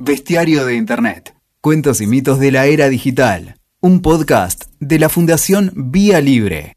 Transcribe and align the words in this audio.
Bestiario 0.00 0.64
de 0.64 0.76
Internet. 0.76 1.34
Cuentos 1.60 2.00
y 2.00 2.06
mitos 2.06 2.38
de 2.38 2.52
la 2.52 2.66
era 2.66 2.88
digital. 2.88 3.56
Un 3.80 4.00
podcast 4.00 4.66
de 4.78 5.00
la 5.00 5.08
Fundación 5.08 5.72
Vía 5.74 6.20
Libre. 6.20 6.74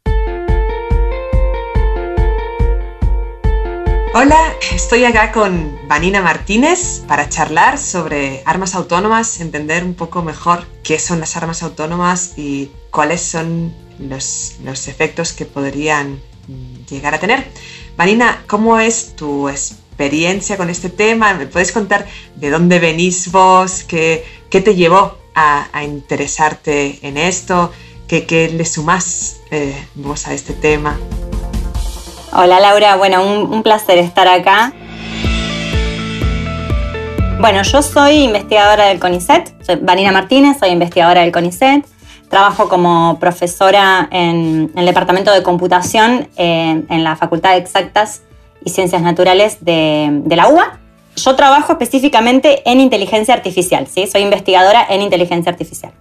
Hola, 4.12 4.40
estoy 4.74 5.04
acá 5.04 5.30
con 5.30 5.78
Vanina 5.86 6.20
Martínez 6.20 7.04
para 7.06 7.28
charlar 7.28 7.78
sobre 7.78 8.42
armas 8.44 8.74
autónomas, 8.74 9.40
entender 9.40 9.84
un 9.84 9.94
poco 9.94 10.24
mejor 10.24 10.66
qué 10.82 10.98
son 10.98 11.20
las 11.20 11.36
armas 11.36 11.62
autónomas 11.62 12.36
y 12.36 12.72
cuáles 12.90 13.22
son 13.22 13.72
los, 14.00 14.56
los 14.64 14.88
efectos 14.88 15.32
que 15.32 15.46
podrían 15.46 16.20
llegar 16.90 17.14
a 17.14 17.20
tener. 17.20 17.46
Vanina, 17.96 18.42
¿cómo 18.48 18.80
es 18.80 19.14
tu 19.14 19.48
experiencia? 19.48 19.81
Experiencia 20.02 20.56
con 20.56 20.68
este 20.68 20.90
tema? 20.90 21.32
¿Me 21.34 21.46
puedes 21.46 21.70
contar 21.70 22.06
de 22.34 22.50
dónde 22.50 22.80
venís 22.80 23.30
vos? 23.30 23.84
¿Qué, 23.84 24.24
qué 24.50 24.60
te 24.60 24.74
llevó 24.74 25.16
a, 25.32 25.68
interesarte 25.84 26.98
en 27.02 27.16
esto? 27.16 27.70
¿Qué, 28.08 28.26
qué 28.26 28.48
le 28.48 28.64
sumás 28.64 29.36
eh, 29.52 29.72
vos 29.94 30.26
a 30.26 30.34
este 30.34 30.54
tema? 30.54 30.98
Hola 32.32 32.58
Laura, 32.58 32.96
bueno, 32.96 33.22
un, 33.22 33.62
placer 33.62 33.98
estar 33.98 34.26
acá. 34.26 34.72
Bueno, 37.38 37.62
yo 37.62 37.80
soy 37.80 38.24
investigadora 38.24 38.86
del 38.86 38.98
CONICET, 38.98 39.64
soy 39.64 39.76
Vanina 39.76 40.10
Martínez, 40.10 40.56
soy 40.58 40.70
investigadora 40.70 41.20
del 41.20 41.30
CONICET. 41.30 41.86
Trabajo 42.28 42.68
como 42.68 43.20
profesora 43.20 44.08
en, 44.10 44.72
el 44.74 44.84
departamento 44.84 45.32
de 45.32 45.44
computación 45.44 46.28
eh, 46.36 46.82
en 46.88 47.04
la 47.04 47.14
Facultad 47.14 47.50
de 47.52 47.58
Exactas 47.58 48.22
y 48.64 48.70
Ciencias 48.70 49.02
Naturales 49.02 49.58
de, 49.60 50.22
la 50.26 50.48
UBA. 50.48 50.78
Yo 51.16 51.36
trabajo 51.36 51.72
específicamente 51.72 52.62
en 52.70 52.80
inteligencia 52.80 53.34
artificial, 53.34 53.86
¿sí? 53.86 54.06
soy 54.06 54.22
investigadora 54.22 54.86
en 54.88 55.02
inteligencia 55.02 55.52
artificial. 55.52 55.92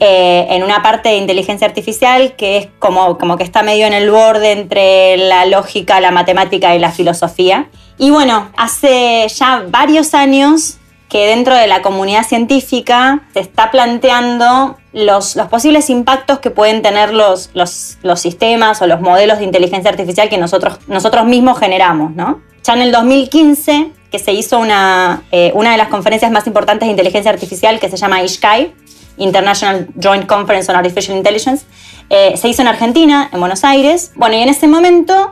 Eh, 0.00 0.46
en 0.50 0.62
una 0.62 0.80
parte 0.80 1.08
de 1.08 1.16
inteligencia 1.16 1.66
artificial 1.66 2.36
que 2.36 2.56
es 2.56 2.68
como, 2.78 3.18
como 3.18 3.36
que 3.36 3.42
está 3.42 3.64
medio 3.64 3.84
en 3.84 3.92
el 3.92 4.10
borde 4.10 4.52
entre 4.52 5.16
la 5.16 5.44
lógica, 5.44 6.00
la 6.00 6.12
matemática 6.12 6.74
y 6.76 6.78
la 6.78 6.92
filosofía. 6.92 7.68
Y 7.98 8.10
bueno, 8.10 8.48
hace 8.56 9.26
ya 9.28 9.64
varios 9.68 10.14
años 10.14 10.78
que 11.08 11.26
dentro 11.26 11.56
de 11.56 11.66
la 11.66 11.82
comunidad 11.82 12.22
científica 12.22 13.22
se 13.32 13.40
está 13.40 13.72
planteando 13.72 14.77
los, 14.92 15.36
los 15.36 15.48
posibles 15.48 15.90
impactos 15.90 16.38
que 16.38 16.50
pueden 16.50 16.82
tener 16.82 17.12
los, 17.12 17.50
los, 17.54 17.98
los, 18.02 18.20
sistemas 18.20 18.80
o 18.80 18.86
los 18.86 19.00
modelos 19.00 19.38
de 19.38 19.44
inteligencia 19.44 19.90
artificial 19.90 20.28
que 20.28 20.38
nosotros, 20.38 20.78
nosotros 20.86 21.26
mismos 21.26 21.58
generamos. 21.58 22.14
¿no? 22.14 22.40
Ya 22.64 22.74
en 22.74 22.82
el 22.82 22.92
2015, 22.92 23.92
que 24.10 24.18
se 24.18 24.32
hizo 24.32 24.58
una, 24.58 25.22
eh, 25.30 25.52
una 25.54 25.72
de 25.72 25.76
las 25.78 25.88
conferencias 25.88 26.30
más 26.30 26.46
importantes 26.46 26.86
de 26.86 26.90
inteligencia 26.90 27.30
artificial 27.30 27.78
que 27.78 27.90
se 27.90 27.96
llama 27.96 28.22
ISHCAI, 28.22 28.74
International 29.18 29.88
Joint 30.00 30.26
Conference 30.26 30.70
on 30.70 30.76
Artificial 30.76 31.16
Intelligence, 31.16 31.66
eh, 32.08 32.36
se 32.36 32.48
hizo 32.48 32.62
en 32.62 32.68
Argentina, 32.68 33.28
en 33.32 33.40
Buenos 33.40 33.64
Aires. 33.64 34.12
Bueno, 34.14 34.36
y 34.36 34.40
en 34.40 34.48
ese 34.48 34.68
momento 34.68 35.30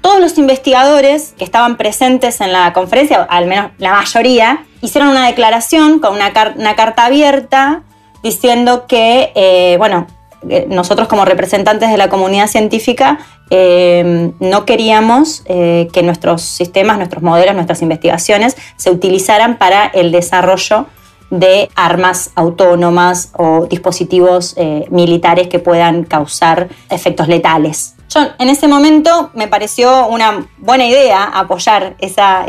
todos 0.00 0.20
los 0.20 0.38
investigadores 0.38 1.34
que 1.36 1.44
estaban 1.44 1.76
presentes 1.76 2.40
en 2.40 2.52
la 2.52 2.72
conferencia, 2.72 3.22
al 3.22 3.46
menos 3.46 3.70
la 3.78 3.92
mayoría, 3.92 4.64
hicieron 4.80 5.10
una 5.10 5.26
declaración 5.26 5.98
con 5.98 6.14
una, 6.14 6.32
carta 6.32 7.04
abierta 7.04 7.82
diciendo 8.22 8.86
que, 8.86 9.32
eh, 9.34 9.76
bueno, 9.78 10.06
eh, 10.48 10.66
nosotros 10.68 11.08
como 11.08 11.24
representantes 11.24 11.90
de 11.90 11.98
la 11.98 12.08
comunidad 12.08 12.46
científica 12.46 13.18
eh, 13.50 14.32
no 14.40 14.64
queríamos 14.64 15.42
que 15.42 16.02
nuestros 16.04 16.42
sistemas, 16.42 16.98
nuestros 16.98 17.22
modelos, 17.22 17.54
nuestras 17.54 17.82
investigaciones 17.82 18.56
se 18.76 18.90
utilizaran 18.90 19.58
para 19.58 19.86
el 19.86 20.12
desarrollo 20.12 20.86
de 21.30 21.68
armas 21.74 22.30
autónomas 22.36 23.32
o 23.36 23.66
dispositivos 23.66 24.56
militares 24.90 25.48
que 25.48 25.58
puedan 25.58 26.04
causar 26.04 26.68
efectos 26.90 27.26
letales. 27.26 27.96
Yo 28.12 28.26
en 28.40 28.48
ese 28.48 28.66
momento 28.66 29.30
me 29.34 29.46
pareció 29.46 30.08
una 30.08 30.48
buena 30.58 30.84
idea 30.84 31.22
apoyar 31.24 31.94
esa, 32.00 32.44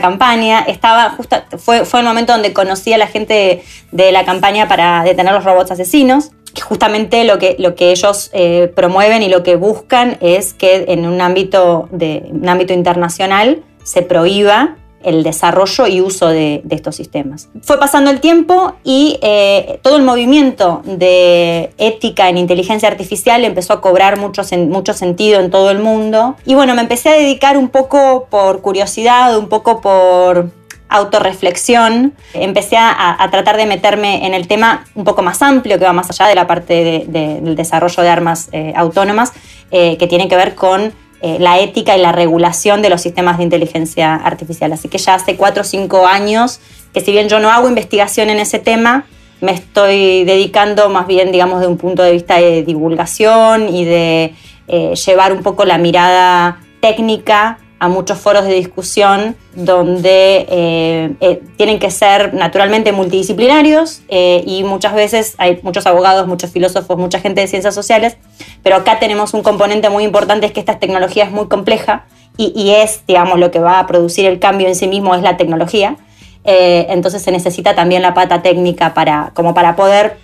campaña. 0.00 0.60
Estaba 0.60 1.10
justo, 1.10 1.36
fue, 1.58 1.84
fue 1.84 2.00
el 2.00 2.06
momento 2.06 2.32
donde 2.32 2.54
conocí 2.54 2.92
a 2.94 2.98
la 2.98 3.06
gente 3.06 3.62
de, 3.92 4.12
la 4.12 4.24
campaña 4.24 4.66
para 4.66 5.04
detener 5.04 5.34
los 5.34 5.44
robots 5.44 5.70
asesinos. 5.70 6.30
Justamente 6.62 7.24
lo 7.24 7.38
que, 7.38 7.56
lo 7.58 7.74
que 7.74 7.90
ellos 7.90 8.30
eh, 8.32 8.72
promueven 8.74 9.22
y 9.22 9.28
lo 9.28 9.42
que 9.42 9.56
buscan 9.56 10.16
es 10.20 10.54
que 10.54 10.86
en 10.88 11.06
un 11.06 11.20
ámbito, 11.20 11.88
de, 11.90 12.26
un 12.30 12.48
ámbito 12.48 12.72
internacional 12.72 13.62
se 13.82 14.00
prohíba 14.02 14.76
el 15.04 15.22
desarrollo 15.22 15.86
y 15.86 16.00
uso 16.00 16.28
de, 16.28 16.62
estos 16.70 16.96
sistemas. 16.96 17.48
Fue 17.62 17.78
pasando 17.78 18.10
el 18.10 18.20
tiempo 18.20 18.74
y 18.82 19.18
eh, 19.22 19.78
todo 19.82 19.96
el 19.96 20.02
movimiento 20.02 20.82
de 20.84 21.72
ética 21.78 22.28
en 22.28 22.38
inteligencia 22.38 22.88
artificial 22.88 23.44
empezó 23.44 23.74
a 23.74 23.80
cobrar 23.80 24.18
mucho, 24.18 24.42
sentido 24.42 25.40
en 25.40 25.50
todo 25.50 25.70
el 25.70 25.78
mundo. 25.78 26.36
Y 26.44 26.54
bueno, 26.54 26.74
me 26.74 26.82
empecé 26.82 27.10
a 27.10 27.12
dedicar 27.12 27.56
un 27.56 27.68
poco 27.68 28.26
por 28.30 28.60
curiosidad, 28.60 29.38
un 29.38 29.48
poco 29.48 29.80
por 29.80 30.50
autorreflexión, 30.88 32.14
empecé 32.34 32.76
a, 32.76 33.26
tratar 33.30 33.56
de 33.56 33.66
meterme 33.66 34.26
en 34.26 34.34
el 34.34 34.46
tema 34.46 34.84
un 34.94 35.04
poco 35.04 35.22
más 35.22 35.42
amplio, 35.42 35.78
que 35.78 35.84
va 35.84 35.92
más 35.92 36.10
allá 36.10 36.28
de 36.28 36.34
la 36.34 36.46
parte 36.46 37.04
del 37.08 37.56
desarrollo 37.56 38.02
de 38.02 38.08
armas 38.08 38.48
eh, 38.52 38.72
autónomas, 38.76 39.32
eh, 39.70 39.96
que 39.96 40.06
tiene 40.06 40.28
que 40.28 40.36
ver 40.36 40.54
con 40.54 40.92
eh, 41.26 41.38
la 41.40 41.58
ética 41.58 41.96
y 41.96 42.02
la 42.02 42.12
regulación 42.12 42.82
de 42.82 42.90
los 42.90 43.00
sistemas 43.00 43.38
de 43.38 43.44
inteligencia 43.44 44.14
artificial. 44.14 44.74
Así 44.74 44.88
que 44.88 44.98
ya 44.98 45.14
hace 45.14 45.36
cuatro 45.36 45.62
o 45.62 45.64
cinco 45.64 46.06
años 46.06 46.60
que 46.92 47.00
si 47.00 47.12
bien 47.12 47.30
yo 47.30 47.40
no 47.40 47.50
hago 47.50 47.66
investigación 47.66 48.28
en 48.28 48.40
ese 48.40 48.58
tema, 48.58 49.06
me 49.40 49.52
estoy 49.52 50.24
dedicando 50.24 50.90
más 50.90 51.06
bien, 51.06 51.32
digamos, 51.32 51.62
de 51.62 51.66
un 51.66 51.78
punto 51.78 52.02
de 52.02 52.12
vista 52.12 52.38
de 52.38 52.62
divulgación 52.62 53.74
y 53.74 53.86
de 53.86 54.34
eh, 54.68 54.92
llevar 55.06 55.32
un 55.32 55.42
poco 55.42 55.64
la 55.64 55.78
mirada 55.78 56.60
técnica 56.80 57.56
a 57.84 57.88
muchos 57.88 58.18
foros 58.18 58.44
de 58.46 58.54
discusión 58.54 59.36
donde 59.54 60.46
eh, 60.48 61.14
eh, 61.20 61.42
tienen 61.58 61.78
que 61.78 61.90
ser 61.90 62.32
naturalmente 62.32 62.92
multidisciplinarios 62.92 64.00
eh, 64.08 64.42
y 64.46 64.64
muchas 64.64 64.94
veces 64.94 65.34
hay 65.36 65.60
muchos 65.62 65.86
abogados, 65.86 66.26
muchos 66.26 66.50
filósofos, 66.50 66.96
mucha 66.96 67.20
gente 67.20 67.42
de 67.42 67.46
ciencias 67.46 67.74
sociales, 67.74 68.16
pero 68.62 68.76
acá 68.76 68.98
tenemos 68.98 69.34
un 69.34 69.42
componente 69.42 69.90
muy 69.90 70.04
importante, 70.04 70.46
es 70.46 70.52
que 70.52 70.60
esta 70.60 70.78
tecnología 70.78 71.24
es 71.24 71.30
muy 71.30 71.46
compleja 71.46 72.06
y, 72.36 72.70
es, 72.70 73.02
digamos, 73.06 73.38
lo 73.38 73.52
que 73.52 73.60
va 73.60 73.78
a 73.78 73.86
producir 73.86 74.26
el 74.26 74.40
cambio 74.40 74.66
en 74.66 74.74
sí 74.74 74.88
mismo 74.88 75.14
es 75.14 75.22
la 75.22 75.36
tecnología. 75.36 75.96
entonces 76.44 77.22
se 77.22 77.30
necesita 77.30 77.76
también 77.76 78.02
la 78.02 78.12
pata 78.12 78.42
técnica 78.42 78.92
para, 78.92 79.30
como 79.34 79.54
para 79.54 79.76
poder 79.76 80.16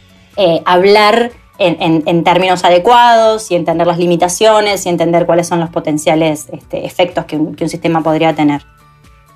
hablar 0.64 1.30
en, 1.60 2.24
términos 2.24 2.64
adecuados 2.64 3.50
y 3.50 3.54
entender 3.54 3.86
las 3.86 3.98
limitaciones 3.98 4.86
y 4.86 4.88
entender 4.88 5.26
cuáles 5.26 5.46
son 5.46 5.60
los 5.60 5.68
potenciales 5.68 6.48
este, 6.52 6.86
efectos 6.86 7.26
que 7.26 7.36
un, 7.36 7.56
sistema 7.68 8.02
podría 8.02 8.34
tener. 8.34 8.64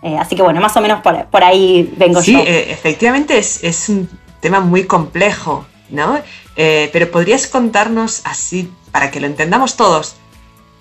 Eh, 0.02 0.16
así 0.18 0.34
que 0.34 0.42
bueno, 0.42 0.60
más 0.60 0.76
o 0.76 0.80
menos 0.80 1.00
por, 1.02 1.44
ahí 1.44 1.92
vengo 1.96 2.20
yo. 2.20 2.22
Sí, 2.22 2.36
eh, 2.36 2.70
efectivamente 2.70 3.38
es, 3.38 3.88
un 3.88 4.08
tema 4.40 4.60
muy 4.60 4.84
complejo, 4.84 5.66
¿no? 5.90 6.18
Eh, 6.56 6.88
pero 6.92 7.10
podrías 7.10 7.46
contarnos 7.46 8.22
así, 8.24 8.72
para 8.90 9.10
que 9.10 9.20
lo 9.20 9.26
entendamos 9.26 9.76
todos, 9.76 10.16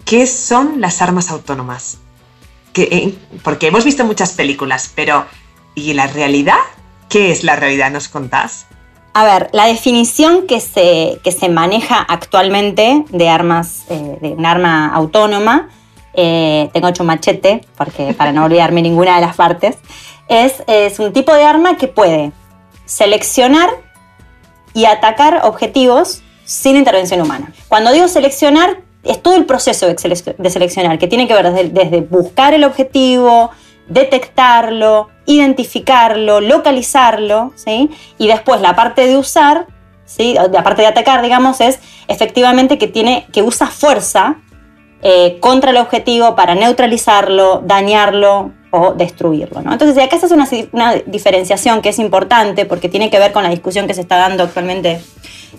¿qué 0.05 0.25
son 0.27 0.79
las 0.81 1.01
armas 1.01 1.29
autónomas? 1.29 1.99
porque 3.43 3.67
hemos 3.67 3.85
visto 3.85 4.03
muchas 4.03 4.31
películas, 4.31 4.91
pero 4.95 5.27
¿y 5.75 5.93
la 5.93 6.07
realidad? 6.07 6.57
¿Qué 7.07 7.31
es 7.31 7.43
la 7.43 7.55
realidad? 7.55 7.91
¿Nos 7.91 8.07
contás? 8.07 8.65
A 9.15 9.25
ver, 9.25 9.49
la 9.53 9.67
definición 9.67 10.47
que 10.47 10.59
se, 10.59 11.19
se 11.23 11.49
maneja 11.49 11.97
actualmente 12.01 13.05
de 13.09 13.29
armas, 13.29 13.83
eh, 13.89 14.17
de 14.19 14.29
un 14.29 14.45
arma 14.45 14.87
autónoma, 14.87 15.69
eh, 16.15 16.69
tengo 16.73 16.87
hecho 16.87 17.03
machete, 17.03 17.61
porque 17.77 18.13
para 18.13 18.31
no 18.31 18.45
olvidarme 18.45 18.81
ninguna 18.81 19.15
de 19.15 19.21
las 19.21 19.35
partes, 19.35 19.77
es, 20.27 20.63
es 20.65 20.97
un 20.97 21.13
tipo 21.13 21.33
de 21.33 21.43
arma 21.43 21.77
que 21.77 21.87
puede 21.87 22.31
seleccionar 22.85 23.69
y 24.73 24.85
atacar 24.85 25.41
objetivos 25.43 26.23
sin 26.43 26.75
intervención 26.75 27.21
humana. 27.21 27.53
Cuando 27.67 27.91
digo 27.91 28.07
seleccionar, 28.07 28.79
es 29.03 29.21
todo 29.21 29.35
el 29.35 29.45
proceso 29.45 29.85
de 29.85 30.49
seleccionar, 30.49 30.97
que 30.97 31.07
tiene 31.07 31.27
que 31.27 31.33
ver 31.33 31.51
desde 31.71 32.01
buscar 32.01 32.53
el 32.53 32.63
objetivo, 32.63 33.51
detectarlo, 33.87 35.09
identificarlo, 35.25 36.41
localizarlo, 36.41 37.53
¿sí? 37.55 37.89
Y 38.17 38.27
después 38.27 38.61
la 38.61 38.75
parte 38.75 39.05
de 39.05 39.17
usar, 39.17 39.67
¿sí? 40.05 40.35
La 40.51 40.63
parte 40.63 40.81
de 40.81 40.87
atacar, 40.87 41.21
digamos, 41.21 41.61
es 41.61 41.79
efectivamente 42.07 42.77
que, 42.77 42.87
tiene, 42.87 43.27
que 43.31 43.41
usa 43.41 43.67
fuerza 43.67 44.37
eh, 45.01 45.37
contra 45.39 45.71
el 45.71 45.77
objetivo 45.77 46.35
para 46.35 46.55
neutralizarlo, 46.55 47.61
dañarlo 47.65 48.51
o 48.71 48.93
destruirlo. 48.93 49.61
¿no? 49.61 49.73
Entonces, 49.73 50.01
acá 50.01 50.15
esa 50.15 50.27
es 50.27 50.31
una, 50.31 50.47
una, 50.71 50.95
diferenciación 51.05 51.81
que 51.81 51.89
es 51.89 51.99
importante 51.99 52.65
porque 52.65 52.89
tiene 52.89 53.09
que 53.09 53.19
ver 53.19 53.31
con 53.33 53.43
la 53.43 53.49
discusión 53.49 53.85
que 53.85 53.93
se 53.93 54.01
está 54.01 54.17
dando 54.17 54.43
actualmente 54.43 55.01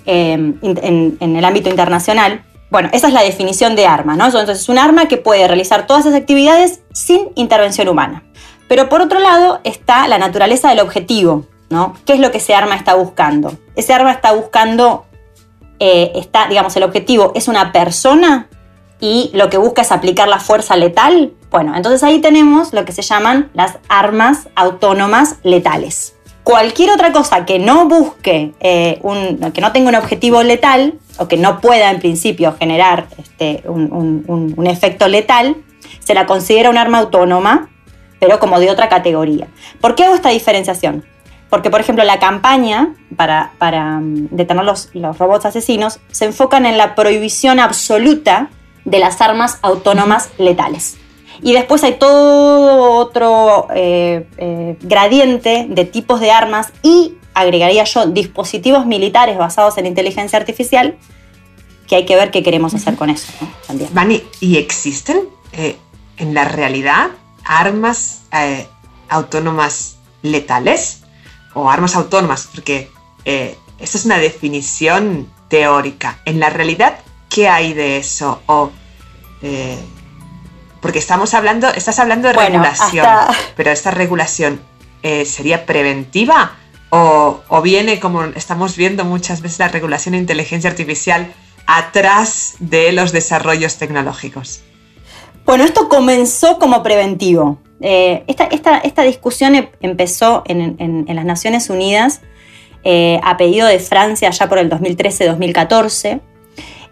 eh, 0.06 0.32
en 0.32 1.37
el 1.37 1.44
ámbito 1.44 1.69
internacional. 1.69 2.43
Bueno, 2.70 2.88
esa 2.93 3.08
es 3.08 3.12
la 3.12 3.22
definición 3.22 3.76
de 3.76 3.87
arma, 3.87 4.16
¿no? 4.16 4.26
Entonces, 4.26 4.61
es 4.61 4.69
un 4.69 4.78
arma 4.78 5.06
que 5.06 5.16
puede 5.16 5.46
realizar 5.46 5.87
todas 5.87 6.06
esas 6.06 6.19
actividades 6.19 6.81
sin 6.93 7.28
intervención 7.34 7.88
humana. 7.88 8.25
Pero 8.69 8.88
por 8.88 9.00
otro 9.00 9.20
lado 9.20 9.61
está 9.64 10.08
la 10.08 10.19
naturaleza 10.19 10.70
del 10.70 10.81
objetivo. 10.81 11.46
¿no? 11.70 11.94
¿Qué 12.06 12.14
es 12.14 12.20
lo 12.20 12.31
que 12.31 12.38
ese 12.38 12.55
arma 12.55 12.76
está 12.76 12.94
buscando? 12.94 13.56
Ese 13.75 13.93
arma 13.93 14.12
está 14.12 14.32
buscando, 14.32 15.06
eh, 15.78 16.12
está, 16.14 16.46
digamos, 16.49 16.76
el 16.76 16.82
objetivo 16.82 17.32
es 17.34 17.49
una 17.49 17.72
persona 17.72 18.49
y 19.00 19.31
lo 19.34 19.50
que 19.50 19.58
busca 19.58 19.82
es 19.82 19.93
aplicar 19.93 20.28
la 20.28 20.38
fuerza 20.38 20.76
letal. 20.76 21.32
Bueno, 21.50 21.75
entonces 21.76 22.02
ahí 22.02 22.20
tenemos 22.20 22.72
lo 22.72 22.84
que 22.84 22.93
se 22.93 23.02
llaman 23.02 23.50
las 23.55 23.78
armas 23.88 24.49
autónomas 24.55 25.37
letales. 25.43 26.14
Cualquier 26.44 26.90
otra 26.90 27.11
cosa 27.12 27.46
que 27.46 27.58
no 27.58 27.88
busque, 27.88 28.55
eh, 28.61 28.99
un, 29.02 29.38
que 29.52 29.61
no 29.61 29.72
tenga 29.72 29.88
un 29.88 29.94
objetivo 29.96 30.43
letal 30.43 30.94
o 31.19 31.28
que 31.28 31.37
no 31.37 31.61
pueda 31.61 31.90
en 31.90 32.00
principio 32.00 32.55
generar 32.58 33.06
este, 33.19 33.62
un 33.69 34.66
efecto 34.66 35.08
letal, 35.08 35.56
se 36.00 36.14
la 36.14 36.26
considera 36.26 36.70
un 36.70 36.78
arma 36.78 36.99
autónoma, 36.99 37.70
pero 38.19 38.38
como 38.38 38.61
de 38.61 38.70
otra 38.70 38.88
categoría. 38.88 39.49
¿Por 39.81 39.94
qué 39.94 40.05
hago 40.05 40.14
esta 40.14 40.31
diferenciación? 40.31 41.05
Porque, 41.50 41.70
por 41.70 41.81
ejemplo, 41.81 42.05
la 42.05 42.19
campaña 42.19 42.94
para, 43.16 43.52
mm, 44.00 44.28
detener 44.31 44.64
los, 44.64 44.90
los 44.93 45.19
robots 45.19 45.46
asesinos 45.46 46.00
se 46.11 46.25
enfocan 46.25 46.66
en 46.66 46.78
la 46.78 46.94
prohibición 46.94 47.61
absoluta 47.61 48.50
de 48.84 48.99
las 48.99 49.20
armas 49.20 49.58
autónomas 49.62 50.31
letales. 50.38 50.96
Y 51.43 51.52
después 51.52 51.82
hay 51.84 51.94
todo 51.94 52.94
otro 52.99 53.69
eh, 53.75 54.26
eh, 54.38 54.76
gradiente 54.81 55.66
de 55.69 55.84
tipos 55.84 56.20
de 56.20 56.31
armas 56.31 56.72
y, 56.82 57.14
agregaría 57.35 57.85
yo, 57.85 58.07
dispositivos 58.07 58.87
militares 58.87 59.37
basados 59.37 59.77
en 59.79 59.87
inteligencia 59.87 60.39
artificial, 60.39 60.97
que 61.87 61.97
hay 61.97 62.07
que 62.07 62.17
ver 62.17 62.31
qué 62.31 62.43
queremos 62.43 62.75
hacer 62.75 62.97
con 62.97 63.11
eso. 63.11 63.33
También. 63.67 63.91
Vani, 63.93 64.23
¿y 64.41 64.57
existen 64.57 65.29
eh, 65.53 65.77
en 66.17 66.33
la 66.33 66.45
realidad 66.45 67.11
armas 67.45 68.23
autónomas 69.09 69.97
letales? 70.23 71.01
O 71.57 71.71
armas 71.71 71.95
autónomas, 71.95 72.49
porque 72.53 72.91
esa 73.25 73.99
es 73.99 74.05
una 74.05 74.19
definición 74.19 75.29
teórica. 75.49 76.19
En 76.25 76.41
la 76.41 76.51
realidad, 76.51 76.99
¿qué 77.29 77.49
hay 77.49 77.75
de 77.75 77.99
eso? 77.99 78.43
O, 78.47 78.71
eh, 79.43 79.79
porque 80.81 80.99
estamos 80.99 81.35
hablando, 81.35 81.69
estás 81.69 81.99
hablando 81.99 82.29
de 82.29 82.35
regulación, 82.35 83.07
pero 83.57 83.71
esta 83.71 83.91
regulación 83.91 84.61
eh, 85.03 85.25
sería 85.25 85.67
preventiva 85.67 86.57
o, 86.94 87.62
viene, 87.62 87.99
como 87.99 88.25
estamos 88.25 88.76
viendo 88.76 89.05
muchas 89.05 89.41
veces, 89.41 89.58
la 89.58 89.69
regulación 89.69 90.12
de 90.12 90.19
inteligencia 90.19 90.70
artificial 90.70 91.32
atrás 91.67 92.56
de 92.58 92.93
los 92.93 93.12
desarrollos 93.12 93.76
tecnológicos. 93.76 94.62
Bueno, 95.44 95.64
esto 95.64 95.88
comenzó 95.88 96.58
como 96.58 96.82
preventivo. 96.82 97.58
Eh, 97.81 98.25
esta, 98.26 99.02
discusión 99.02 99.55
em, 99.55 99.69
empezó 99.81 100.43
en, 100.46 101.05
las 101.08 101.25
Naciones 101.25 101.70
Unidas 101.70 102.20
a 102.85 103.37
pedido 103.38 103.67
de 103.67 103.79
Francia 103.79 104.31
ya 104.31 104.49
por 104.49 104.58
el 104.58 104.69
2013-2014 104.69 106.20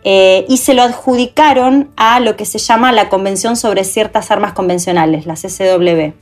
eh, 0.05 0.47
y 0.49 0.57
se 0.57 0.75
lo 0.75 0.83
adjudicaron 0.83 1.91
a 1.97 2.19
lo 2.19 2.37
que 2.37 2.45
se 2.45 2.59
llama 2.59 2.93
la 2.93 3.09
Convención 3.09 3.57
sobre 3.57 3.85
ciertas 3.85 4.31
armas 4.31 4.53
convencionales, 4.53 5.27
la 5.27 5.35
CCW 5.35 6.13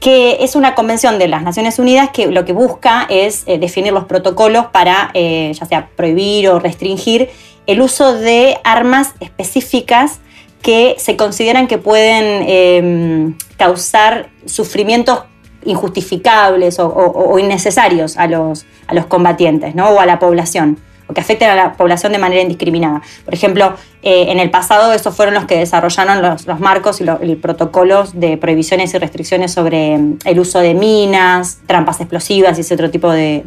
que 0.00 0.44
es 0.44 0.56
una 0.56 0.74
convención 0.74 1.18
de 1.18 1.28
las 1.28 1.42
Naciones 1.42 1.78
Unidas 1.78 2.10
que 2.12 2.26
lo 2.26 2.44
que 2.44 2.52
busca 2.52 3.06
es 3.08 3.44
eh, 3.46 3.58
definir 3.58 3.92
los 3.92 4.04
protocolos 4.04 4.66
para 4.66 5.10
eh, 5.14 5.52
ya 5.54 5.66
sea 5.66 5.88
prohibir 5.96 6.48
o 6.48 6.58
restringir 6.58 7.30
el 7.66 7.80
uso 7.80 8.14
de 8.14 8.58
armas 8.64 9.14
específicas 9.20 10.20
que 10.62 10.96
se 10.98 11.16
consideran 11.16 11.66
que 11.66 11.78
pueden 11.78 12.44
em, 12.48 13.38
causar 13.56 14.30
sufrimientos 14.46 15.20
injustificables 15.64 16.78
o, 16.78 17.38
innecesarios 17.38 18.16
a 18.16 18.26
los, 18.28 18.66
a 18.86 18.94
los 18.94 19.06
combatientes 19.06 19.74
¿no? 19.74 19.90
o 19.90 20.00
a 20.00 20.06
la 20.06 20.18
población 20.18 20.78
o 21.08 21.14
que 21.14 21.20
afecten 21.20 21.50
a 21.50 21.54
la 21.54 21.72
población 21.74 22.12
de 22.12 22.18
manera 22.18 22.42
indiscriminada. 22.42 23.02
Por 23.24 23.34
ejemplo, 23.34 23.74
eh, 24.02 24.30
en 24.30 24.38
el 24.38 24.50
pasado 24.50 24.92
esos 24.92 25.14
fueron 25.14 25.34
los 25.34 25.46
que 25.46 25.56
desarrollaron 25.58 26.22
los, 26.22 26.46
marcos 26.60 27.00
y 27.00 27.04
los 27.04 27.18
protocolos 27.40 28.18
de 28.18 28.36
prohibiciones 28.36 28.94
y 28.94 28.98
restricciones 28.98 29.52
sobre 29.52 29.98
mm, 29.98 30.18
el 30.24 30.40
uso 30.40 30.60
de 30.60 30.74
minas, 30.74 31.58
trampas 31.66 32.00
explosivas 32.00 32.58
y 32.58 32.60
ese 32.60 32.74
otro 32.74 32.90
tipo 32.90 33.10
de, 33.10 33.42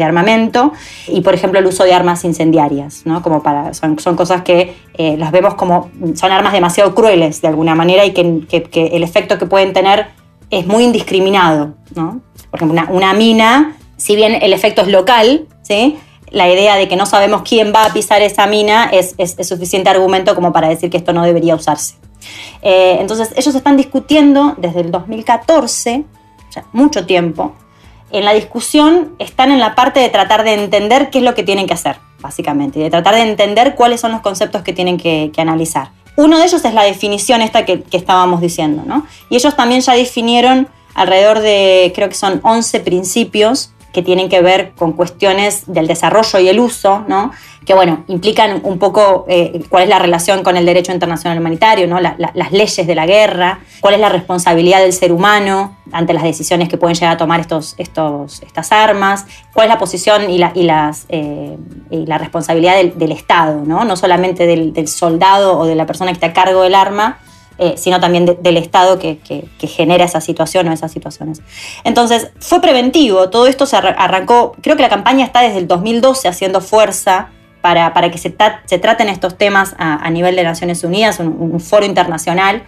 armamento. 0.00 0.72
Y, 1.08 1.20
por 1.22 1.34
ejemplo, 1.34 1.58
el 1.58 1.66
uso 1.66 1.84
de 1.84 1.94
armas 1.94 2.24
incendiarias, 2.24 3.02
¿no? 3.04 3.22
Como 3.22 3.42
para, 3.42 3.74
son, 3.74 3.96
cosas 3.96 4.42
que 4.42 4.74
eh, 4.94 5.16
las 5.16 5.32
vemos 5.32 5.54
como, 5.54 5.90
son 6.14 6.32
armas 6.32 6.52
demasiado 6.52 6.94
crueles 6.94 7.40
de 7.40 7.48
alguna 7.48 7.74
manera 7.74 8.04
y 8.04 8.12
que, 8.12 8.90
el 8.92 9.02
efecto 9.02 9.38
que 9.38 9.46
pueden 9.46 9.72
tener 9.72 10.08
es 10.50 10.66
muy 10.66 10.84
indiscriminado, 10.84 11.74
¿no? 11.94 12.20
Por 12.50 12.58
ejemplo, 12.58 12.80
una, 12.80 12.90
una 12.90 13.14
mina, 13.14 13.76
si 13.96 14.16
bien 14.16 14.36
el 14.40 14.52
efecto 14.52 14.82
es 14.82 14.88
local, 14.88 15.46
¿sí? 15.62 15.96
La 16.32 16.48
idea 16.48 16.76
de 16.76 16.88
que 16.88 16.96
no 16.96 17.06
sabemos 17.06 17.42
quién 17.42 17.72
va 17.74 17.84
a 17.84 17.92
pisar 17.92 18.22
esa 18.22 18.46
mina 18.46 18.90
es, 18.90 19.14
suficiente 19.46 19.90
argumento 19.90 20.34
como 20.34 20.52
para 20.52 20.68
decir 20.68 20.90
que 20.90 20.96
esto 20.96 21.12
no 21.12 21.22
debería 21.22 21.54
usarse. 21.54 21.94
Eh, 22.62 22.96
entonces, 23.00 23.30
ellos 23.36 23.54
están 23.54 23.76
discutiendo 23.76 24.54
desde 24.56 24.80
el 24.80 24.90
2014, 24.90 26.04
o 26.48 26.52
sea, 26.52 26.64
mucho 26.72 27.06
tiempo. 27.06 27.52
En 28.10 28.24
la 28.24 28.32
discusión 28.32 29.14
están 29.18 29.52
en 29.52 29.60
la 29.60 29.74
parte 29.74 30.00
de 30.00 30.08
tratar 30.08 30.44
de 30.44 30.54
entender 30.54 31.10
qué 31.10 31.18
es 31.18 31.24
lo 31.24 31.34
que 31.34 31.42
tienen 31.42 31.66
que 31.66 31.74
hacer, 31.74 31.96
básicamente, 32.20 32.78
y 32.78 32.82
de 32.82 32.90
tratar 32.90 33.14
de 33.14 33.22
entender 33.22 33.74
cuáles 33.74 34.00
son 34.00 34.12
los 34.12 34.20
conceptos 34.20 34.62
que 34.62 34.72
tienen 34.72 34.96
que, 34.96 35.30
analizar. 35.36 35.90
Uno 36.16 36.38
de 36.38 36.44
ellos 36.44 36.64
es 36.64 36.74
la 36.74 36.82
definición 36.82 37.40
esta 37.40 37.64
que, 37.64 37.82
que 37.82 37.96
estábamos 37.96 38.40
diciendo, 38.40 38.82
¿no? 38.86 39.06
Y 39.30 39.36
ellos 39.36 39.56
también 39.56 39.80
ya 39.80 39.94
definieron 39.94 40.68
alrededor 40.94 41.40
de, 41.40 41.92
creo 41.94 42.08
que 42.08 42.14
son 42.14 42.40
11 42.42 42.80
principios 42.80 43.71
que 43.92 44.02
tienen 44.02 44.28
que 44.28 44.40
ver 44.40 44.72
con 44.76 44.92
cuestiones 44.92 45.64
del 45.66 45.86
desarrollo 45.86 46.38
y 46.38 46.48
el 46.48 46.58
uso, 46.58 47.04
¿no? 47.08 47.30
que 47.64 47.74
bueno, 47.74 48.04
implican 48.08 48.60
un 48.64 48.78
poco 48.78 49.24
eh, 49.28 49.62
cuál 49.68 49.84
es 49.84 49.88
la 49.88 49.98
relación 49.98 50.42
con 50.42 50.56
el 50.56 50.66
derecho 50.66 50.92
internacional 50.92 51.38
humanitario, 51.38 51.86
¿no? 51.86 52.00
las 52.00 52.52
leyes 52.52 52.86
de 52.86 52.94
la 52.94 53.06
guerra, 53.06 53.60
cuál 53.80 53.94
es 53.94 54.00
la 54.00 54.08
responsabilidad 54.08 54.80
del 54.80 54.92
ser 54.92 55.12
humano 55.12 55.76
ante 55.92 56.12
las 56.12 56.22
decisiones 56.22 56.68
que 56.68 56.76
pueden 56.76 56.94
llegar 56.94 57.14
a 57.14 57.16
tomar 57.16 57.40
estos, 57.40 57.74
estos, 57.78 58.42
estas 58.42 58.72
armas, 58.72 59.26
cuál 59.52 59.66
es 59.66 59.74
la 59.74 59.78
posición 59.78 60.30
y 60.30 60.38
la, 60.38 60.52
y 60.54 60.64
las, 60.64 61.06
eh, 61.08 61.56
y 61.90 62.06
la 62.06 62.18
responsabilidad 62.18 62.82
del, 62.82 63.12
Estado, 63.12 63.62
¿no? 63.64 63.84
no 63.84 63.94
solamente 63.94 64.46
del, 64.46 64.72
del 64.72 64.88
soldado 64.88 65.58
o 65.58 65.66
de 65.66 65.74
la 65.74 65.86
persona 65.86 66.10
que 66.10 66.14
está 66.14 66.28
a 66.28 66.32
cargo 66.32 66.62
del 66.62 66.74
arma, 66.74 67.18
eh, 67.64 67.74
sino 67.76 68.00
también 68.00 68.26
del 68.40 68.56
Estado 68.56 68.98
que, 68.98 69.20
genera 69.60 70.04
esa 70.04 70.20
situación 70.20 70.66
o 70.66 70.72
esas 70.72 70.90
situaciones. 70.90 71.42
Entonces, 71.84 72.32
fue 72.40 72.60
preventivo, 72.60 73.30
todo 73.30 73.46
esto 73.46 73.66
se 73.66 73.76
arrancó, 73.76 74.56
creo 74.60 74.74
que 74.74 74.82
la 74.82 74.88
campaña 74.88 75.24
está 75.24 75.42
desde 75.42 75.58
el 75.58 75.68
2012 75.68 76.26
haciendo 76.26 76.60
fuerza 76.60 77.30
para, 77.60 77.94
para 77.94 78.10
que 78.10 78.18
se, 78.18 78.34
se, 78.64 78.78
traten 78.80 79.08
estos 79.08 79.38
temas 79.38 79.76
a, 79.78 80.10
nivel 80.10 80.34
de 80.34 80.42
Naciones 80.42 80.82
Unidas, 80.82 81.20
un, 81.20 81.60
foro 81.60 81.86
internacional. 81.86 82.64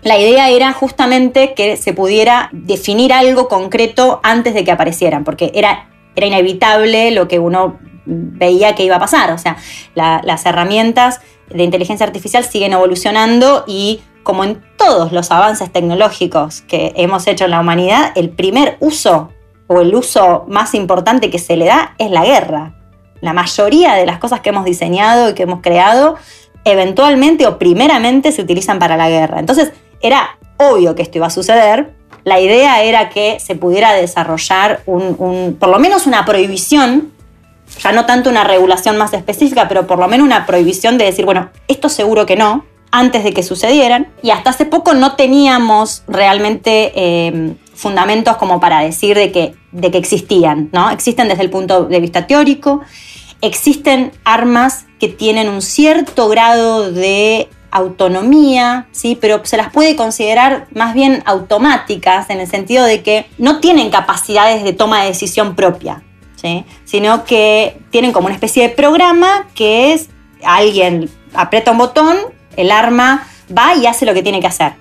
La 0.00 0.16
idea 0.16 0.48
era 0.48 0.72
justamente 0.72 1.52
que 1.52 1.76
se 1.76 1.92
pudiera 1.92 2.48
definir 2.52 3.12
algo 3.12 3.48
concreto 3.48 4.18
antes 4.22 4.54
de 4.54 4.64
que 4.64 4.70
aparecieran, 4.70 5.24
porque 5.24 5.50
era, 5.52 5.90
era 6.16 6.26
inevitable 6.26 7.10
lo 7.10 7.28
que 7.28 7.38
uno 7.38 7.78
veía 8.06 8.74
que 8.74 8.84
iba 8.84 8.96
a 8.96 9.00
pasar. 9.00 9.30
O 9.32 9.36
sea, 9.36 9.58
las 9.94 10.46
herramientas 10.46 11.20
de 11.50 11.64
inteligencia 11.64 12.06
artificial 12.06 12.44
siguen 12.44 12.72
evolucionando 12.72 13.64
y 13.66 14.00
como 14.22 14.44
en 14.44 14.62
todos 14.76 15.12
los 15.12 15.30
avances 15.30 15.72
tecnológicos 15.72 16.62
que 16.62 16.92
hemos 16.96 17.26
hecho 17.26 17.46
en 17.46 17.52
la 17.52 17.60
humanidad, 17.60 18.12
el 18.14 18.30
primer 18.30 18.76
uso 18.80 19.30
o 19.68 19.80
el 19.80 19.94
uso 19.94 20.44
más 20.48 20.74
importante 20.74 21.30
que 21.30 21.38
se 21.38 21.56
le 21.56 21.66
da 21.66 21.94
es 21.98 22.10
la 22.10 22.24
guerra. 22.24 22.74
La 23.20 23.32
mayoría 23.32 23.94
de 23.94 24.06
las 24.06 24.18
cosas 24.18 24.40
que 24.40 24.50
hemos 24.50 24.64
diseñado 24.64 25.30
y 25.30 25.34
que 25.34 25.42
hemos 25.44 25.60
creado, 25.60 26.16
eventualmente 26.64 27.46
o 27.46 27.58
primeramente 27.58 28.32
se 28.32 28.42
utilizan 28.42 28.78
para 28.78 28.96
la 28.96 29.08
guerra. 29.08 29.40
Entonces, 29.40 29.72
era 30.00 30.38
obvio 30.56 30.94
que 30.94 31.02
esto 31.02 31.18
iba 31.18 31.26
a 31.26 31.30
suceder. 31.30 31.94
La 32.24 32.40
idea 32.40 32.82
era 32.82 33.08
que 33.08 33.40
se 33.40 33.54
pudiera 33.54 33.92
desarrollar 33.92 34.82
un, 34.86 35.56
por 35.58 35.68
lo 35.68 35.78
menos 35.78 36.06
una 36.06 36.24
prohibición, 36.24 37.12
ya 37.82 37.92
no 37.92 38.06
tanto 38.06 38.30
una 38.30 38.44
regulación 38.44 38.96
más 38.98 39.12
específica, 39.12 39.68
pero 39.68 39.86
por 39.86 39.98
lo 39.98 40.08
menos 40.08 40.26
una 40.26 40.46
prohibición 40.46 40.98
de 40.98 41.06
decir, 41.06 41.24
bueno, 41.24 41.50
esto 41.68 41.88
seguro 41.88 42.26
que 42.26 42.36
no, 42.36 42.64
antes 42.90 43.24
de 43.24 43.32
que 43.32 43.42
sucedieran 43.42 44.08
y 44.22 44.30
hasta 44.30 44.50
hace 44.50 44.64
poco 44.64 44.94
no 44.94 45.16
teníamos 45.16 46.02
realmente 46.08 46.92
eh, 46.94 47.54
fundamentos 47.74 48.36
como 48.36 48.60
para 48.60 48.80
decir 48.80 49.16
de 49.16 49.30
que, 49.30 49.54
de 49.72 49.90
que 49.90 49.98
existían, 49.98 50.70
¿no? 50.72 50.90
Existen 50.90 51.28
desde 51.28 51.42
el 51.42 51.50
punto 51.50 51.84
de 51.84 52.00
vista 52.00 52.26
teórico, 52.26 52.82
existen 53.40 54.12
armas 54.24 54.86
que 54.98 55.08
tienen 55.08 55.48
un 55.48 55.62
cierto 55.62 56.28
grado 56.28 56.90
de 56.90 57.48
autonomía, 57.70 58.88
¿sí? 58.92 59.16
pero 59.20 59.44
se 59.44 59.56
las 59.56 59.70
puede 59.70 59.94
considerar 59.96 60.66
más 60.74 60.94
bien 60.94 61.22
automáticas 61.26 62.30
en 62.30 62.40
el 62.40 62.46
sentido 62.48 62.84
de 62.84 63.02
que 63.02 63.26
no 63.36 63.60
tienen 63.60 63.90
capacidades 63.90 64.64
de 64.64 64.72
toma 64.72 65.02
de 65.02 65.08
decisión 65.08 65.54
propia, 65.54 66.02
¿sí? 66.36 66.64
sino 66.84 67.24
que 67.24 67.80
tienen 67.90 68.12
como 68.12 68.26
una 68.26 68.34
especie 68.34 68.62
de 68.68 68.74
programa 68.74 69.46
que 69.54 69.92
es 69.92 70.08
alguien 70.42 71.10
aprieta 71.34 71.72
un 71.72 71.78
botón 71.78 72.16
el 72.58 72.72
arma 72.72 73.26
va 73.56 73.74
y 73.74 73.86
hace 73.86 74.04
lo 74.04 74.12
que 74.12 74.22
tiene 74.22 74.40
que 74.40 74.48
hacer. 74.48 74.74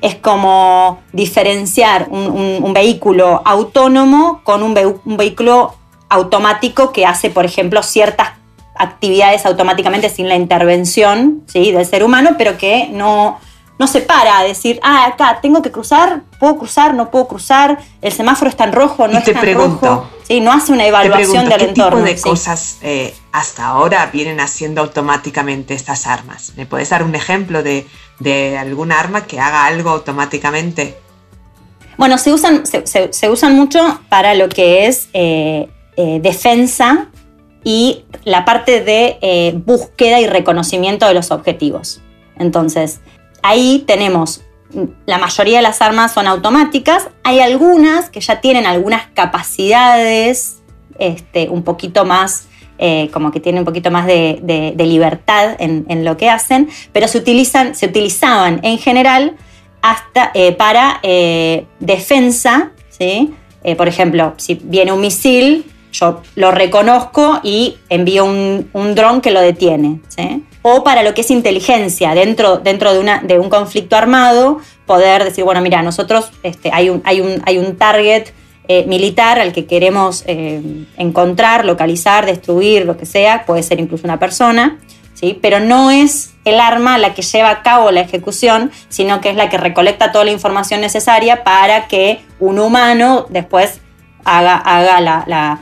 es 0.00 0.16
como 0.16 1.00
diferenciar 1.12 2.08
un, 2.10 2.72
vehículo 2.74 3.42
autónomo 3.44 4.40
con 4.42 4.62
un, 4.62 4.74
vehículo 4.74 5.74
automático 6.08 6.92
que 6.92 7.06
hace, 7.06 7.30
por 7.30 7.44
ejemplo, 7.44 7.82
ciertas 7.82 8.30
actividades 8.76 9.46
automáticamente 9.46 10.08
sin 10.08 10.28
la 10.28 10.34
intervención 10.34 11.44
del 11.52 11.86
ser 11.86 12.02
humano, 12.02 12.30
pero 12.36 12.58
que 12.58 12.88
no, 12.90 13.38
no 13.78 13.86
se 13.88 14.00
para 14.00 14.38
a 14.38 14.44
decir, 14.44 14.78
ah, 14.82 15.06
acá 15.06 15.40
tengo 15.42 15.60
que 15.60 15.72
cruzar, 15.72 16.22
puedo 16.38 16.58
cruzar, 16.58 16.94
no 16.94 17.10
puedo 17.10 17.26
cruzar, 17.26 17.78
el 18.02 18.12
semáforo 18.12 18.48
está 18.48 18.64
en 18.64 18.72
rojo, 18.72 19.08
no 19.08 19.18
está 19.18 19.32
en 19.32 19.54
rojo. 19.54 20.08
Sí, 20.22 20.40
no 20.40 20.52
hace 20.52 20.72
una 20.72 20.86
evaluación 20.86 21.48
del 21.48 21.62
entorno. 21.62 22.04
¿Qué 22.04 22.14
tipo 22.14 22.28
de 22.28 22.34
cosas 22.34 22.78
eh, 22.82 23.14
hasta 23.32 23.66
ahora 23.66 24.08
vienen 24.12 24.40
haciendo 24.40 24.80
automáticamente 24.80 25.74
estas 25.74 26.06
armas? 26.06 26.52
¿Me 26.56 26.66
puedes 26.66 26.88
dar 26.88 27.02
un 27.02 27.14
ejemplo 27.14 27.62
de, 27.62 27.86
de 28.20 28.56
algún 28.56 28.92
arma 28.92 29.26
que 29.26 29.40
haga 29.40 29.66
algo 29.66 29.90
automáticamente? 29.90 30.96
Bueno, 31.98 32.16
se 32.18 32.32
usan, 32.32 32.64
se, 32.66 33.30
usan 33.30 33.54
mucho 33.54 34.00
para 34.08 34.34
lo 34.34 34.48
que 34.48 34.86
es 34.86 35.08
eh, 35.12 35.68
eh, 35.96 36.20
defensa 36.22 37.08
y 37.62 38.04
la 38.24 38.44
parte 38.44 38.82
de 38.82 39.62
búsqueda 39.64 40.20
y 40.20 40.26
reconocimiento 40.26 41.06
de 41.06 41.14
los 41.14 41.30
objetivos. 41.30 42.00
Entonces, 42.38 43.00
ahí 43.44 43.84
tenemos, 43.86 44.42
la 45.04 45.18
mayoría 45.18 45.58
de 45.58 45.62
las 45.62 45.82
armas 45.82 46.12
son 46.12 46.26
automáticas, 46.26 47.08
hay 47.22 47.40
algunas 47.40 48.08
que 48.08 48.20
ya 48.20 48.40
tienen 48.40 48.64
algunas 48.64 49.06
capacidades 49.08 50.62
este, 50.98 51.50
un 51.50 51.62
poquito 51.62 52.06
más, 52.06 52.46
eh, 52.78 53.10
como 53.12 53.30
que 53.30 53.40
tienen 53.40 53.60
un 53.60 53.66
poquito 53.66 53.90
más 53.90 54.06
de, 54.06 54.74
libertad 54.78 55.56
en, 55.58 56.04
lo 56.06 56.16
que 56.16 56.30
hacen, 56.30 56.70
pero 56.92 57.06
se, 57.06 57.18
utilizan, 57.18 57.74
se 57.74 57.86
utilizaban 57.86 58.60
en 58.62 58.78
general 58.78 59.36
hasta 59.82 60.30
eh, 60.32 60.52
para 60.52 61.00
eh, 61.02 61.66
defensa, 61.80 62.72
¿sí? 62.88 63.34
por 63.76 63.88
ejemplo, 63.88 64.34
si 64.38 64.54
viene 64.54 64.90
un 64.92 65.02
misil, 65.02 65.66
yo 65.92 66.22
lo 66.34 66.50
reconozco 66.50 67.40
y 67.42 67.76
envío 67.90 68.24
un, 68.24 68.70
un 68.72 68.94
dron 68.94 69.20
que 69.20 69.30
lo 69.30 69.40
detiene. 69.40 70.00
¿sí? 70.08 70.44
O 70.66 70.82
para 70.82 71.02
lo 71.02 71.12
que 71.12 71.20
es 71.20 71.30
inteligencia, 71.30 72.14
dentro, 72.14 72.56
dentro 72.56 72.94
de, 72.94 73.38
un 73.38 73.50
conflicto 73.50 73.96
armado, 73.96 74.60
poder 74.86 75.22
decir, 75.22 75.44
bueno, 75.44 75.60
mira, 75.60 75.82
nosotros 75.82 76.30
este, 76.42 76.70
hay, 76.72 76.88
un, 76.88 77.02
hay, 77.04 77.20
un, 77.20 77.42
hay 77.44 77.58
un 77.58 77.76
target 77.76 78.28
eh, 78.66 78.86
militar 78.86 79.38
al 79.38 79.52
que 79.52 79.66
queremos 79.66 80.24
eh, 80.26 80.62
encontrar, 80.96 81.66
localizar, 81.66 82.24
destruir, 82.24 82.86
lo 82.86 82.96
que 82.96 83.04
sea, 83.04 83.44
puede 83.44 83.62
ser 83.62 83.78
incluso 83.78 84.06
una 84.06 84.18
persona, 84.18 84.78
¿sí? 85.12 85.38
pero 85.38 85.60
no 85.60 85.90
es 85.90 86.32
el 86.46 86.58
arma 86.58 86.96
la 86.96 87.12
que 87.12 87.20
lleva 87.20 87.50
a 87.50 87.62
cabo 87.62 87.90
la 87.90 88.00
ejecución, 88.00 88.70
sino 88.88 89.20
que 89.20 89.28
es 89.28 89.36
la 89.36 89.50
que 89.50 89.58
recolecta 89.58 90.12
toda 90.12 90.24
la 90.24 90.32
información 90.32 90.80
necesaria 90.80 91.44
para 91.44 91.88
que 91.88 92.22
un 92.40 92.58
humano 92.58 93.26
después 93.28 93.82
haga, 94.24 94.56
haga 94.56 95.02
la, 95.26 95.60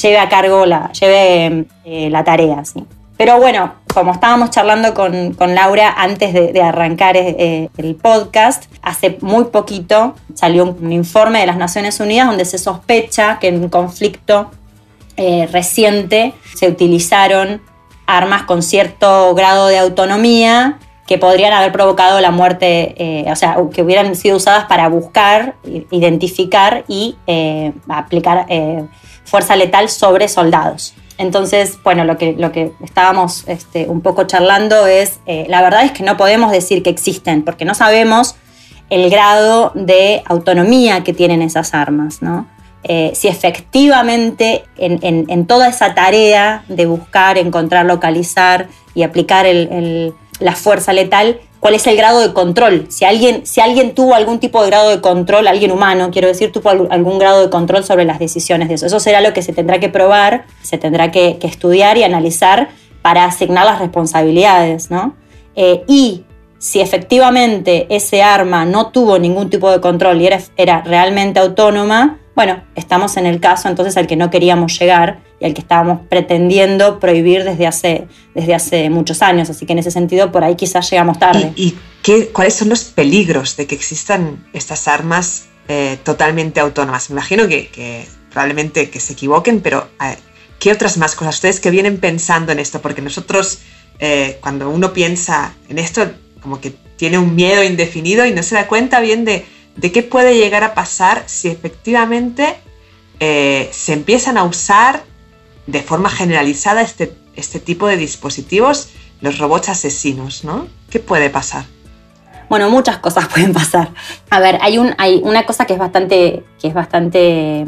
lleve 0.00 0.18
a 0.18 0.30
cargo, 0.30 0.64
la, 0.64 0.90
lleve 0.92 1.66
eh, 1.84 2.08
la 2.08 2.24
tarea. 2.24 2.64
¿sí? 2.64 2.82
Pero 3.18 3.36
bueno, 3.38 3.74
como 3.92 4.12
estábamos 4.12 4.50
charlando 4.50 4.94
con, 4.94 5.54
Laura 5.54 5.92
antes 5.98 6.32
de, 6.32 6.62
arrancar 6.62 7.16
eh, 7.16 7.68
el 7.76 7.96
podcast, 7.96 8.66
hace 8.80 9.18
muy 9.20 9.46
poquito 9.46 10.14
salió 10.34 10.64
un, 10.64 10.92
informe 10.92 11.40
de 11.40 11.46
las 11.46 11.56
Naciones 11.56 11.98
Unidas 11.98 12.28
donde 12.28 12.44
se 12.44 12.58
sospecha 12.58 13.40
que 13.40 13.48
en 13.48 13.60
un 13.60 13.68
conflicto 13.70 14.52
eh, 15.16 15.48
reciente 15.50 16.32
se 16.54 16.68
utilizaron 16.68 17.60
armas 18.06 18.44
con 18.44 18.62
cierto 18.62 19.34
grado 19.34 19.66
de 19.66 19.78
autonomía 19.78 20.78
que 21.08 21.18
podrían 21.18 21.52
haber 21.52 21.72
provocado 21.72 22.20
la 22.20 22.30
muerte, 22.30 22.94
eh, 22.98 23.32
o 23.32 23.34
sea, 23.34 23.56
que 23.74 23.82
hubieran 23.82 24.14
sido 24.14 24.36
usadas 24.36 24.66
para 24.66 24.88
buscar, 24.88 25.56
identificar 25.90 26.84
y 26.86 27.16
aplicar 27.88 28.46
fuerza 29.24 29.56
letal 29.56 29.88
sobre 29.88 30.28
soldados. 30.28 30.94
Entonces, 31.18 31.78
bueno, 31.82 32.04
lo 32.04 32.16
que, 32.16 32.34
lo 32.34 32.52
que 32.52 32.72
estábamos 32.82 33.44
este, 33.48 33.86
un 33.88 34.00
poco 34.00 34.24
charlando 34.24 34.86
es, 34.86 35.18
eh, 35.26 35.46
la 35.48 35.60
verdad 35.62 35.84
es 35.84 35.92
que 35.92 36.04
no 36.04 36.16
podemos 36.16 36.52
decir 36.52 36.82
que 36.82 36.90
existen, 36.90 37.42
porque 37.42 37.64
no 37.64 37.74
sabemos 37.74 38.36
el 38.88 39.10
grado 39.10 39.72
de 39.74 40.22
autonomía 40.26 41.02
que 41.04 41.12
tienen 41.12 41.42
esas 41.42 41.74
armas, 41.74 42.22
¿no? 42.22 42.46
Eh, 42.84 43.10
si 43.14 43.26
efectivamente 43.26 44.64
en, 44.76 45.46
toda 45.46 45.68
esa 45.68 45.94
tarea 45.94 46.64
de 46.68 46.86
buscar, 46.86 47.36
encontrar, 47.36 47.84
localizar 47.84 48.68
y 48.94 49.02
aplicar 49.02 49.46
la 50.38 50.52
fuerza 50.52 50.92
letal, 50.92 51.40
cuál 51.60 51.74
es 51.74 51.86
el 51.86 51.96
grado 51.96 52.20
de 52.20 52.32
control. 52.32 52.86
Si 52.88 53.04
alguien, 53.04 53.46
si 53.46 53.60
alguien 53.60 53.94
tuvo 53.94 54.14
algún 54.14 54.38
tipo 54.38 54.62
de 54.62 54.68
grado 54.68 54.90
de 54.90 55.00
control, 55.00 55.48
alguien 55.48 55.72
humano, 55.72 56.10
quiero 56.10 56.28
decir, 56.28 56.52
tuvo 56.52 56.70
algún 56.70 57.18
grado 57.18 57.42
de 57.42 57.50
control 57.50 57.84
sobre 57.84 58.04
las 58.04 58.18
decisiones 58.18 58.68
de 58.68 58.74
eso. 58.74 58.86
Eso 58.86 59.00
será 59.00 59.20
lo 59.20 59.32
que 59.32 59.42
se 59.42 59.52
tendrá 59.52 59.80
que 59.80 59.88
probar, 59.88 60.46
se 60.62 60.78
tendrá 60.78 61.10
que, 61.10 61.38
estudiar 61.42 61.96
y 61.96 62.02
analizar 62.02 62.68
para 63.02 63.24
asignar 63.24 63.64
las 63.64 63.78
responsabilidades, 63.78 64.90
¿no? 64.90 65.14
Eh, 65.54 65.82
y 65.88 66.24
si 66.58 66.80
efectivamente 66.80 67.86
ese 67.90 68.22
arma 68.22 68.64
no 68.64 68.90
tuvo 68.90 69.18
ningún 69.18 69.48
tipo 69.48 69.70
de 69.70 69.80
control 69.80 70.20
y 70.20 70.26
era, 70.26 70.40
era 70.56 70.82
realmente 70.82 71.40
autónoma, 71.40 72.18
bueno, 72.38 72.62
estamos 72.76 73.16
en 73.16 73.26
el 73.26 73.40
caso 73.40 73.68
entonces 73.68 73.96
al 73.96 74.06
que 74.06 74.14
no 74.14 74.30
queríamos 74.30 74.78
llegar 74.78 75.18
y 75.40 75.44
al 75.44 75.54
que 75.54 75.60
estábamos 75.60 76.02
pretendiendo 76.08 77.00
prohibir 77.00 77.42
desde 77.42 77.66
hace, 77.66 78.06
desde 78.32 78.54
hace 78.54 78.90
muchos 78.90 79.22
años. 79.22 79.50
Así 79.50 79.66
que 79.66 79.72
en 79.72 79.80
ese 79.80 79.90
sentido, 79.90 80.30
por 80.30 80.44
ahí 80.44 80.54
quizás 80.54 80.88
llegamos 80.88 81.18
tarde. 81.18 81.52
¿Y, 81.56 81.74
qué, 82.00 82.28
cuáles 82.28 82.54
son 82.54 82.68
los 82.68 82.84
peligros 82.84 83.56
de 83.56 83.66
que 83.66 83.74
existan 83.74 84.46
estas 84.52 84.86
armas 84.86 85.46
eh, 85.66 85.98
totalmente 86.04 86.60
autónomas? 86.60 87.10
Me 87.10 87.14
imagino 87.14 87.48
que, 87.48 88.06
probablemente 88.30 88.88
que 88.88 89.00
se 89.00 89.14
equivoquen, 89.14 89.60
pero 89.60 89.88
¿qué 90.60 90.70
otras 90.70 90.96
más 90.96 91.16
cosas? 91.16 91.34
Ustedes 91.34 91.58
que 91.58 91.72
vienen 91.72 91.98
pensando 91.98 92.52
en 92.52 92.60
esto, 92.60 92.80
porque 92.80 93.02
nosotros, 93.02 93.58
eh, 93.98 94.38
cuando 94.40 94.70
uno 94.70 94.92
piensa 94.92 95.54
en 95.68 95.80
esto, 95.80 96.08
como 96.40 96.60
que 96.60 96.72
tiene 96.96 97.18
un 97.18 97.34
miedo 97.34 97.64
indefinido 97.64 98.24
y 98.26 98.32
no 98.32 98.44
se 98.44 98.54
da 98.54 98.68
cuenta 98.68 99.00
bien 99.00 99.24
de 99.24 99.44
de 99.78 99.92
qué 99.92 100.02
puede 100.02 100.36
llegar 100.36 100.64
a 100.64 100.74
pasar 100.74 101.22
si 101.26 101.48
efectivamente 101.48 102.56
eh, 103.20 103.68
se 103.72 103.92
empiezan 103.92 104.36
a 104.36 104.42
usar 104.42 105.04
de 105.66 105.82
forma 105.82 106.10
generalizada 106.10 106.82
este, 106.82 107.14
este 107.36 107.60
tipo 107.60 107.86
de 107.86 107.96
dispositivos, 107.96 108.90
los 109.20 109.38
robots 109.38 109.68
asesinos, 109.68 110.42
¿no? 110.44 110.66
¿Qué 110.90 110.98
puede 110.98 111.30
pasar? 111.30 111.64
Bueno, 112.48 112.70
muchas 112.70 112.98
cosas 112.98 113.28
pueden 113.32 113.52
pasar. 113.52 113.92
A 114.30 114.40
ver, 114.40 114.58
hay, 114.62 114.78
un, 114.78 114.94
hay 114.98 115.20
una 115.22 115.46
cosa 115.46 115.64
que 115.64 115.74
es 115.74 115.78
bastante, 115.78 116.42
que 116.60 116.68
es 116.68 116.74
bastante, 116.74 117.64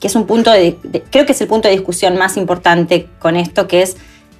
que 0.00 0.06
es 0.06 0.14
un 0.14 0.26
punto 0.26 0.50
de, 0.50 0.76
creo 1.10 1.24
que 1.24 1.32
es 1.32 1.40
el 1.40 1.48
punto 1.48 1.68
de 1.68 1.74
discusión 1.74 2.18
más 2.18 2.36
importante 2.36 3.08
con 3.18 3.36
esto, 3.36 3.66
que 3.66 3.80
es 3.80 3.96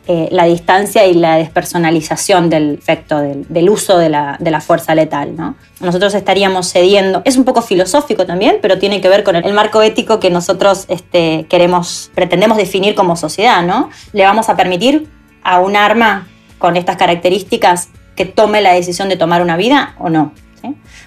eh, 0.06 0.28
la 0.30 0.44
distancia 0.44 1.06
y 1.06 1.14
la 1.14 1.36
despersonalización 1.36 2.50
del 2.50 2.74
efecto 2.74 3.18
del, 3.20 3.70
uso 3.70 3.96
de 3.96 4.10
la, 4.10 4.60
fuerza 4.60 4.94
letal. 4.94 5.34
¿no? 5.34 5.56
Nosotros 5.80 6.14
estaríamos 6.14 6.70
cediendo, 6.70 7.22
es 7.24 7.36
un 7.38 7.44
poco 7.44 7.62
filosófico 7.62 8.26
también, 8.26 8.58
pero 8.60 8.78
tiene 8.78 9.00
que 9.00 9.08
ver 9.08 9.24
con 9.24 9.36
el, 9.36 9.52
marco 9.54 9.80
ético 9.80 10.20
que 10.20 10.28
nosotros 10.28 10.84
este, 10.88 11.46
queremos, 11.48 12.10
pretendemos 12.14 12.58
definir 12.58 12.94
como 12.94 13.16
sociedad. 13.16 13.62
¿no? 13.62 13.88
¿Le 14.12 14.24
vamos 14.24 14.50
a 14.50 14.56
permitir 14.56 15.08
a 15.42 15.60
un 15.60 15.74
arma 15.74 16.28
con 16.58 16.76
estas 16.76 16.96
características 16.96 17.88
que 18.14 18.26
tome 18.26 18.60
la 18.60 18.72
decisión 18.72 19.08
de 19.08 19.16
tomar 19.16 19.40
una 19.40 19.56
vida 19.56 19.94
o 19.98 20.10
no? 20.10 20.32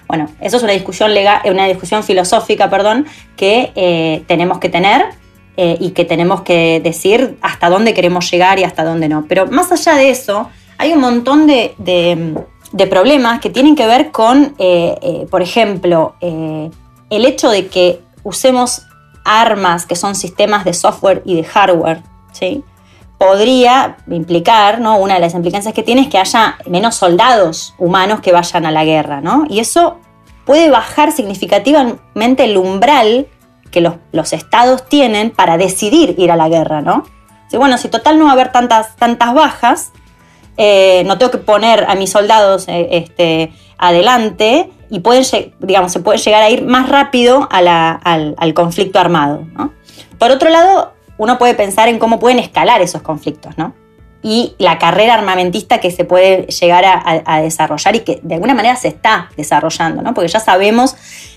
Bueno, 0.08 0.28
eso 0.40 0.56
es 0.56 0.62
una 0.62 0.72
discusión 0.72 1.12
legal, 1.14 1.42
una 1.44 1.66
discusión 1.66 2.02
filosófica, 2.02 2.70
perdón, 2.70 3.06
que 3.36 3.72
eh, 3.74 4.24
tenemos 4.26 4.58
que 4.58 4.68
tener 4.68 5.06
eh, 5.60 5.76
y 5.80 5.90
que 5.90 6.04
tenemos 6.04 6.42
que 6.42 6.80
decir 6.84 7.36
hasta 7.42 7.68
dónde 7.68 7.92
queremos 7.92 8.30
llegar 8.30 8.60
y 8.60 8.62
hasta 8.62 8.84
dónde 8.84 9.08
no. 9.08 9.24
Pero 9.28 9.48
más 9.48 9.72
allá 9.72 9.96
de 9.96 10.08
eso, 10.08 10.48
hay 10.78 10.92
un 10.92 11.00
montón 11.00 11.48
de, 11.48 11.74
problemas 12.88 13.40
que 13.40 13.50
tienen 13.50 13.74
que 13.74 13.84
ver 13.88 14.12
con, 14.12 14.54
eh, 14.60 14.96
eh, 15.02 15.26
por 15.28 15.42
ejemplo, 15.42 16.14
el 16.20 17.24
hecho 17.26 17.50
de 17.50 17.66
que 17.66 18.00
usemos 18.22 18.82
armas 19.24 19.84
que 19.84 19.96
son 19.96 20.14
sistemas 20.14 20.64
de 20.64 20.74
software 20.74 21.22
y 21.24 21.34
de 21.34 21.42
hardware, 21.42 22.04
¿sí? 22.30 22.62
podría 23.18 23.96
implicar, 24.08 24.80
¿no? 24.80 24.98
una 24.98 25.14
de 25.14 25.20
las 25.20 25.34
implicancias 25.34 25.74
que 25.74 25.82
tiene 25.82 26.02
es 26.02 26.06
que 26.06 26.18
haya 26.18 26.56
menos 26.66 26.94
soldados 26.94 27.74
humanos 27.78 28.20
que 28.20 28.30
vayan 28.30 28.64
a 28.64 28.70
la 28.70 28.84
guerra, 28.84 29.20
¿no? 29.20 29.44
Y 29.50 29.58
eso 29.58 29.98
puede 30.44 30.70
bajar 30.70 31.10
significativamente 31.10 32.44
el 32.44 32.56
umbral 32.58 33.26
que 33.70 33.80
los, 33.80 34.32
estados 34.32 34.86
tienen 34.88 35.30
para 35.30 35.56
decidir 35.56 36.14
ir 36.18 36.30
a 36.30 36.36
la 36.36 36.48
guerra, 36.48 36.80
¿no? 36.80 37.04
Si, 37.50 37.56
bueno, 37.56 37.78
si 37.78 37.88
total 37.88 38.18
no 38.18 38.24
va 38.24 38.30
a 38.30 38.34
haber 38.34 38.52
tantas, 38.52 38.96
tantas 38.96 39.32
bajas, 39.34 39.92
eh, 40.56 41.04
no 41.06 41.18
tengo 41.18 41.30
que 41.30 41.38
poner 41.38 41.84
a 41.88 41.94
mis 41.94 42.10
soldados 42.10 42.66
eh, 42.68 42.88
este, 42.90 43.52
adelante 43.78 44.70
y 44.90 45.00
pueden, 45.00 45.24
digamos, 45.60 45.92
se 45.92 46.00
puede 46.00 46.18
llegar 46.18 46.42
a 46.42 46.50
ir 46.50 46.64
más 46.64 46.88
rápido 46.88 47.48
al, 47.50 48.54
conflicto 48.54 48.98
armado. 48.98 49.46
¿no? 49.54 49.72
Por 50.18 50.30
otro 50.30 50.50
lado, 50.50 50.92
uno 51.16 51.38
puede 51.38 51.54
pensar 51.54 51.88
en 51.88 51.98
cómo 51.98 52.18
pueden 52.18 52.38
escalar 52.38 52.82
esos 52.82 53.02
conflictos, 53.02 53.56
¿no? 53.56 53.74
y 54.22 54.56
la 54.58 54.78
carrera 54.78 55.14
armamentista 55.14 55.78
que 55.78 55.90
se 55.90 56.04
puede 56.04 56.46
llegar 56.46 56.84
a, 56.84 57.40
desarrollar 57.40 57.94
y 57.94 58.00
que 58.00 58.18
de 58.22 58.34
alguna 58.34 58.54
manera 58.54 58.74
se 58.76 58.88
está 58.88 59.30
desarrollando, 59.36 60.02
¿no? 60.02 60.12
porque 60.12 60.28
ya 60.28 60.40
sabemos 60.40 60.96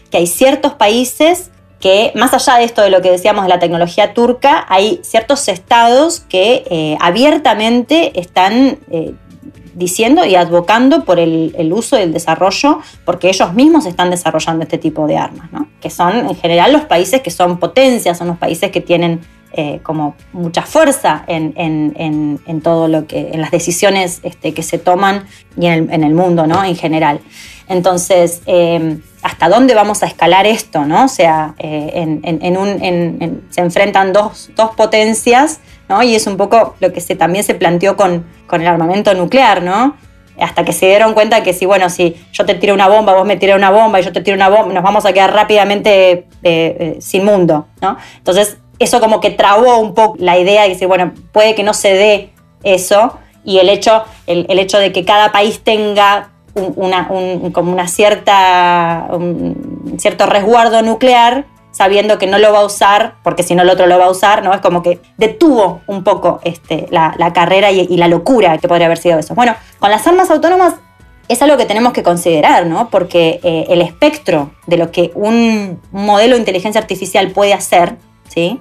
que 0.09 0.17
hay 0.17 0.27
ciertos 0.27 0.73
países 0.73 1.51
que, 1.81 2.13
más 2.15 2.33
allá 2.33 2.59
de 2.59 2.63
esto 2.63 2.81
de 2.81 2.89
lo 2.89 3.01
que 3.01 3.11
decíamos 3.11 3.43
de 3.43 3.49
la 3.49 3.59
tecnología 3.59 4.13
turca, 4.13 4.65
hay 4.69 5.01
ciertos 5.03 5.47
estados 5.47 6.21
que 6.21 6.63
eh, 6.69 6.97
abiertamente 7.01 8.19
están 8.19 8.79
eh, 8.89 9.13
diciendo 9.73 10.25
y 10.25 10.35
advocando 10.35 11.03
por 11.03 11.19
el, 11.19 11.73
uso 11.73 11.97
y 11.97 12.03
el 12.03 12.13
desarrollo, 12.13 12.79
porque 13.05 13.29
ellos 13.29 13.53
mismos 13.53 13.85
están 13.85 14.09
desarrollando 14.09 14.63
este 14.63 14.77
tipo 14.77 15.07
de 15.07 15.17
armas, 15.17 15.49
que 15.79 15.89
son 15.89 16.29
en 16.29 16.35
general 16.35 16.71
los 16.71 16.83
países 16.83 17.21
que 17.21 17.31
son 17.31 17.57
potencias, 17.59 18.17
son 18.17 18.27
los 18.27 18.37
países 18.37 18.71
que 18.71 18.81
tienen 18.81 19.21
eh, 19.53 19.81
como 19.83 20.15
mucha 20.31 20.61
fuerza 20.61 21.25
en, 21.27 22.61
todo 22.63 22.87
lo 22.87 23.05
que, 23.05 23.31
en 23.33 23.41
las 23.41 23.51
decisiones 23.51 24.21
este, 24.23 24.53
que 24.53 24.63
se 24.63 24.77
toman 24.77 25.25
y 25.57 25.65
en 25.65 26.03
el, 26.03 26.13
mundo, 26.13 26.47
¿no? 26.47 26.63
En 26.63 26.75
general. 26.75 27.19
Entonces, 27.67 28.41
em, 28.45 29.01
¿hasta 29.21 29.49
dónde 29.49 29.75
vamos 29.75 30.03
a 30.03 30.05
escalar 30.05 30.45
esto, 30.45 30.85
no? 30.85 31.05
O 31.05 31.07
sea, 31.09 31.55
eh, 31.59 31.91
en, 32.21 33.41
se 33.49 33.61
enfrentan 33.61 34.13
dos, 34.13 34.51
potencias, 34.77 35.59
¿no? 35.89 36.01
Y 36.01 36.15
es 36.15 36.27
un 36.27 36.37
poco 36.37 36.75
lo 36.79 36.93
que 36.93 37.01
se, 37.01 37.15
también 37.15 37.43
se 37.43 37.53
planteó 37.53 37.97
con, 37.97 38.25
con 38.47 38.61
el 38.61 38.67
armamento 38.67 39.13
nuclear, 39.13 39.63
¿no? 39.63 39.95
hasta 40.39 40.63
que 40.63 40.73
se 40.73 40.87
dieron 40.87 41.13
cuenta 41.13 41.43
que 41.43 41.53
si, 41.53 41.65
bueno, 41.65 41.89
si 41.89 42.15
yo 42.31 42.45
te 42.45 42.55
tiro 42.55 42.73
una 42.73 42.87
bomba, 42.87 43.13
vos 43.13 43.27
me 43.27 43.37
tiras 43.37 43.57
una 43.57 43.69
bomba 43.69 43.99
y 43.99 44.03
yo 44.03 44.11
te 44.11 44.21
tiro 44.21 44.35
una 44.35 44.49
bomba, 44.49 44.73
nos 44.73 44.83
vamos 44.83 45.05
a 45.05 45.13
quedar 45.13 45.33
rápidamente 45.33 46.25
eh, 46.41 46.97
sin 46.99 47.25
mundo, 47.25 47.67
¿no? 47.79 47.97
Entonces, 48.17 48.57
eso 48.83 48.99
como 48.99 49.19
que 49.19 49.29
trabó 49.29 49.77
un 49.77 49.93
poco 49.93 50.15
la 50.19 50.37
idea 50.37 50.63
de 50.63 50.69
decir, 50.69 50.87
bueno, 50.87 51.13
puede 51.31 51.55
que 51.55 51.63
no 51.63 51.73
se 51.73 51.93
dé 51.93 52.33
eso 52.63 53.17
y 53.43 53.59
el 53.59 53.69
hecho, 53.69 54.03
el, 54.27 54.59
hecho 54.59 54.77
de 54.77 54.91
que 54.91 55.05
cada 55.05 55.31
país 55.31 55.63
tenga 55.63 56.29
una, 56.53 57.07
como 57.53 57.71
una 57.71 57.87
cierta, 57.87 59.07
un 59.11 59.95
cierto 59.97 60.25
resguardo 60.25 60.81
nuclear, 60.81 61.45
sabiendo 61.71 62.17
que 62.17 62.27
no 62.27 62.37
lo 62.37 62.51
va 62.51 62.59
a 62.59 62.65
usar, 62.65 63.15
porque 63.23 63.43
si 63.43 63.55
no 63.55 63.63
el 63.63 63.69
otro 63.69 63.87
lo 63.87 63.97
va 63.97 64.05
a 64.05 64.11
usar, 64.11 64.43
¿no? 64.43 64.53
Es 64.53 64.61
como 64.61 64.83
que 64.83 64.99
detuvo 65.17 65.81
un 65.87 66.03
poco 66.03 66.39
este, 66.43 66.87
la, 66.91 67.15
carrera 67.33 67.71
y, 67.71 67.95
la 67.97 68.07
locura 68.07 68.57
que 68.57 68.67
podría 68.67 68.87
haber 68.87 68.97
sido 68.97 69.17
eso. 69.17 69.33
Bueno, 69.33 69.55
con 69.79 69.89
las 69.89 70.05
armas 70.05 70.29
autónomas 70.29 70.75
es 71.27 71.41
algo 71.41 71.55
que 71.55 71.65
tenemos 71.65 71.93
que 71.93 72.03
considerar, 72.03 72.65
¿no? 72.65 72.89
Porque 72.89 73.39
eh, 73.43 73.65
el 73.69 73.81
espectro 73.81 74.51
de 74.67 74.77
lo 74.77 74.91
que 74.91 75.11
un 75.15 75.79
modelo 75.91 76.35
de 76.35 76.39
inteligencia 76.39 76.81
artificial 76.81 77.31
puede 77.31 77.53
hacer, 77.53 77.95
¿sí? 78.27 78.59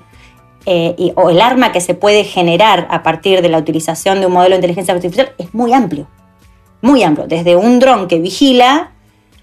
Eh, 0.67 1.13
o 1.17 1.31
el 1.31 1.41
arma 1.41 1.73
que 1.73 1.81
se 1.81 1.95
puede 1.95 2.23
generar 2.23 2.87
a 2.91 3.03
partir 3.03 3.41
de 3.41 3.49
la 3.49 3.57
utilización 3.57 4.21
de 4.21 4.27
un 4.27 4.33
modelo 4.33 4.51
de 4.51 4.57
inteligencia 4.57 4.93
artificial 4.93 5.33
es 5.39 5.55
muy 5.55 5.73
amplio, 5.73 6.07
muy 6.83 7.03
amplio, 7.03 7.27
desde 7.27 7.57
un 7.57 7.79
dron 7.79 8.09
que 8.09 8.19
vigila 8.19 8.93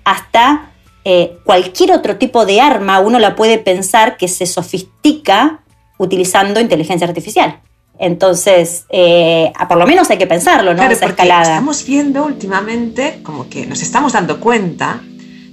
hasta 0.03 0.71
eh, 1.03 1.39
cualquier 1.43 1.91
otro 1.91 2.17
tipo 2.17 2.45
de 2.45 2.61
arma, 2.61 2.99
uno 2.99 3.17
la 3.17 3.35
puede 3.35 3.57
pensar 3.57 4.15
que 4.17 4.27
se 4.27 4.45
sofistica 4.45 5.61
utilizando 5.97 6.59
inteligencia 6.59 7.07
artificial. 7.07 7.61
Entonces, 7.99 8.85
eh, 8.89 9.51
por 9.67 9.77
lo 9.77 9.87
menos 9.87 10.09
hay 10.11 10.17
que 10.17 10.27
pensarlo, 10.27 10.71
¿no? 10.71 10.77
Claro, 10.77 10.93
Esa 10.93 11.07
escalada. 11.07 11.41
Estamos 11.43 11.83
viendo 11.85 12.25
últimamente, 12.25 13.21
como 13.23 13.49
que 13.49 13.65
nos 13.65 13.81
estamos 13.81 14.13
dando 14.13 14.39
cuenta 14.39 15.01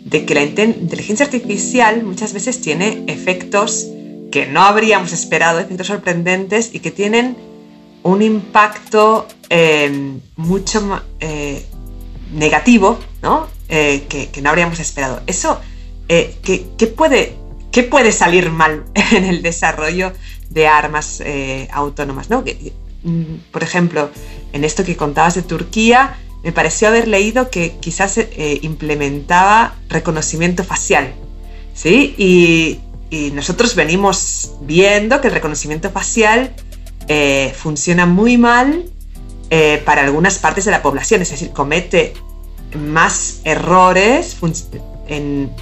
de 0.04 0.26
que 0.26 0.35
la 0.35 0.42
inteligencia 0.42 1.25
artificial 1.25 2.02
muchas 2.02 2.35
veces 2.35 2.61
tiene 2.61 3.04
efectos 3.06 3.87
que 4.34 4.46
no 4.46 4.64
habríamos 4.64 5.12
esperado, 5.12 5.60
efectos 5.60 5.86
sorprendentes 5.86 6.74
y 6.74 6.80
que 6.80 6.90
tienen 6.90 7.36
un 8.02 8.20
impacto 8.20 9.28
eh, 9.48 10.18
mucho 10.34 11.04
eh, 11.20 11.64
negativo, 12.32 12.98
¿no? 13.22 13.46
Eh, 13.68 14.06
que, 14.08 14.42
no 14.42 14.50
habríamos 14.50 14.80
esperado. 14.80 15.22
Eso, 15.28 15.60
¿qué, 16.08 16.92
puede, 16.96 17.36
¿qué 17.70 17.84
puede 17.84 18.10
salir 18.10 18.50
mal 18.50 18.82
en 19.12 19.24
el 19.24 19.40
desarrollo 19.40 20.12
de 20.50 20.66
armas 20.66 21.22
autónomas? 21.70 22.28
¿no? 22.28 22.42
Mm, 23.04 23.36
por 23.52 23.62
ejemplo, 23.62 24.10
en 24.52 24.64
esto 24.64 24.82
que 24.84 24.97
contabas 24.97 25.36
de 25.36 25.42
Turquía, 25.42 26.16
me 26.42 26.50
pareció 26.50 26.88
haber 26.88 27.06
leído 27.06 27.50
que 27.50 27.76
quizás 27.78 28.18
implementaba 28.62 29.76
reconocimiento 29.88 30.64
facial. 30.64 31.14
¿Sí? 31.73 32.16
Y 32.18 32.80
y 33.14 33.30
nosotros 33.30 33.76
venimos 33.76 34.54
viendo 34.62 35.20
que 35.20 35.28
el 35.28 35.34
reconocimiento 35.34 35.88
facial 35.90 36.52
eh, 37.06 37.54
funciona 37.56 38.06
muy 38.06 38.38
mal 38.38 38.86
eh, 39.50 39.80
para 39.84 40.02
algunas 40.02 40.38
partes 40.38 40.64
de 40.64 40.72
la 40.72 40.82
población, 40.82 41.22
es 41.22 41.30
decir, 41.30 41.50
comete 41.50 42.14
más 42.76 43.40
errores 43.44 44.36
en, 45.06 45.54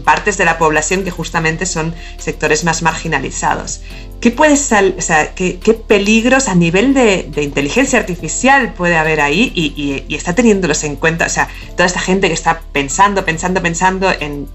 partes 0.00 0.38
de 0.38 0.44
la 0.44 0.58
población 0.58 1.04
que 1.04 1.10
justamente 1.10 1.66
son 1.66 1.94
sectores 2.18 2.64
más 2.64 2.82
marginalizados. 2.82 3.80
¿Qué, 4.20 4.30
puede 4.30 4.56
qué, 5.34 5.74
peligros 5.86 6.48
a 6.48 6.54
nivel 6.54 6.94
de, 6.94 7.28
inteligencia 7.42 7.98
artificial 7.98 8.72
puede 8.74 8.96
haber 8.96 9.20
ahí 9.20 9.52
y, 9.54 10.14
está 10.14 10.34
teniéndolos 10.34 10.84
en 10.84 10.94
cuenta? 10.94 11.26
O 11.26 11.28
sea, 11.28 11.48
toda 11.76 11.86
esta 11.86 11.98
gente 11.98 12.28
que 12.28 12.34
está 12.34 12.62
pensando, 12.72 13.24
pensando, 13.24 13.60
pensando 13.60 14.12
en, 14.12 14.48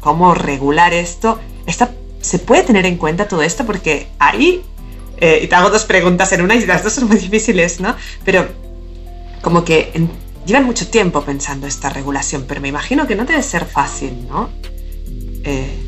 cómo 0.00 0.34
regular 0.34 0.92
esto, 0.92 1.40
¿se 2.20 2.38
puede 2.38 2.64
tener 2.64 2.84
en 2.84 2.98
cuenta 2.98 3.26
todo 3.26 3.42
esto? 3.42 3.64
Porque 3.64 4.08
ahí, 4.18 4.62
eh, 5.16 5.40
y 5.42 5.46
te 5.46 5.54
hago 5.54 5.70
dos 5.70 5.86
preguntas 5.86 6.30
en 6.32 6.42
una 6.42 6.54
y 6.54 6.66
las 6.66 6.84
dos 6.84 6.92
son 6.92 7.08
muy 7.08 7.16
difíciles, 7.16 7.80
¿no? 7.80 7.96
Pero 8.26 8.46
como 9.40 9.64
que 9.64 9.90
llevan 10.44 10.64
mucho 10.64 10.88
tiempo 10.88 11.22
pensando 11.22 11.66
esta 11.66 11.88
regulación, 11.88 12.44
pero 12.46 12.60
me 12.60 12.68
imagino 12.68 13.06
que 13.06 13.14
no 13.14 13.24
debe 13.24 13.42
ser 13.42 13.64
fácil, 13.64 14.26
¿no? 14.28 14.50
Eh, 15.44 15.84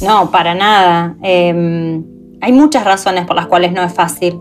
no, 0.00 0.30
para 0.30 0.54
nada. 0.54 1.16
Em, 1.22 2.04
hay 2.40 2.52
muchas 2.52 2.84
razones 2.84 3.26
por 3.26 3.36
las 3.36 3.46
cuales 3.46 3.72
no 3.72 3.82
es 3.82 3.92
fácil. 3.92 4.40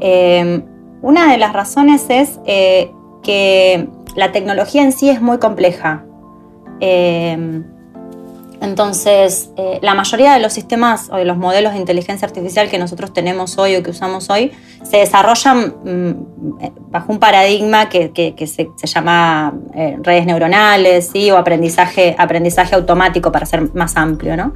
Em, 0.00 0.62
una 1.02 1.30
de 1.30 1.38
las 1.38 1.52
razones 1.52 2.06
es 2.08 2.40
eh, 2.46 2.90
que 3.22 3.88
la 4.16 4.32
tecnología 4.32 4.82
en 4.82 4.92
sí 4.92 5.10
es 5.10 5.20
muy 5.20 5.38
compleja. 5.38 6.04
Entonces, 8.62 9.50
eh, 9.56 9.80
la 9.82 9.94
mayoría 9.94 10.34
de 10.34 10.40
los 10.40 10.52
sistemas 10.52 11.08
o 11.10 11.16
de 11.16 11.24
los 11.24 11.36
modelos 11.36 11.72
de 11.72 11.80
inteligencia 11.80 12.26
artificial 12.26 12.70
que 12.70 12.78
nosotros 12.78 13.12
tenemos 13.12 13.58
hoy 13.58 13.74
o 13.74 13.82
que 13.82 13.90
usamos 13.90 14.30
hoy 14.30 14.52
se 14.88 14.98
desarrollan 14.98 15.74
mm, 15.84 16.90
bajo 16.90 17.12
un 17.12 17.18
paradigma 17.18 17.88
que, 17.88 18.12
se, 18.46 18.68
llama 18.86 19.52
eh, 19.74 19.96
redes 20.00 20.26
neuronales 20.26 21.10
o 21.32 21.36
aprendizaje, 21.36 22.14
aprendizaje 22.16 22.76
automático 22.76 23.32
para 23.32 23.46
ser 23.46 23.74
más 23.74 23.96
amplio. 23.96 24.36
¿no? 24.36 24.54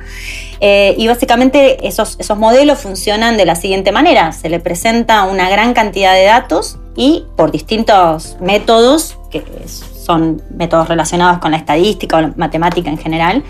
Eh, 0.61 0.95
y 0.97 1.09
básicamente 1.09 1.87
esos, 1.87 2.17
esos 2.21 2.39
modelos 2.39 2.79
funcionan 2.79 3.37
de 3.37 3.45
la 3.45 3.57
siguiente 3.57 3.91
manera. 3.91 4.31
Se 4.31 4.49
le 4.49 4.61
presenta 4.61 5.25
una 5.25 5.51
gran 5.51 5.75
cantidad 5.75 6.15
de 6.15 6.25
datos 6.25 6.79
y 6.95 7.25
por 7.37 7.51
distintos 7.51 8.37
métodos, 8.41 9.19
que 9.31 9.43
son 10.07 10.41
métodos 10.57 10.89
relacionados 10.89 11.39
con 11.39 11.51
la 11.51 11.57
estadística 11.57 12.19
o 12.19 12.33
matemática 12.37 12.89
en 12.89 12.99
general, 12.99 13.43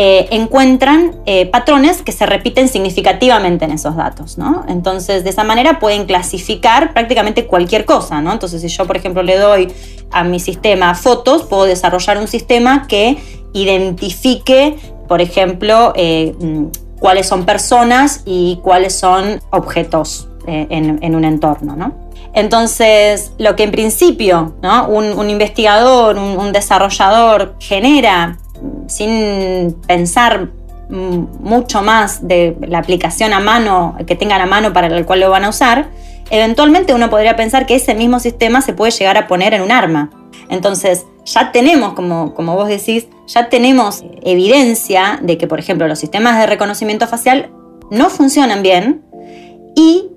eh, 0.00 0.28
encuentran 0.30 1.16
eh, 1.26 1.46
patrones 1.46 2.02
que 2.02 2.12
se 2.12 2.24
repiten 2.24 2.68
significativamente 2.68 3.64
en 3.64 3.72
esos 3.72 3.96
datos, 3.96 4.38
¿no? 4.38 4.64
Entonces, 4.68 5.24
de 5.24 5.30
esa 5.30 5.44
manera 5.44 5.80
pueden 5.80 6.06
clasificar 6.06 6.92
prácticamente 6.92 7.46
cualquier 7.46 7.84
cosa, 7.84 8.20
¿no? 8.20 8.32
Entonces, 8.32 8.62
si 8.62 8.68
yo, 8.68 8.86
por 8.86 8.96
ejemplo, 8.96 9.22
le 9.22 9.36
doy 9.36 9.72
a 10.12 10.24
mi 10.24 10.40
sistema 10.40 10.94
fotos, 10.94 11.42
puedo 11.42 11.64
desarrollar 11.64 12.18
un 12.18 12.28
sistema 12.28 12.86
que 12.86 13.18
identifique, 13.52 14.76
por 15.08 15.20
ejemplo, 15.20 15.92
eh, 15.96 16.32
mm, 16.38 16.66
cuáles 17.00 17.26
son 17.26 17.44
personas 17.44 18.22
y 18.24 18.60
cuáles 18.62 18.94
son 18.94 19.40
objetos 19.50 20.28
en, 20.46 21.14
un 21.14 21.24
entorno, 21.24 21.76
¿no? 21.76 22.07
Entonces, 22.34 23.32
lo 23.38 23.56
que 23.56 23.64
en 23.64 23.70
principio 23.70 24.54
¿no? 24.62 24.88
un, 24.88 25.30
investigador, 25.30 26.16
un 26.16 26.52
desarrollador 26.52 27.56
genera 27.58 28.38
sin 28.86 29.76
pensar 29.86 30.48
mucho 30.88 31.82
más 31.82 32.26
de 32.26 32.56
la 32.66 32.78
aplicación 32.78 33.32
a 33.32 33.40
mano, 33.40 33.96
que 34.06 34.16
tengan 34.16 34.40
a 34.40 34.46
mano 34.46 34.72
para 34.72 34.86
el 34.86 35.04
cual 35.04 35.20
lo 35.20 35.30
van 35.30 35.44
a 35.44 35.50
usar, 35.50 35.88
eventualmente 36.30 36.94
uno 36.94 37.10
podría 37.10 37.36
pensar 37.36 37.66
que 37.66 37.74
ese 37.74 37.94
mismo 37.94 38.20
sistema 38.20 38.62
se 38.62 38.72
puede 38.72 38.92
llegar 38.92 39.16
a 39.18 39.26
poner 39.26 39.54
en 39.54 39.62
un 39.62 39.70
arma. 39.70 40.10
Entonces, 40.48 41.04
ya 41.26 41.52
tenemos, 41.52 41.92
como, 41.92 42.32
como 42.34 42.54
vos 42.54 42.68
decís, 42.68 43.06
ya 43.26 43.50
tenemos 43.50 44.02
evidencia 44.22 45.18
de 45.22 45.36
que, 45.36 45.46
por 45.46 45.58
ejemplo, 45.58 45.86
los 45.86 45.98
sistemas 45.98 46.38
de 46.38 46.46
reconocimiento 46.46 47.06
facial 47.06 47.50
no 47.90 48.08
funcionan 48.08 48.62
bien 48.62 49.02
y 49.74 50.08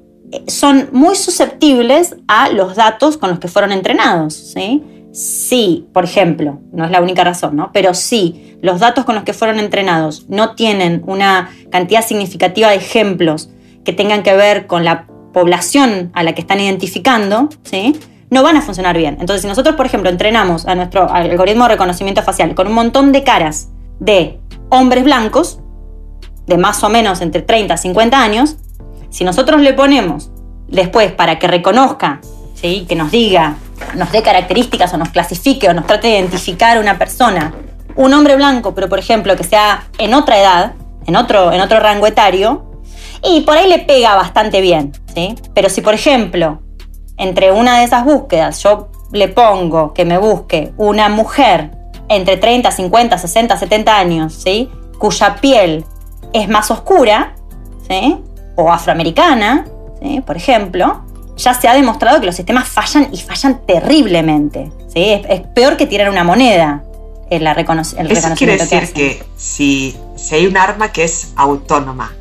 son 0.47 0.89
muy 0.91 1.15
susceptibles 1.15 2.15
a 2.27 2.49
los 2.49 2.75
datos 2.75 3.17
con 3.17 3.29
los 3.29 3.39
que 3.39 3.47
fueron 3.47 3.71
entrenados. 3.71 4.33
¿sí? 4.33 4.83
si, 5.11 5.87
por 5.93 6.05
ejemplo, 6.05 6.59
no 6.71 6.85
es 6.85 6.91
la 6.91 7.01
única 7.01 7.23
razón, 7.23 7.55
¿no? 7.55 7.71
Pero 7.73 7.93
si 7.93 8.57
los 8.61 8.79
datos 8.79 9.05
con 9.05 9.15
los 9.15 9.23
que 9.23 9.33
fueron 9.33 9.59
entrenados 9.59 10.25
no 10.29 10.55
tienen 10.55 11.03
una 11.05 11.49
cantidad 11.69 12.05
significativa 12.05 12.69
de 12.69 12.75
ejemplos 12.75 13.49
que 13.83 13.93
tengan 13.93 14.23
que 14.23 14.33
ver 14.35 14.67
con 14.67 14.85
la 14.85 15.07
población 15.33 16.11
a 16.13 16.23
la 16.23 16.33
que 16.33 16.41
están 16.41 16.59
identificando, 16.59 17.49
¿sí? 17.63 17.97
no 18.29 18.43
van 18.43 18.55
a 18.55 18.61
funcionar 18.61 18.97
bien. 18.97 19.17
Entonces, 19.19 19.41
si 19.41 19.47
nosotros, 19.47 19.75
por 19.75 19.85
ejemplo, 19.85 20.09
entrenamos 20.09 20.65
a 20.65 20.75
nuestro 20.75 21.11
algoritmo 21.11 21.65
de 21.65 21.71
reconocimiento 21.71 22.21
facial 22.21 22.55
con 22.55 22.67
un 22.67 22.73
montón 22.73 23.11
de 23.11 23.23
caras 23.23 23.69
de 23.99 24.39
hombres 24.69 25.03
blancos, 25.03 25.59
de 26.47 26.57
más 26.57 26.83
o 26.83 26.89
menos 26.89 27.21
entre 27.21 27.41
30 27.41 27.73
y 27.73 27.77
50 27.77 28.21
años, 28.21 28.57
si 29.11 29.23
nosotros 29.23 29.61
le 29.61 29.73
ponemos 29.73 30.31
después 30.67 31.11
para 31.11 31.37
que 31.37 31.47
reconozca, 31.47 32.21
¿sí? 32.55 32.85
que 32.87 32.95
nos 32.95 33.11
diga, 33.11 33.57
nos 33.95 34.11
dé 34.11 34.23
características 34.23 34.93
o 34.93 34.97
nos 34.97 35.09
clasifique 35.09 35.69
o 35.69 35.73
nos 35.73 35.85
trate 35.85 36.07
de 36.07 36.17
identificar 36.17 36.79
una 36.79 36.97
persona, 36.97 37.53
un 37.95 38.13
hombre 38.13 38.35
blanco, 38.35 38.73
pero 38.73 38.89
por 38.89 38.97
ejemplo 38.97 39.35
que 39.35 39.43
sea 39.43 39.87
en 39.99 40.13
otra 40.13 40.39
edad, 40.39 40.73
en 41.05 41.15
otro, 41.15 41.51
en 41.51 41.61
otro 41.61 41.79
rango 41.79 42.07
etario, 42.07 42.71
y 43.23 43.41
por 43.41 43.57
ahí 43.57 43.69
le 43.69 43.79
pega 43.79 44.15
bastante 44.15 44.61
bien. 44.61 44.93
¿sí? 45.13 45.35
Pero 45.53 45.69
si 45.69 45.81
por 45.81 45.93
ejemplo 45.93 46.61
entre 47.17 47.51
una 47.51 47.79
de 47.79 47.83
esas 47.83 48.05
búsquedas 48.05 48.63
yo 48.63 48.89
le 49.11 49.27
pongo 49.27 49.93
que 49.93 50.05
me 50.05 50.17
busque 50.17 50.73
una 50.77 51.09
mujer 51.09 51.71
entre 52.07 52.37
30, 52.37 52.71
50, 52.71 53.17
60, 53.17 53.57
70 53.57 53.97
años, 53.97 54.33
¿sí? 54.33 54.69
cuya 54.97 55.35
piel 55.35 55.85
es 56.33 56.47
más 56.47 56.71
oscura, 56.71 57.35
¿sí? 57.87 58.17
O 58.63 58.71
afroamericana, 58.71 59.65
¿sí? 60.01 60.21
por 60.25 60.37
ejemplo, 60.37 61.03
ya 61.37 61.53
se 61.53 61.67
ha 61.67 61.73
demostrado 61.73 62.19
que 62.19 62.25
los 62.25 62.35
sistemas 62.35 62.67
fallan 62.67 63.09
y 63.11 63.17
fallan 63.17 63.65
terriblemente. 63.65 64.71
¿sí? 64.93 65.21
Es, 65.27 65.41
peor 65.53 65.77
que 65.77 65.87
tirar 65.87 66.09
una 66.09 66.23
moneda. 66.23 66.83
En 67.29 67.45
la 67.45 67.53
el 67.53 68.11
Eso 68.11 68.27
quiere 68.35 68.57
decir 68.57 68.91
que, 68.91 69.23
si, 69.37 69.95
si, 70.17 70.35
hay 70.35 70.47
un 70.47 70.57
arma 70.57 70.91
que 70.91 71.05
es 71.05 71.29
autónoma 71.37 72.11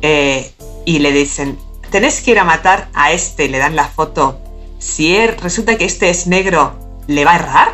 eh, 0.00 0.48
y 0.84 1.00
le 1.00 1.10
dicen, 1.10 1.58
tenés 1.90 2.20
que 2.20 2.30
ir 2.30 2.38
a 2.38 2.44
matar 2.44 2.86
a 2.94 3.10
este, 3.10 3.48
le 3.48 3.58
dan 3.58 3.74
la 3.74 3.88
foto, 3.88 4.38
si 4.78 5.26
resulta 5.26 5.76
que 5.76 5.84
este 5.84 6.08
es 6.08 6.28
negro, 6.28 6.78
¿le 7.08 7.24
va 7.24 7.32
a 7.32 7.36
errar? 7.36 7.68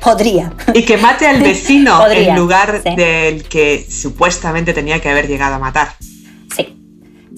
Podría. 0.00 0.52
Y 0.72 0.84
que 0.84 0.96
mate 0.96 1.26
al 1.26 1.42
vecino 1.42 2.06
en 2.06 2.36
lugar 2.36 2.82
del 2.82 3.44
que 3.44 3.86
supuestamente 3.90 4.72
tenía 4.72 5.00
que 5.00 5.10
haber 5.10 5.28
llegado 5.28 5.56
a 5.56 5.58
matar. 5.58 5.94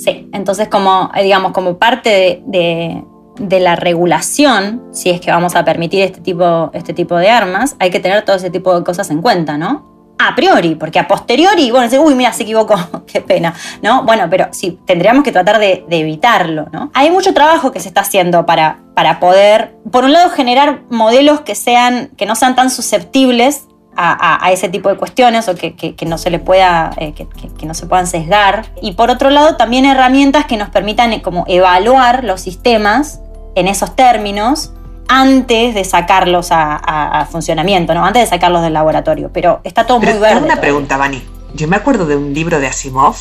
Sí. 0.06 0.30
Entonces, 0.32 0.68
como, 0.68 1.10
eh, 1.14 1.22
digamos, 1.24 1.52
como 1.52 1.78
parte 1.78 2.42
de, 2.46 3.02
de 3.38 3.60
la 3.60 3.74
regulación, 3.74 4.84
si 4.92 5.10
es 5.10 5.20
que 5.20 5.30
vamos 5.30 5.56
a 5.56 5.64
permitir 5.64 6.02
este 6.02 6.20
tipo, 6.20 6.70
este 6.72 6.94
tipo 6.94 7.16
de 7.16 7.28
armas, 7.28 7.74
hay 7.80 7.90
que 7.90 8.00
tener 8.00 8.24
todo 8.24 8.36
ese 8.36 8.50
tipo 8.50 8.74
de 8.78 8.84
cosas 8.84 9.10
en 9.10 9.20
cuenta, 9.20 9.58
¿no? 9.58 9.96
a 10.18 10.34
priori, 10.34 10.74
porque 10.74 10.98
a 10.98 11.06
posteriori, 11.06 11.70
bueno, 11.70 12.02
uy, 12.02 12.14
mira, 12.14 12.32
se 12.32 12.44
equivocó, 12.44 12.76
qué 13.06 13.20
pena, 13.20 13.54
¿no? 13.82 14.04
Bueno, 14.04 14.28
pero 14.30 14.48
sí, 14.50 14.78
tendríamos 14.86 15.24
que 15.24 15.32
tratar 15.32 15.58
de, 15.58 15.84
evitarlo, 15.90 16.66
¿no? 16.72 16.90
Hay 16.94 17.10
mucho 17.10 17.34
trabajo 17.34 17.70
que 17.72 17.80
se 17.80 17.88
está 17.88 18.00
haciendo 18.00 18.46
para, 18.46 18.78
para 18.94 19.20
poder, 19.20 19.76
por 19.90 20.04
un 20.04 20.12
lado, 20.12 20.30
generar 20.30 20.82
modelos 20.90 21.42
que, 21.42 21.54
sean, 21.54 22.10
que 22.16 22.26
no 22.26 22.34
sean 22.34 22.56
tan 22.56 22.70
susceptibles 22.70 23.65
a, 23.96 24.50
ese 24.52 24.68
tipo 24.68 24.88
de 24.88 24.96
cuestiones 24.96 25.48
o 25.48 25.54
que, 25.54 25.96
no 26.06 26.18
se 26.18 26.30
le 26.30 26.38
pueda, 26.38 26.90
eh, 26.98 27.12
que, 27.12 27.66
no 27.66 27.74
se 27.74 27.86
puedan 27.86 28.06
sesgar. 28.06 28.66
Y 28.82 28.92
por 28.92 29.10
otro 29.10 29.30
lado, 29.30 29.56
también 29.56 29.84
herramientas 29.84 30.46
que 30.46 30.56
nos 30.56 30.70
permitan 30.70 31.12
eh, 31.12 31.22
como 31.22 31.44
evaluar 31.48 32.24
los 32.24 32.40
sistemas 32.40 33.20
en 33.54 33.68
esos 33.68 33.96
términos 33.96 34.72
antes 35.08 35.74
de 35.74 35.84
sacarlos 35.84 36.48
a, 36.50 37.26
funcionamiento, 37.30 37.94
¿no? 37.94 38.04
Antes 38.04 38.22
de 38.22 38.28
sacarlos 38.28 38.62
del 38.62 38.72
laboratorio. 38.72 39.30
Pero 39.32 39.60
está 39.64 39.86
todo 39.86 40.00
muy 40.00 40.12
verde. 40.12 40.34
Tengo 40.34 40.46
una 40.46 40.60
pregunta, 40.60 40.96
Vani. 40.96 41.22
Yo 41.54 41.68
me 41.68 41.76
acuerdo 41.76 42.06
de 42.06 42.16
un 42.16 42.34
libro 42.34 42.60
de 42.60 42.66
Asimov 42.66 43.16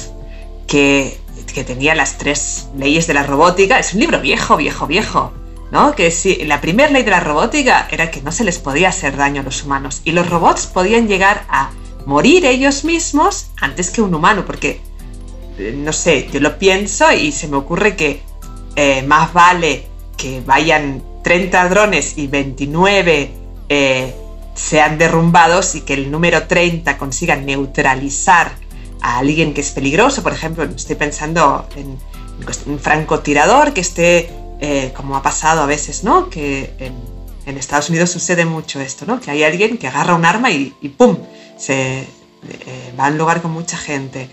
que, 0.67 1.19
que 1.53 1.63
tenía 1.63 1.95
las 1.95 2.17
tres 2.17 2.69
leyes 2.75 3.07
de 3.07 3.13
la 3.13 3.23
robótica. 3.23 3.79
Es 3.79 3.93
un 3.93 4.01
libro 4.01 4.19
viejo, 4.19 4.57
viejo, 4.57 4.87
viejo. 4.87 5.31
¿No? 5.75 5.93
Que 5.93 6.09
si 6.09 6.45
la 6.45 6.61
primera 6.61 6.89
ley 6.89 7.03
de 7.03 7.11
la 7.11 7.19
robótica 7.19 7.89
era 7.91 8.09
que 8.09 8.21
no 8.21 8.31
se 8.31 8.45
les 8.45 8.59
podía 8.59 8.87
hacer 8.87 9.17
daño 9.17 9.41
a 9.41 9.43
los 9.43 9.61
humanos 9.65 10.01
y 10.05 10.11
los 10.13 10.29
robots 10.29 10.67
podían 10.67 11.09
llegar 11.09 11.43
a 11.49 11.71
morir 12.05 12.45
ellos 12.45 12.85
mismos 12.85 13.47
antes 13.59 13.89
que 13.89 14.01
un 14.01 14.15
humano, 14.15 14.45
porque, 14.45 14.79
eh, 15.59 15.73
no 15.75 15.91
sé, 15.91 16.29
yo 16.31 16.39
lo 16.39 16.57
pienso 16.57 17.11
y 17.11 17.33
se 17.33 17.49
me 17.49 17.57
ocurre 17.57 17.97
que 17.97 18.21
eh, 18.77 19.03
más 19.03 19.33
vale 19.33 19.83
que 20.15 20.39
vayan 20.45 21.03
30 21.25 21.67
drones 21.67 22.17
y 22.17 22.27
29 22.27 23.31
eh, 23.67 24.15
sean 24.53 24.97
derrumbados 24.97 25.75
y 25.75 25.81
que 25.81 25.95
el 25.95 26.09
número 26.09 26.47
30 26.47 26.97
consiga 26.97 27.35
neutralizar 27.35 28.53
a 29.01 29.17
alguien 29.17 29.53
que 29.53 29.59
es 29.59 29.71
peligroso. 29.71 30.23
Por 30.23 30.31
ejemplo, 30.31 30.63
estoy 30.63 30.95
pensando 30.95 31.67
en, 31.75 31.99
un 32.65 32.79
francotirador 32.79 33.73
que 33.73 33.81
esté, 33.81 34.29
eh, 34.59 34.93
como 34.95 35.15
ha 35.15 35.21
pasado 35.21 35.61
a 35.61 35.65
veces, 35.65 36.03
¿no? 36.03 36.29
Que 36.29 36.73
en, 36.79 37.15
Estados 37.57 37.89
Unidos 37.89 38.09
sucede 38.09 38.43
mucho 38.43 38.81
esto, 38.81 39.05
¿no? 39.05 39.19
Que 39.21 39.29
hay 39.29 39.43
alguien 39.43 39.77
que 39.77 39.87
agarra 39.87 40.15
un 40.15 40.25
arma 40.25 40.49
y, 40.49 40.71
¡pum! 40.97 41.17
Se 41.57 41.99
eh, 41.99 42.93
va 42.99 43.05
a 43.05 43.09
un 43.09 43.19
lugar 43.19 43.41
con 43.41 43.51
mucha 43.51 43.77
gente. 43.77 44.29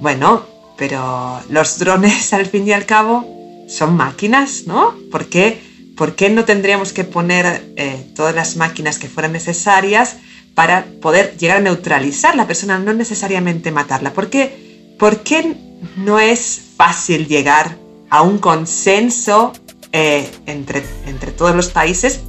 Bueno, 0.00 0.44
pero 0.76 1.40
los 1.48 1.78
drones 1.78 2.32
al 2.32 2.46
fin 2.46 2.66
y 2.66 2.72
al 2.72 2.84
cabo 2.84 3.24
son 3.68 3.96
máquinas, 3.96 4.64
¿no? 4.66 4.94
Porque 5.12 5.60
¿por 5.96 6.16
qué 6.16 6.28
no 6.28 6.44
tendríamos 6.44 6.92
que 6.92 7.04
poner 7.04 7.72
eh, 7.76 8.04
todas 8.14 8.34
las 8.34 8.56
máquinas 8.56 8.98
que 8.98 9.08
fueran 9.08 9.32
necesarias 9.32 10.16
para 10.54 10.86
poder 11.00 11.36
llegar 11.36 11.58
a 11.58 11.60
neutralizar 11.60 12.32
a 12.32 12.36
la 12.36 12.46
persona, 12.46 12.78
no 12.78 12.92
necesariamente 12.92 13.70
matarla? 13.70 14.12
¿Por 14.12 14.28
qué, 14.28 14.94
¿Por 14.98 15.20
qué 15.20 15.56
no 15.96 16.18
es 16.18 16.60
fácil 16.76 17.26
llegar 17.26 17.76
a 18.10 18.22
un 18.22 18.38
consenso 18.38 19.52
eh, 19.92 20.30
entre, 20.46 20.84
entre 21.06 21.32
todos 21.32 21.54
los 21.54 21.68
países 21.68 22.22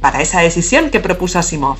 para 0.00 0.20
esa 0.20 0.40
decisión 0.40 0.90
que 0.90 1.00
propuso 1.00 1.38
Asimov? 1.38 1.76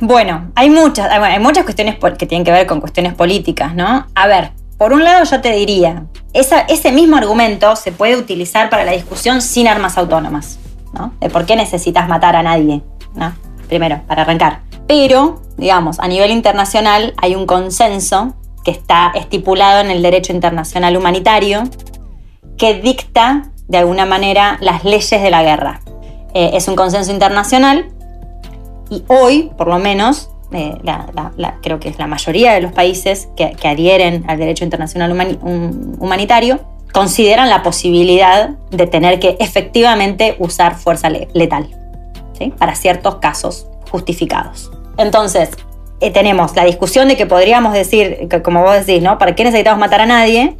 Bueno, 0.00 0.50
hay 0.54 0.70
muchas, 0.70 1.10
hay 1.10 1.40
muchas 1.40 1.64
cuestiones 1.64 1.96
que 2.18 2.26
tienen 2.26 2.44
que 2.44 2.52
ver 2.52 2.66
con 2.66 2.80
cuestiones 2.80 3.14
políticas, 3.14 3.74
¿no? 3.74 4.06
A 4.14 4.26
ver, 4.26 4.52
por 4.78 4.92
un 4.92 5.04
lado 5.04 5.24
yo 5.24 5.40
te 5.40 5.52
diría, 5.52 6.06
ese 6.32 6.92
mismo 6.92 7.16
argumento 7.16 7.74
se 7.76 7.92
puede 7.92 8.16
utilizar 8.16 8.70
para 8.70 8.84
la 8.84 8.92
discusión 8.92 9.40
sin 9.40 9.68
armas 9.68 9.98
autónomas, 9.98 10.58
¿no? 10.92 11.12
De 11.20 11.30
por 11.30 11.46
qué 11.46 11.56
necesitas 11.56 12.08
matar 12.08 12.36
a 12.36 12.42
nadie, 12.42 12.82
¿no? 13.14 13.34
Primero, 13.68 14.02
para 14.06 14.22
arrancar. 14.22 14.60
Pero, 14.86 15.42
digamos, 15.56 15.98
a 16.00 16.08
nivel 16.08 16.30
internacional 16.30 17.14
hay 17.16 17.34
un 17.34 17.46
consenso 17.46 18.34
que 18.64 18.70
está 18.70 19.12
estipulado 19.14 19.80
en 19.80 19.90
el 19.90 20.02
derecho 20.02 20.32
internacional 20.32 20.96
humanitario 20.96 21.64
que 22.56 22.80
dicta 22.80 23.50
de 23.68 23.78
alguna 23.78 24.06
manera 24.06 24.58
las 24.60 24.84
leyes 24.84 25.22
de 25.22 25.30
la 25.30 25.42
guerra. 25.42 25.80
Eh, 26.34 26.50
es 26.54 26.68
un 26.68 26.76
consenso 26.76 27.12
internacional 27.12 27.90
y 28.90 29.04
hoy, 29.08 29.50
por 29.56 29.68
lo 29.68 29.78
menos, 29.78 30.30
eh, 30.52 30.78
creo 31.62 31.80
que 31.80 31.88
es 31.88 31.98
la 31.98 32.06
mayoría 32.06 32.52
de 32.52 32.60
los 32.60 32.72
países 32.72 33.28
que, 33.36 33.56
adhieren 33.64 34.24
al 34.28 34.38
derecho 34.38 34.64
internacional 34.64 35.38
humanitario, 35.98 36.60
consideran 36.92 37.50
la 37.50 37.62
posibilidad 37.62 38.50
de 38.70 38.86
tener 38.86 39.18
que 39.18 39.36
efectivamente 39.40 40.36
usar 40.38 40.76
fuerza 40.76 41.10
letal 41.10 41.68
para 42.58 42.74
ciertos 42.74 43.16
casos 43.16 43.66
justificados. 43.90 44.70
Entonces, 44.96 45.50
eh, 46.00 46.10
tenemos 46.10 46.54
la 46.56 46.64
discusión 46.64 47.08
de 47.08 47.16
que 47.16 47.26
podríamos 47.26 47.72
decir, 47.72 48.28
como 48.42 48.62
vos 48.62 48.84
decís, 48.84 49.02
¿no? 49.02 49.18
¿Para 49.18 49.34
qué 49.34 49.44
necesitamos 49.44 49.78
matar 49.78 50.00
a 50.00 50.06
nadie? 50.06 50.56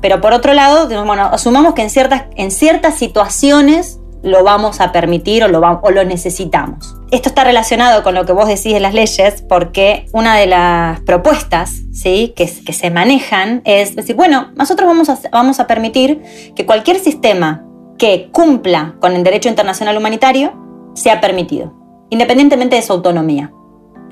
Pero 0.00 0.20
por 0.20 0.32
otro 0.32 0.52
lado, 0.52 0.88
bueno, 1.04 1.24
asumamos 1.24 1.74
que 1.74 1.82
en 1.82 1.90
ciertas, 1.90 2.24
en 2.36 2.50
ciertas 2.50 2.96
situaciones 2.96 4.00
lo 4.24 4.42
vamos 4.42 4.80
a 4.80 4.90
permitir 4.90 5.44
o 5.44 5.48
lo, 5.48 5.60
o 5.60 5.90
lo 5.90 6.04
necesitamos. 6.04 6.96
Esto 7.10 7.28
está 7.28 7.44
relacionado 7.44 8.02
con 8.02 8.14
lo 8.14 8.24
que 8.24 8.32
vos 8.32 8.48
decís 8.48 8.72
de 8.72 8.80
las 8.80 8.94
leyes 8.94 9.42
porque 9.48 10.06
una 10.12 10.36
de 10.36 10.46
las 10.46 11.00
propuestas 11.00 11.82
¿sí? 11.92 12.32
que, 12.34 12.50
que 12.64 12.72
se 12.72 12.90
manejan 12.90 13.60
es 13.64 13.94
decir, 13.94 14.16
bueno, 14.16 14.50
nosotros 14.56 14.88
vamos 14.88 15.10
a, 15.10 15.18
vamos 15.30 15.60
a 15.60 15.66
permitir 15.66 16.22
que 16.56 16.64
cualquier 16.64 16.98
sistema 16.98 17.64
que 17.98 18.30
cumpla 18.32 18.96
con 18.98 19.12
el 19.12 19.22
derecho 19.22 19.50
internacional 19.50 19.96
humanitario 19.96 20.52
sea 20.94 21.20
permitido, 21.20 21.72
independientemente 22.10 22.76
de 22.76 22.82
su 22.82 22.94
autonomía. 22.94 23.52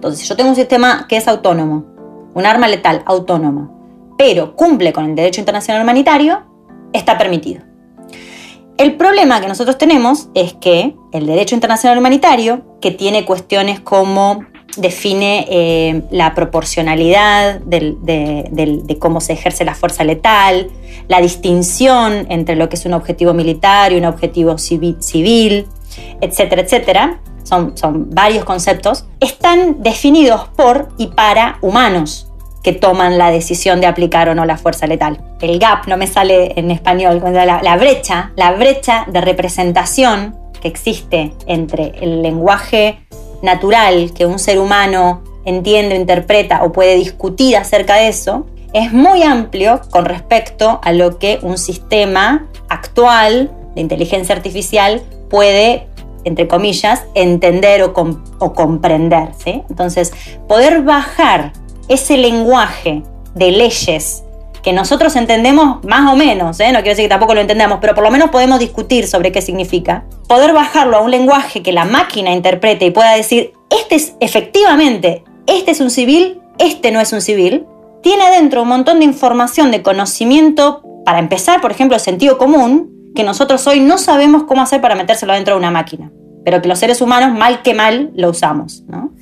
Entonces, 0.03 0.23
si 0.23 0.27
yo 0.27 0.35
tengo 0.35 0.51
un 0.51 0.57
sistema 0.57 1.07
que 1.09 1.17
es 1.17 1.29
autónomo, 1.29 1.85
un 2.35 2.45
arma 2.45 2.67
letal 2.67 3.05
autónoma, 3.07 3.71
pero 4.19 4.57
cumple 4.57 4.93
con 4.93 5.05
el 5.05 5.15
derecho 5.15 5.41
internacional 5.41 5.81
humanitario, 5.81 6.43
está 6.93 7.17
permitido. 7.17 7.62
El 8.79 8.97
problema 8.97 9.41
que 9.41 9.47
nosotros 9.47 9.79
tenemos 9.79 10.29
es 10.35 10.55
que 10.55 10.97
el 11.12 11.27
derecho 11.27 11.55
internacional 11.55 11.99
humanitario, 11.99 12.62
que 12.81 12.91
tiene 12.91 13.25
cuestiones 13.25 13.79
como 13.79 14.45
define 14.77 15.47
eh, 15.49 16.03
la 16.11 16.35
proporcionalidad 16.35 17.61
de, 17.61 18.97
cómo 18.99 19.21
se 19.21 19.35
ejerce 19.35 19.65
la 19.65 19.77
fuerza 19.77 20.03
letal, 20.03 20.69
la 21.07 21.21
distinción 21.21 22.27
entre 22.29 22.57
lo 22.57 22.69
que 22.69 22.75
es 22.75 22.85
un 22.87 22.95
objetivo 22.95 23.35
militar 23.35 23.93
y 23.93 23.99
un 23.99 24.07
objetivo 24.07 24.59
civil, 24.59 25.69
etcétera, 26.20 26.62
etcétera, 26.62 27.20
son, 27.42 27.76
son 27.76 28.11
varios 28.11 28.44
conceptos, 28.44 29.07
están 29.20 29.83
definidos 29.83 30.48
por 30.57 30.88
y 30.98 31.09
para 31.09 31.59
humanos. 31.61 32.28
que 32.62 32.72
toman 32.72 33.18
la 33.18 33.33
decisión 33.33 33.81
de 33.81 33.88
aplicar 33.88 34.28
o 34.28 34.37
no 34.37 34.44
la 34.44 34.57
fuerza 34.57 34.87
letal. 34.87 35.18
El 35.40 35.59
gap 35.59 35.88
no 35.88 35.96
me 35.96 36.07
sale 36.07 36.52
en 36.55 36.70
español, 36.70 37.20
la, 37.20 37.61
la 37.61 37.76
brecha, 37.76 38.31
la 38.37 38.52
brecha 38.52 39.05
de 39.09 39.20
representación 39.20 40.37
que 40.61 40.68
existe 40.68 41.33
entre 41.46 41.92
el 42.00 42.22
lenguaje 42.22 43.00
natural 43.42 44.12
que 44.14 44.26
un 44.26 44.38
ser 44.38 44.61
humano 44.61 45.22
entiende, 45.44 45.96
interpreta 45.96 46.62
o 46.62 46.70
puede 46.72 46.94
discutir 46.94 47.57
acerca 47.57 47.96
de 47.96 48.09
eso, 48.09 48.46
es 48.72 48.92
muy 48.92 49.22
amplio 49.22 49.81
con 49.90 50.05
respecto 50.05 50.81
a 50.83 50.92
lo 50.92 51.18
que 51.18 51.40
un 51.42 51.59
sistema 51.59 52.46
actual 52.68 53.50
de 53.74 53.81
inteligencia 53.81 54.35
artificial 54.35 55.02
puede, 55.33 55.88
entre 56.25 56.47
comillas, 56.47 57.05
entender 57.14 57.83
o, 57.83 57.92
o 58.38 58.53
comprender. 58.53 59.31
Entonces, 59.47 60.12
poder 60.47 60.83
bajar 60.83 61.55
ese 61.88 62.18
lenguaje 62.18 63.03
de 63.35 63.51
leyes 63.51 64.23
que 64.62 64.73
nosotros 64.73 65.16
entendemos 65.16 65.83
más 65.85 66.12
o 66.12 66.16
menos, 66.16 66.61
¿eh? 66.61 66.71
no 66.71 66.81
quiero 66.81 66.90
decir 66.90 67.07
que 67.07 67.09
tampoco 67.09 67.35
lo 67.35 67.40
entendamos, 67.40 67.79
pero 67.81 67.95
por 67.95 68.05
lo 68.05 68.11
menos 68.11 68.31
podemos 68.31 68.61
discutir 68.61 69.09
sobre 69.09 69.33
qué 69.33 69.42
significa, 69.42 70.05
poder 70.29 70.53
bajarlo 70.53 70.99
a 70.99 71.01
un 71.01 71.11
lenguaje 71.11 71.62
que 71.62 71.73
la 71.73 71.85
máquina 71.85 72.31
interprete 72.31 72.85
y 72.85 72.90
pueda 72.92 73.16
decir, 73.16 73.55
este 73.71 73.97
es 73.97 74.14
efectivamente, 74.21 75.25
este 75.49 75.73
es 75.73 75.81
un 75.81 75.90
civil, 75.90 76.40
este 76.59 76.92
no 76.92 77.01
es 77.01 77.12
un 77.12 77.23
civil, 77.23 77.66
tiene 78.03 78.31
dentro 78.31 78.62
un 78.62 78.68
montón 78.68 79.01
de 79.01 79.07
información, 79.07 79.73
de 79.73 79.83
conocimiento, 79.83 80.83
para 81.05 81.18
empezar, 81.18 81.61
por 81.61 81.73
ejemplo, 81.73 81.99
sentido 81.99 82.38
común, 82.38 83.02
que 83.14 83.25
nosotros 83.25 83.66
hoy 83.66 83.81
no 83.81 83.98
sabemos 83.98 84.44
cómo 84.44 84.62
hacer 84.62 84.81
para 84.81 84.94
metérselo 84.94 85.33
dentro 85.33 85.55
de 85.55 85.59
una 85.59 85.70
máquina, 85.70 86.11
pero 86.44 86.62
que 86.62 86.68
los 86.68 86.79
seres 86.79 87.01
humanos, 87.01 87.37
mal 87.37 87.62
que 87.62 87.75
mal, 87.75 88.11
lo 88.14 88.31
usamos. 88.31 88.83
¿no? 88.88 89.12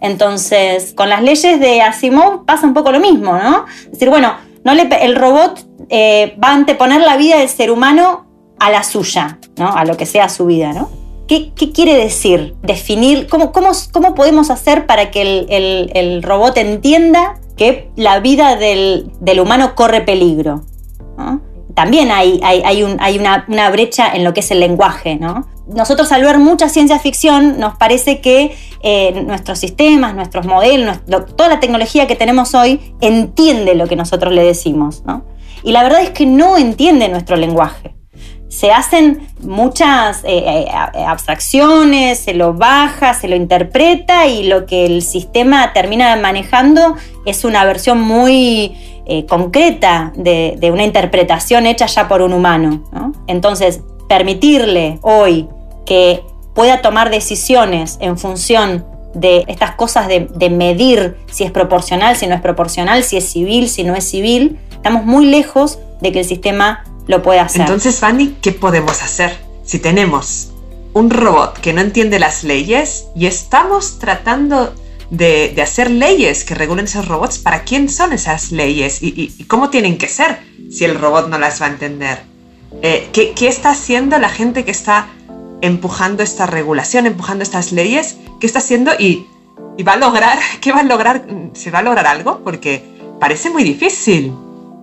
Entonces, 0.00 0.92
con 0.94 1.08
las 1.08 1.22
leyes 1.22 1.60
de 1.60 1.80
Asimov 1.82 2.44
pasa 2.44 2.66
un 2.66 2.74
poco 2.74 2.92
lo 2.92 3.00
mismo, 3.00 3.36
¿no? 3.36 3.64
Es 3.84 3.92
decir, 3.92 4.10
bueno, 4.10 4.34
no 4.62 4.74
le, 4.74 4.88
el 5.02 5.16
robot 5.16 5.66
eh, 5.88 6.36
va 6.42 6.48
a 6.48 6.54
anteponer 6.54 7.00
la 7.00 7.16
vida 7.16 7.38
del 7.38 7.48
ser 7.48 7.70
humano 7.70 8.26
a 8.58 8.70
la 8.70 8.82
suya, 8.82 9.38
¿no? 9.56 9.74
A 9.74 9.84
lo 9.84 9.96
que 9.96 10.06
sea 10.06 10.28
su 10.28 10.46
vida, 10.46 10.72
¿no? 10.72 10.90
¿Qué, 11.26 11.52
quiere 11.54 11.96
decir? 11.96 12.54
Definir, 12.62 13.28
¿cómo, 13.28 13.50
podemos 14.14 14.50
hacer 14.50 14.84
para 14.86 15.10
que 15.10 15.46
el, 15.48 16.22
robot 16.22 16.58
entienda 16.58 17.40
que 17.56 17.90
la 17.96 18.20
vida 18.20 18.56
del, 18.56 19.10
del 19.20 19.40
humano 19.40 19.74
corre 19.74 20.02
peligro? 20.02 20.64
También 21.74 22.10
hay, 22.12 22.40
hay, 22.42 22.62
hay, 22.64 22.82
un, 22.82 22.96
hay 23.00 23.18
una, 23.18 23.70
brecha 23.70 24.14
en 24.14 24.24
lo 24.24 24.32
que 24.32 24.40
es 24.40 24.50
el 24.50 24.60
lenguaje, 24.60 25.16
¿no? 25.16 25.46
nosotros 25.66 26.12
al 26.12 26.22
ver 26.22 26.38
mucha 26.38 26.68
ciencia 26.68 26.98
ficción 26.98 27.58
nos 27.58 27.76
parece 27.76 28.20
que 28.20 28.56
eh, 28.82 29.22
nuestros 29.26 29.58
sistemas, 29.58 30.14
nuestros 30.14 30.46
modelos, 30.46 30.98
toda 31.36 31.48
la 31.48 31.60
tecnología 31.60 32.06
que 32.06 32.16
tenemos 32.16 32.54
hoy 32.54 32.94
entiende 33.00 33.74
lo 33.74 33.86
que 33.86 33.96
nosotros 33.96 34.32
le 34.32 34.42
decimos. 34.42 35.02
Y 35.62 35.72
la 35.72 35.82
verdad 35.82 36.02
es 36.02 36.10
que 36.10 36.26
no 36.26 36.58
entiende 36.58 37.08
nuestro 37.08 37.36
lenguaje. 37.36 37.94
Se 38.48 38.70
hacen 38.70 39.26
muchas 39.40 40.22
eh, 40.24 40.44
eh, 40.46 40.68
abstracciones, 41.06 42.20
se 42.20 42.34
lo 42.34 42.52
baja, 42.52 43.14
se 43.14 43.26
lo 43.26 43.34
interpreta 43.34 44.26
y 44.26 44.44
lo 44.44 44.66
que 44.66 44.86
el 44.86 45.02
sistema 45.02 45.72
termina 45.72 46.14
manejando 46.16 46.94
es 47.26 47.44
una 47.44 47.64
versión 47.64 48.00
muy 48.00 48.76
concreta 49.28 50.12
de, 50.16 50.70
una 50.72 50.84
interpretación 50.84 51.66
hecha 51.66 51.86
ya 51.86 52.08
por 52.08 52.22
un 52.22 52.32
humano. 52.32 52.84
Entonces, 53.26 53.80
permitirle 54.08 54.98
hoy 55.02 55.48
que 55.84 56.22
pueda 56.54 56.82
tomar 56.82 57.10
decisiones 57.10 57.98
en 58.00 58.16
función 58.16 58.84
de 59.14 59.44
estas 59.48 59.72
cosas 59.72 60.08
de, 60.08 60.50
medir 60.50 61.16
si 61.30 61.44
es 61.44 61.50
proporcional, 61.50 62.16
si 62.16 62.26
no 62.26 62.34
es 62.34 62.40
proporcional, 62.40 63.04
si 63.04 63.16
es 63.16 63.24
civil, 63.24 63.68
si 63.68 63.84
no 63.84 63.94
es 63.94 64.04
civil, 64.04 64.58
estamos 64.72 65.04
muy 65.04 65.26
lejos 65.26 65.78
de 66.00 66.12
que 66.12 66.20
el 66.20 66.24
sistema 66.24 66.84
lo 67.06 67.22
pueda 67.22 67.42
hacer. 67.42 67.62
Entonces, 67.62 67.98
Fanny, 68.00 68.36
¿qué 68.42 68.52
podemos 68.52 69.02
hacer 69.02 69.36
si 69.64 69.78
tenemos 69.78 70.50
un 70.92 71.10
robot 71.10 71.58
que 71.58 71.72
no 71.72 71.80
entiende 71.80 72.18
las 72.18 72.44
leyes 72.44 73.06
y 73.14 73.26
estamos 73.26 73.98
tratando 73.98 74.72
de, 75.16 75.54
hacer 75.62 75.90
leyes 75.90 76.44
que 76.44 76.54
regulen 76.54 76.86
esos 76.86 77.06
robots? 77.08 77.38
¿Para 77.38 77.64
quién 77.64 77.88
son 77.88 78.12
esas 78.12 78.52
leyes 78.52 78.98
y, 79.02 79.44
cómo 79.46 79.70
tienen 79.70 79.98
que 79.98 80.08
ser 80.08 80.38
si 80.70 80.84
el 80.84 80.98
robot 80.98 81.28
no 81.28 81.38
las 81.38 81.60
va 81.60 81.66
a 81.66 81.70
entender? 81.70 82.18
Eh, 82.82 83.08
¿qué, 83.12 83.32
¿Qué 83.32 83.48
está 83.48 83.70
haciendo 83.70 84.18
la 84.18 84.28
gente 84.28 84.64
que 84.64 84.70
está 84.70 85.08
empujando 85.64 86.22
esta 86.22 86.44
regulación, 86.44 87.06
empujando 87.06 87.42
estas 87.42 87.72
leyes, 87.72 88.18
¿qué 88.38 88.46
está 88.46 88.58
haciendo 88.58 88.92
y, 88.98 89.26
va 89.86 89.92
a 89.92 89.96
lograr, 89.96 90.38
qué 90.60 90.72
va 90.72 90.80
a 90.80 90.84
lograr, 90.84 91.24
se 91.54 91.70
va 91.70 91.78
a 91.78 91.82
lograr 91.82 92.06
algo? 92.06 92.40
Porque 92.44 92.82
parece 93.18 93.50
muy 93.50 93.64
difícil. 93.64 94.32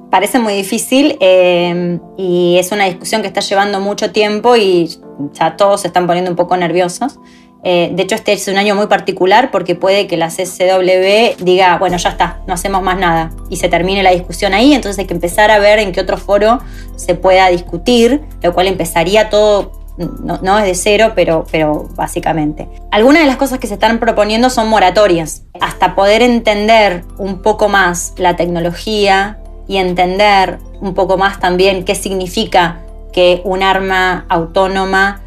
Parece 0.10 0.40
muy 0.40 0.54
difícil 0.54 1.18
eh, 1.22 2.00
y 2.18 2.58
es 2.58 2.72
una 2.72 2.86
discusión 2.86 3.22
que 3.22 3.28
está 3.28 3.42
llevando 3.42 3.80
mucho 3.80 4.12
tiempo 4.12 4.58
y 4.58 4.90
ya 5.34 5.56
todos 5.56 5.82
se 5.82 5.88
están 5.88 6.08
poniendo 6.08 6.32
un 6.32 6.36
poco 6.36 6.58
nerviosos. 6.58 7.20
Eh, 7.64 7.92
de 7.94 8.04
hecho, 8.04 8.16
este 8.16 8.34
es 8.34 8.48
un 8.48 8.58
año 8.58 8.76
muy 8.76 8.88
particular 8.88 9.52
porque 9.52 9.76
puede 9.76 10.08
que 10.08 10.18
la 10.18 10.30
CCW 10.30 11.44
diga, 11.44 11.78
bueno, 11.78 11.98
ya 11.98 12.10
está, 12.10 12.40
no 12.48 12.56
hacemos 12.56 12.82
más 12.82 12.98
nada 12.98 13.32
y 13.50 13.58
se 13.58 13.70
termine 13.70 14.02
la 14.02 14.12
discusión 14.12 14.54
ahí, 14.54 14.74
entonces 14.74 14.98
hay 15.00 15.06
que 15.06 15.14
empezar 15.14 15.52
a 15.52 15.60
ver 15.60 15.80
en 15.80 15.92
qué 15.92 16.02
otro 16.02 16.18
foro 16.18 16.60
se 16.96 17.14
pueda 17.14 17.50
discutir, 17.50 18.22
lo 18.42 18.54
cual 18.54 18.68
empezaría 18.68 19.30
todo 19.30 19.80
no, 19.98 20.58
es 20.58 20.66
de 20.66 20.76
cero, 20.76 21.12
pero, 21.16 21.46
pero 21.52 21.90
básicamente. 21.96 22.68
Algunas 22.92 23.22
de 23.22 23.28
las 23.28 23.38
cosas 23.38 23.60
que 23.60 23.68
se 23.68 23.76
están 23.76 24.00
proponiendo 24.00 24.50
son 24.50 24.70
moratorias, 24.70 25.44
hasta 25.60 25.96
poder 25.96 26.22
entender 26.22 27.04
un 27.18 27.42
poco 27.42 27.70
más 27.70 28.14
la 28.18 28.36
tecnología 28.36 29.38
y 29.68 29.78
entender 29.78 30.60
un 30.80 30.94
poco 30.94 31.18
más 31.18 31.40
también 31.40 31.86
qué 31.86 31.96
significa 31.96 32.80
que 33.14 33.42
un 33.44 33.62
arma 33.62 34.26
autónoma 34.30 35.22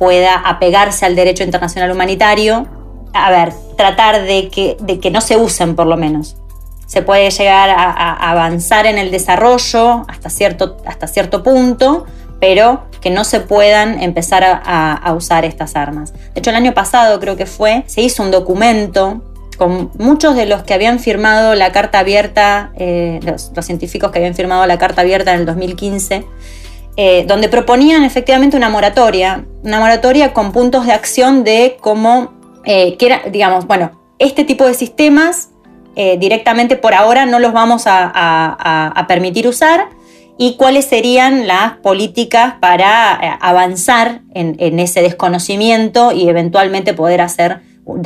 pueda 0.00 0.34
apegarse 0.34 1.04
al 1.04 1.14
derecho 1.14 1.44
internacional 1.44 1.92
humanitario. 1.92 2.66
A 3.12 3.30
ver, 3.30 3.52
tratar 3.76 4.22
de 4.22 4.48
que, 4.48 4.78
de 4.80 4.98
que 4.98 5.10
no 5.10 5.20
se 5.20 5.36
usen 5.36 5.76
por 5.76 5.86
lo 5.86 5.98
menos. 5.98 6.38
Se 6.86 7.02
puede 7.02 7.30
llegar 7.30 7.68
a, 7.68 7.90
a 7.90 8.30
avanzar 8.30 8.86
en 8.86 8.96
el 8.98 9.10
desarrollo 9.10 10.06
hasta 10.08 10.30
cierto, 10.30 10.78
hasta 10.86 11.06
cierto 11.06 11.42
punto, 11.42 12.06
pero 12.40 12.86
que 13.02 13.10
no 13.10 13.24
se 13.24 13.40
puedan 13.40 14.02
empezar 14.02 14.42
a, 14.44 15.14
usar 15.14 15.44
estas 15.44 15.76
armas. 15.76 16.12
De 16.12 16.40
hecho, 16.40 16.50
el 16.50 16.56
año 16.56 16.72
pasado 16.72 17.20
creo 17.20 17.36
que 17.36 17.46
fue, 17.46 17.84
se 17.86 18.00
hizo 18.00 18.22
un 18.22 18.30
documento 18.30 19.22
con 19.58 19.90
muchos 19.98 20.34
de 20.34 20.46
los 20.46 20.62
que 20.62 20.72
habían 20.72 20.98
firmado 20.98 21.54
la 21.54 21.70
carta 21.70 21.98
abierta, 21.98 22.72
eh, 22.76 23.20
los, 23.22 23.52
científicos 23.60 24.10
que 24.10 24.18
habían 24.18 24.34
firmado 24.34 24.66
la 24.66 24.78
carta 24.78 25.02
abierta 25.02 25.34
en 25.34 25.40
el 25.40 25.46
2015, 25.46 26.24
eh, 27.02 27.24
donde 27.26 27.48
proponían 27.48 28.04
efectivamente 28.04 28.56
una 28.56 28.68
moratoria, 28.68 29.46
una 29.62 29.80
moratoria 29.80 30.32
con 30.32 30.52
puntos 30.52 30.84
de 30.84 30.92
acción 30.92 31.44
de 31.44 31.78
cómo, 31.80 32.32
eh, 32.64 32.96
digamos, 33.32 33.66
bueno, 33.66 33.92
este 34.18 34.44
tipo 34.44 34.66
de 34.66 34.74
sistemas 34.74 35.48
directamente 36.18 36.76
por 36.76 36.94
ahora 36.94 37.26
no 37.26 37.38
los 37.40 37.52
vamos 37.52 37.82
a 37.86 39.04
permitir 39.06 39.46
usar 39.46 39.88
y 40.42 40.54
cuáles 40.56 40.86
serían 40.86 41.46
las 41.46 41.76
políticas 41.82 42.54
para 42.62 43.20
eh, 43.22 43.38
avanzar 43.42 44.22
en, 44.32 44.80
ese 44.80 45.02
desconocimiento 45.02 46.12
y 46.12 46.30
eventualmente 46.30 46.94
poder 46.94 47.20
hacer 47.20 47.60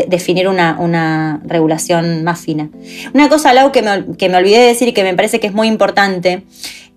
definir 0.09 0.49
una, 0.49 1.41
regulación 1.45 2.25
más 2.25 2.41
fina. 2.41 2.71
Una 3.13 3.29
cosa, 3.29 3.55
Lau, 3.55 3.71
que 3.71 3.85
que 4.19 4.29
me 4.29 4.37
olvidé 4.37 4.59
de 4.59 4.67
decir 4.67 4.89
y 4.89 4.93
que 4.93 5.05
me 5.05 5.15
parece 5.15 5.39
que 5.39 5.47
es 5.47 5.53
muy 5.53 5.69
importante, 5.69 6.43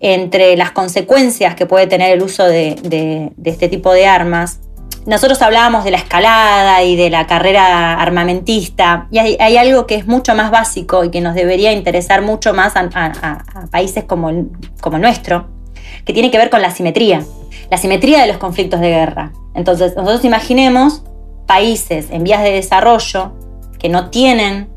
entre 0.00 0.56
las 0.56 0.70
consecuencias 0.70 1.54
que 1.54 1.66
puede 1.66 1.86
tener 1.86 2.12
el 2.12 2.22
uso 2.22 2.44
de 2.44 3.32
este 3.44 3.68
tipo 3.68 3.92
de 3.92 4.06
armas, 4.06 4.60
nosotros 5.08 5.40
hablábamos 5.40 5.84
de 5.84 5.90
la 5.90 5.96
escalada 5.96 6.82
y 6.82 6.94
de 6.94 7.08
la 7.08 7.26
carrera 7.26 7.94
armamentista, 7.94 9.08
y 9.10 9.18
hay, 9.18 9.56
algo 9.56 9.86
que 9.86 9.94
es 9.94 10.06
mucho 10.06 10.34
más 10.34 10.50
básico 10.50 11.02
y 11.02 11.10
que 11.10 11.22
nos 11.22 11.34
debería 11.34 11.72
interesar 11.72 12.20
mucho 12.20 12.52
más 12.52 12.74
a, 12.76 13.44
países 13.70 14.04
como 14.04 14.28
el, 14.28 14.50
nuestro, 15.00 15.48
que 16.04 16.12
tiene 16.12 16.30
que 16.30 16.36
ver 16.36 16.50
con 16.50 16.60
la 16.60 16.70
simetría, 16.72 17.22
la 17.70 17.78
simetría 17.78 18.20
de 18.20 18.26
los 18.26 18.36
conflictos 18.36 18.80
de 18.80 18.90
guerra. 18.90 19.32
Entonces, 19.54 19.96
nosotros 19.96 20.26
imaginemos 20.26 21.02
países 21.46 22.08
en 22.10 22.24
vías 22.24 22.42
de 22.42 22.52
desarrollo 22.52 23.32
que 23.78 23.88
no 23.88 24.10
tienen 24.10 24.68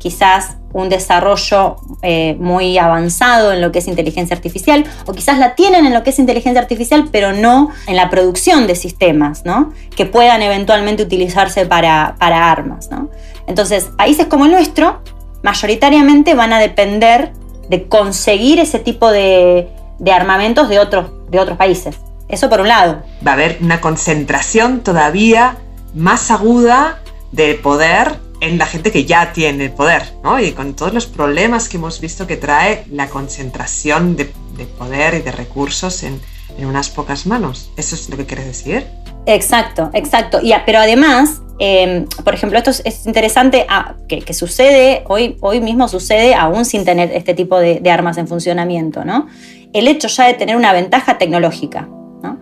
quizás 0.00 0.56
un 0.72 0.88
desarrollo 0.88 1.76
eh, 2.02 2.36
muy 2.40 2.78
avanzado 2.78 3.52
en 3.52 3.60
lo 3.60 3.70
que 3.70 3.80
es 3.80 3.86
inteligencia 3.86 4.34
artificial, 4.34 4.84
o 5.06 5.12
quizás 5.12 5.38
la 5.38 5.54
tienen 5.54 5.84
en 5.84 5.92
lo 5.92 6.02
que 6.02 6.10
es 6.10 6.18
inteligencia 6.18 6.60
artificial, 6.60 7.08
pero 7.12 7.32
no 7.32 7.70
en 7.86 7.96
la 7.96 8.08
producción 8.08 8.66
de 8.66 8.74
sistemas, 8.74 9.44
¿no? 9.44 9.72
Que 9.94 10.06
puedan 10.06 10.42
eventualmente 10.42 11.02
utilizarse 11.02 11.66
para, 11.66 12.16
para 12.18 12.50
armas, 12.50 12.88
¿no? 12.90 13.10
Entonces, 13.46 13.90
países 13.96 14.26
como 14.26 14.46
el 14.46 14.52
nuestro, 14.52 15.02
mayoritariamente 15.42 16.34
van 16.34 16.52
a 16.52 16.60
depender 16.60 17.32
de 17.68 17.86
conseguir 17.86 18.58
ese 18.58 18.78
tipo 18.78 19.10
de, 19.10 19.68
de 19.98 20.12
armamentos 20.12 20.68
de 20.68 20.78
otros, 20.78 21.10
de 21.30 21.40
otros 21.40 21.58
países. 21.58 21.96
Eso 22.28 22.48
por 22.48 22.60
un 22.60 22.68
lado. 22.68 23.02
Va 23.26 23.32
a 23.32 23.34
haber 23.34 23.58
una 23.60 23.80
concentración 23.80 24.80
todavía 24.80 25.56
más 25.94 26.30
aguda 26.30 27.00
de 27.32 27.54
poder 27.54 28.29
en 28.40 28.58
la 28.58 28.66
gente 28.66 28.90
que 28.90 29.04
ya 29.04 29.32
tiene 29.32 29.64
el 29.64 29.72
poder, 29.72 30.02
¿no? 30.24 30.40
Y 30.40 30.52
con 30.52 30.74
todos 30.74 30.92
los 30.92 31.06
problemas 31.06 31.68
que 31.68 31.76
hemos 31.76 32.00
visto 32.00 32.26
que 32.26 32.36
trae 32.36 32.84
la 32.90 33.08
concentración 33.08 34.16
de, 34.16 34.32
poder 34.78 35.14
y 35.14 35.20
de 35.20 35.32
recursos 35.32 36.02
en, 36.02 36.20
unas 36.58 36.90
pocas 36.90 37.26
manos. 37.26 37.70
¿Eso 37.76 37.94
es 37.94 38.10
lo 38.10 38.18
que 38.18 38.26
quieres 38.26 38.44
decir? 38.44 38.86
Exacto, 39.24 39.88
exacto. 39.94 40.38
Y, 40.42 40.52
pero 40.66 40.78
además, 40.78 41.40
em, 41.58 42.06
por 42.22 42.34
ejemplo, 42.34 42.58
esto 42.58 42.70
es, 42.70 43.06
interesante 43.06 43.64
ah, 43.68 43.94
que, 44.08 44.34
sucede, 44.34 45.04
hoy, 45.08 45.38
hoy 45.40 45.60
mismo 45.60 45.88
sucede 45.88 46.34
aún 46.34 46.66
sin 46.66 46.84
tener 46.84 47.12
este 47.12 47.32
tipo 47.32 47.58
de, 47.58 47.80
de, 47.80 47.90
armas 47.90 48.18
en 48.18 48.28
funcionamiento, 48.28 49.04
¿no? 49.04 49.28
El 49.72 49.88
hecho 49.88 50.08
ya 50.08 50.26
de 50.26 50.34
tener 50.34 50.56
una 50.56 50.72
ventaja 50.74 51.16
tecnológica, 51.16 51.88
¿no? 52.22 52.38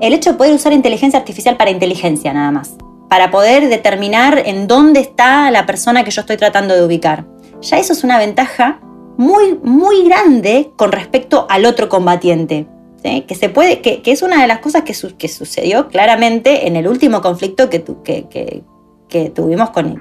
El 0.00 0.12
hecho 0.12 0.32
de 0.32 0.36
poder 0.36 0.52
usar 0.52 0.74
inteligencia 0.74 1.18
artificial 1.18 1.56
para 1.56 1.70
inteligencia 1.70 2.34
nada 2.34 2.50
más 2.50 2.74
para 3.14 3.30
poder 3.30 3.68
determinar 3.68 4.42
en 4.44 4.66
dónde 4.66 4.98
está 4.98 5.48
la 5.52 5.66
persona 5.66 6.02
que 6.02 6.10
yo 6.10 6.22
estoy 6.22 6.36
tratando 6.36 6.74
de 6.74 6.84
ubicar. 6.84 7.24
Ya 7.60 7.78
eso 7.78 7.92
es 7.92 8.02
una 8.02 8.18
ventaja 8.18 8.80
muy, 9.16 9.56
muy 9.62 10.02
grande 10.02 10.72
con 10.74 10.90
respecto 10.90 11.46
al 11.48 11.64
otro 11.64 11.88
combatiente. 11.88 12.66
Que, 13.04 13.36
se 13.36 13.50
puede, 13.50 13.80
que, 13.82 14.02
es 14.04 14.22
una 14.22 14.42
de 14.42 14.48
las 14.48 14.58
cosas 14.58 14.82
que, 14.82 14.96
que, 15.16 15.28
sucedió 15.28 15.86
claramente 15.86 16.66
en 16.66 16.74
el 16.74 16.88
último 16.88 17.22
conflicto 17.22 17.70
que, 17.70 17.84
que 17.84 19.30
tuvimos 19.30 19.70
con, 19.70 20.00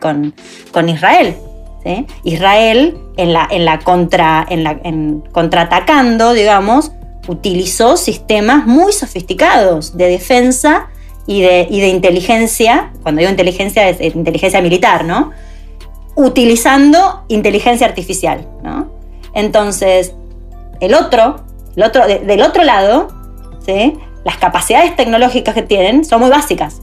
con, 0.71 0.89
Israel. 0.89 1.35
Israel, 2.23 2.97
en 3.17 3.31
la, 3.31 3.47
en 3.51 3.65
la 3.65 3.77
contra, 3.77 4.43
en 4.49 4.63
la, 4.63 4.79
en, 4.83 5.21
contraatacando, 5.31 6.33
digamos, 6.33 6.91
utilizó 7.27 7.95
sistemas 7.95 8.65
muy 8.65 8.91
sofisticados 8.91 9.95
de 9.95 10.07
defensa 10.07 10.89
y 11.25 11.41
de, 11.41 11.67
de 11.69 11.87
inteligencia, 11.87 12.91
cuando 13.01 13.19
digo 13.19 13.31
inteligencia 13.31 13.87
es 13.89 14.15
inteligencia 14.15 14.61
militar, 14.61 15.05
¿no? 15.05 15.31
Utilizando 16.15 17.23
inteligencia 17.27 17.87
artificial, 17.87 18.47
¿no? 18.61 18.91
Entonces, 19.33 20.13
el 20.79 20.93
otro, 20.93 21.43
el 21.75 21.83
otro 21.83 22.05
del 22.07 22.41
otro 22.41 22.63
lado, 22.63 23.07
¿sí? 23.65 23.97
las 24.23 24.37
capacidades 24.37 24.95
tecnológicas 24.95 25.53
que 25.53 25.61
tienen 25.61 26.05
son 26.05 26.21
muy 26.21 26.29
básicas. 26.29 26.81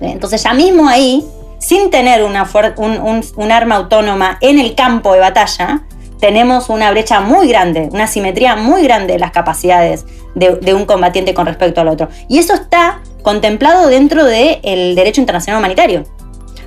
Entonces, 0.00 0.42
ya 0.42 0.52
mismo 0.52 0.88
ahí, 0.88 1.24
sin 1.58 1.90
tener 1.90 2.22
una 2.22 2.48
un, 2.76 3.22
un, 3.36 3.52
arma 3.52 3.76
autónoma 3.76 4.38
en 4.40 4.58
el 4.58 4.74
campo 4.74 5.12
de 5.14 5.20
batalla, 5.20 5.84
tenemos 6.20 6.68
una 6.68 6.90
brecha 6.90 7.20
muy 7.20 7.48
grande, 7.48 7.88
una 7.92 8.06
simetría 8.06 8.56
muy 8.56 8.82
grande 8.82 9.14
de 9.14 9.18
las 9.18 9.30
capacidades 9.30 10.04
de, 10.34 10.56
de, 10.56 10.74
un 10.74 10.84
combatiente 10.84 11.34
con 11.34 11.46
respecto 11.46 11.80
al 11.80 11.88
otro. 11.88 12.08
Y 12.28 12.38
eso 12.38 12.54
está 12.54 13.00
contemplado 13.22 13.88
dentro 13.88 14.24
del 14.24 14.94
derecho 14.94 15.20
internacional 15.20 15.58
humanitario. 15.58 16.04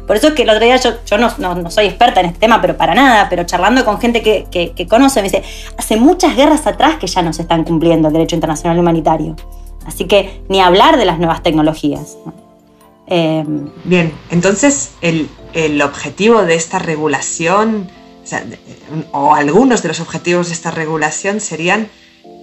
Por 0.09 0.15
eso 0.15 0.29
es 0.29 0.33
que 0.33 0.41
el 0.41 0.49
otro 0.49 0.65
día 0.65 0.75
yo, 0.77 0.89
yo 1.05 1.17
no, 1.19 1.69
soy 1.69 1.85
experta 1.85 2.19
en 2.21 2.25
este 2.25 2.39
tema, 2.39 2.59
pero 2.61 2.75
para 2.75 2.95
nada, 2.95 3.27
pero 3.29 3.43
charlando 3.43 3.85
con 3.85 4.01
gente 4.01 4.23
que, 4.23 4.87
conoce, 4.89 5.21
me 5.21 5.29
dice, 5.29 5.43
hace 5.77 5.97
muchas 5.97 6.35
guerras 6.35 6.65
atrás 6.65 6.95
que 6.95 7.05
ya 7.05 7.21
no 7.21 7.31
se 7.31 7.43
están 7.43 7.63
cumpliendo 7.63 8.07
el 8.07 8.13
derecho 8.15 8.33
internacional 8.33 8.79
humanitario. 8.79 9.35
Así 9.85 10.05
que 10.05 10.41
ni 10.49 10.61
hablar 10.61 10.97
de 10.97 11.05
las 11.05 11.19
nuevas 11.19 11.43
tecnologías. 11.43 12.17
Eh, 13.05 13.45
Bien, 13.83 14.11
entonces 14.31 14.93
el, 15.01 15.29
objetivo 15.83 16.41
de 16.41 16.55
esta 16.55 16.79
regulación, 16.79 17.87
o 19.11 19.35
algunos 19.35 19.81
de 19.81 19.89
los 19.89 19.99
objetivos 19.99 20.47
de 20.47 20.53
esta 20.53 20.71
regulación 20.71 21.39
serían 21.41 21.89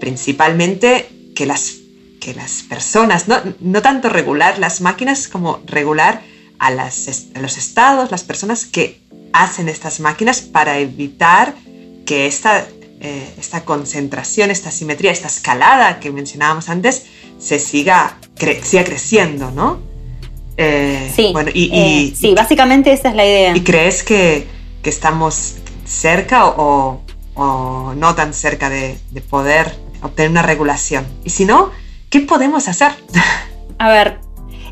principalmente 0.00 1.08
que 1.34 1.46
las 1.46 1.76
que 2.20 2.34
las 2.34 2.62
personas, 2.62 3.26
no, 3.28 3.82
tanto 3.82 4.08
regular 4.08 4.58
las 4.58 4.80
máquinas 4.80 5.28
como 5.28 5.60
regular 5.66 6.22
a, 6.58 6.72
los 6.72 7.56
estados, 7.56 8.10
las 8.10 8.24
personas 8.24 8.66
que 8.66 9.00
hacen 9.32 9.68
estas 9.68 10.00
máquinas 10.00 10.40
para 10.40 10.78
evitar 10.78 11.54
que 12.04 12.26
esta, 12.26 12.66
eh, 13.00 13.28
esta 13.38 13.64
concentración, 13.64 14.50
esta 14.50 14.70
simetría, 14.72 15.12
esta 15.12 15.28
escalada 15.28 16.00
que 16.00 16.10
mencionábamos 16.10 16.68
antes, 16.68 17.04
se 17.38 17.60
siga, 17.60 18.18
siga 18.62 18.84
creciendo, 18.84 19.50
¿no? 19.50 19.80
Eh, 20.56 21.12
sí, 21.14 21.30
bueno, 21.32 21.50
y, 21.52 21.70
eh, 21.72 22.14
sí, 22.16 22.34
básicamente 22.34 22.92
esa 22.92 23.10
es 23.10 23.14
la 23.14 23.24
idea. 23.24 23.56
¿Y 23.56 23.60
crees 23.62 24.02
que, 24.02 24.56
estamos 24.82 25.56
cerca 25.86 26.46
o, 26.46 27.00
no 27.36 28.14
tan 28.14 28.32
cerca 28.34 28.68
de, 28.70 28.98
de 29.10 29.20
poder 29.20 29.74
obtener 30.02 30.30
una 30.30 30.42
regulación? 30.42 31.06
Y 31.24 31.30
si 31.30 31.44
no, 31.44 31.70
¿Qué 32.10 32.20
podemos 32.20 32.68
hacer? 32.68 32.92
A 33.78 33.88
ver, 33.90 34.18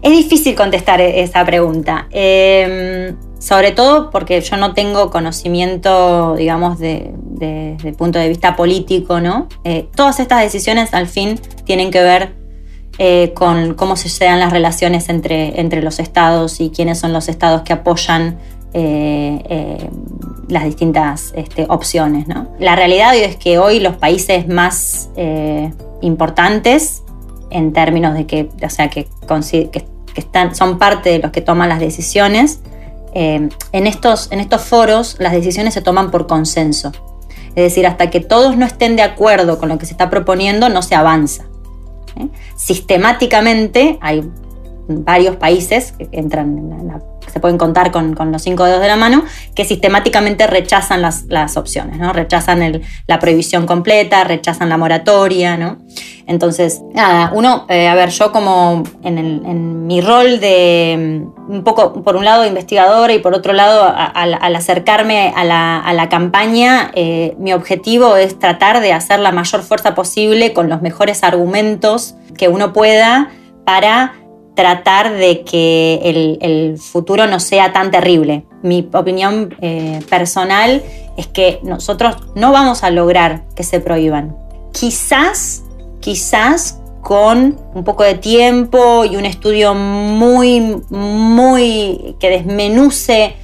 es 0.03 0.13
difícil 0.13 0.55
contestar 0.55 1.01
e-, 1.01 1.23
esa 1.23 1.45
pregunta. 1.45 2.07
Em, 2.11 3.17
sobre 3.39 3.73
todo 3.73 4.11
porque 4.11 4.41
yo 4.41 4.57
no 4.57 4.73
tengo 4.73 5.11
conocimiento, 5.11 6.37
digamos, 6.37 6.79
desde 6.79 7.77
el 7.85 7.95
punto 7.95 8.19
de 8.19 8.29
vista 8.29 8.57
político, 8.57 9.21
¿no? 9.21 9.49
Eh, 9.65 9.89
todas 9.95 10.21
estas 10.21 10.41
decisiones 10.41 10.95
al 10.95 11.09
fin 11.09 11.39
tienen 11.65 11.91
que 11.91 12.01
ver 12.01 12.35
eh, 12.99 13.33
con 13.35 13.75
cómo 13.75 13.97
se 13.97 14.25
dan 14.25 14.41
las 14.41 14.53
relaciones 14.53 15.09
entre, 15.09 15.61
entre 15.61 15.83
los 15.83 15.99
estados 15.99 16.61
y 16.61 16.71
quiénes 16.71 16.99
son 16.99 17.13
los 17.13 17.29
estados 17.29 17.63
que 17.63 17.75
apoyan 17.75 18.39
las 18.75 20.65
distintas 20.65 21.33
este, 21.37 21.67
opciones. 21.69 22.27
La 22.59 22.75
realidad 22.77 23.15
es 23.17 23.37
que 23.37 23.59
hoy 23.59 23.81
los 23.81 23.97
países 23.97 24.49
más 24.49 25.11
importantes 26.01 27.05
en 27.55 27.73
términos 27.73 28.15
de 28.15 28.27
que, 28.27 28.51
o 28.51 28.91
que, 28.91 29.87
están, 30.17 30.55
son 30.55 30.79
parte 30.79 31.11
de 31.11 31.19
los 31.21 31.31
que 31.31 31.41
toman 31.41 31.69
las 31.69 31.81
decisiones. 31.81 32.61
Eh, 33.15 33.49
en, 33.73 33.87
estos, 33.87 34.31
en 34.33 34.41
estos 34.41 34.63
foros 34.63 35.17
las 35.21 35.33
decisiones 35.33 35.73
se 35.73 35.81
toman 35.81 36.11
por 36.11 36.27
consenso. 36.27 36.93
Es 37.51 37.63
decir, 37.63 37.87
hasta 37.87 38.11
que 38.11 38.21
todos 38.21 38.57
no 38.57 38.67
estén 38.67 38.97
de 38.97 39.03
acuerdo 39.03 39.59
con 39.59 39.69
lo 39.69 39.79
que 39.79 39.87
se 39.87 39.93
está 39.93 40.11
proponiendo, 40.11 40.69
no 40.69 40.83
se 40.83 40.97
avanza. 40.97 41.45
¿eh? 42.17 42.29
Sistemáticamente 42.57 43.99
hay 44.01 44.29
varios 44.89 45.37
países 45.37 45.93
que 45.93 46.09
entran 46.13 46.59
en 46.59 46.89
la 46.89 47.01
se 47.35 47.41
pueden 47.41 47.59
contar 47.59 47.91
con, 47.91 48.15
los 48.31 48.43
cinco 48.43 48.63
dedos 48.65 48.81
de 48.81 48.87
la 48.87 48.95
mano, 48.95 49.25
que 49.57 49.65
sistemáticamente 49.65 50.47
rechazan 50.47 51.03
las, 51.03 51.57
opciones, 51.57 51.99
¿no? 51.99 52.13
Rechazan 52.13 52.81
la 53.09 53.19
prohibición 53.19 53.67
completa, 53.67 54.23
rechazan 54.23 54.69
la 54.69 54.77
moratoria, 54.77 55.57
¿no? 55.57 55.79
Entonces, 56.29 56.81
nada, 56.95 57.33
uno, 57.35 57.67
eh, 57.69 57.89
a 57.89 57.97
ver, 57.97 58.11
yo 58.11 58.31
como 58.31 58.85
en, 59.03 59.87
mi 59.89 60.01
rol 60.01 60.39
de 60.39 61.27
un 61.49 61.65
poco, 61.65 62.05
por 62.05 62.15
un 62.15 62.25
lado, 62.25 62.47
investigadora 62.47 63.13
y 63.13 63.19
por 63.19 63.35
otro 63.35 63.53
lado, 63.53 63.93
al 63.93 64.57
acercarme 64.57 65.33
a 65.35 65.43
la, 65.45 66.09
campaña, 66.09 66.93
eh, 66.95 67.35
mi 67.39 67.53
objetivo 67.53 68.15
es 68.17 68.39
tratar 68.39 68.81
de 68.81 68.93
hacer 68.93 69.19
la 69.19 69.33
mayor 69.33 69.63
fuerza 69.63 69.97
posible 69.97 70.53
con 70.53 70.69
los 70.69 70.83
mejores 70.83 71.25
argumentos 71.25 72.15
que 72.39 72.47
uno 72.47 72.73
pueda 72.73 73.31
para 73.65 74.15
tratar 74.55 75.15
de 75.15 75.43
que 75.43 76.39
el, 76.41 76.79
futuro 76.79 77.27
no 77.27 77.41
sea 77.41 77.73
tan 77.73 77.91
terrible. 77.91 78.45
Mi 78.63 78.89
opinión 78.93 79.55
eh, 79.61 80.01
personal 80.09 80.83
es 81.17 81.27
que 81.27 81.61
nosotros 81.63 82.17
no 82.35 82.53
vamos 82.53 82.83
a 82.83 82.91
lograr 82.91 83.45
que 83.55 83.63
se 83.65 83.81
prohíban. 83.81 84.37
Quizás, 84.73 85.63
quizás 86.01 86.81
con 87.03 87.59
un 87.75 87.85
poco 87.85 88.03
de 88.03 88.15
tiempo 88.15 89.05
y 89.05 89.17
un 89.17 89.25
estudio 89.25 89.75
muy, 89.75 90.83
muy 90.91 92.17
que 92.19 92.31
desmenuce 92.31 93.37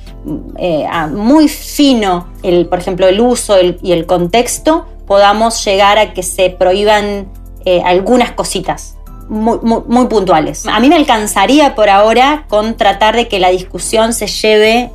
eh, 0.59 0.87
muy 1.13 1.49
fino, 1.49 2.29
el, 2.43 2.67
por 2.67 2.79
ejemplo, 2.79 3.09
el 3.09 3.21
uso 3.21 3.57
y 3.61 3.93
el 3.93 4.07
contexto, 4.07 4.87
podamos 5.07 5.65
llegar 5.65 5.99
a 5.99 6.13
que 6.13 6.23
se 6.23 6.51
prohíban 6.51 7.29
eh, 7.65 7.83
algunas 7.85 8.33
cositas 8.33 8.97
muy, 9.31 10.07
puntuales. 10.07 10.67
A 10.67 10.81
mí 10.81 10.89
me 10.89 10.97
alcanzaría 10.97 11.75
por 11.75 11.89
ahora 11.89 12.47
con 12.49 12.77
tratar 12.77 13.17
de 13.17 13.29
que 13.29 13.39
la 13.39 13.51
discusión 13.51 14.13
se 14.13 14.27
lleve 14.27 14.91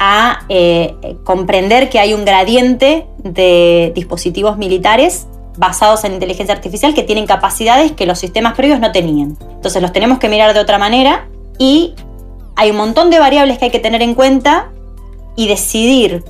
a 0.00 0.40
eh, 0.48 0.94
comprender 1.24 1.88
que 1.88 1.98
hay 1.98 2.12
un 2.12 2.24
gradiente 2.24 3.06
de 3.18 3.92
dispositivos 3.94 4.58
militares 4.58 5.26
basados 5.56 6.04
en 6.04 6.14
inteligencia 6.14 6.54
artificial 6.54 6.94
que 6.94 7.02
tienen 7.02 7.26
capacidades 7.26 7.92
que 7.92 8.06
los 8.06 8.18
sistemas 8.18 8.54
previos 8.54 8.80
no 8.80 8.92
tenían. 8.92 9.36
Entonces 9.40 9.80
los 9.80 9.92
tenemos 9.92 10.18
que 10.18 10.28
mirar 10.28 10.54
de 10.54 10.60
otra 10.60 10.78
manera 10.78 11.28
y 11.58 11.94
hay 12.56 12.70
un 12.70 12.76
montón 12.76 13.10
de 13.10 13.18
variables 13.18 13.58
que 13.58 13.66
hay 13.66 13.70
que 13.70 13.80
tener 13.80 14.02
en 14.02 14.14
cuenta 14.14 14.70
y 15.36 15.48
decidir 15.48 16.24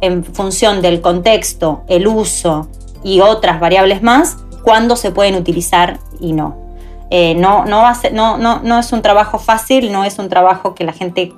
en 0.00 0.24
función 0.24 0.82
del 0.82 1.00
contexto, 1.00 1.82
el 1.88 2.06
uso 2.06 2.68
y 3.02 3.20
otras 3.20 3.60
variables 3.60 4.02
más, 4.02 4.38
cuándo 4.62 4.96
se 4.96 5.10
pueden 5.10 5.34
utilizar 5.34 5.98
y 6.20 6.32
no. 6.32 6.63
Eh, 7.10 7.34
no, 7.34 7.64
no, 7.64 8.78
es 8.78 8.92
un 8.92 9.02
trabajo 9.02 9.38
fácil, 9.38 9.92
no 9.92 10.04
es 10.04 10.18
un 10.18 10.28
trabajo 10.28 10.74
que 10.74 10.84
la 10.84 10.92
gente, 10.92 11.32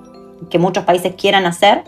que 0.51 0.59
muchos 0.59 0.85
países 0.85 1.15
quieran 1.17 1.47
hacer. 1.47 1.85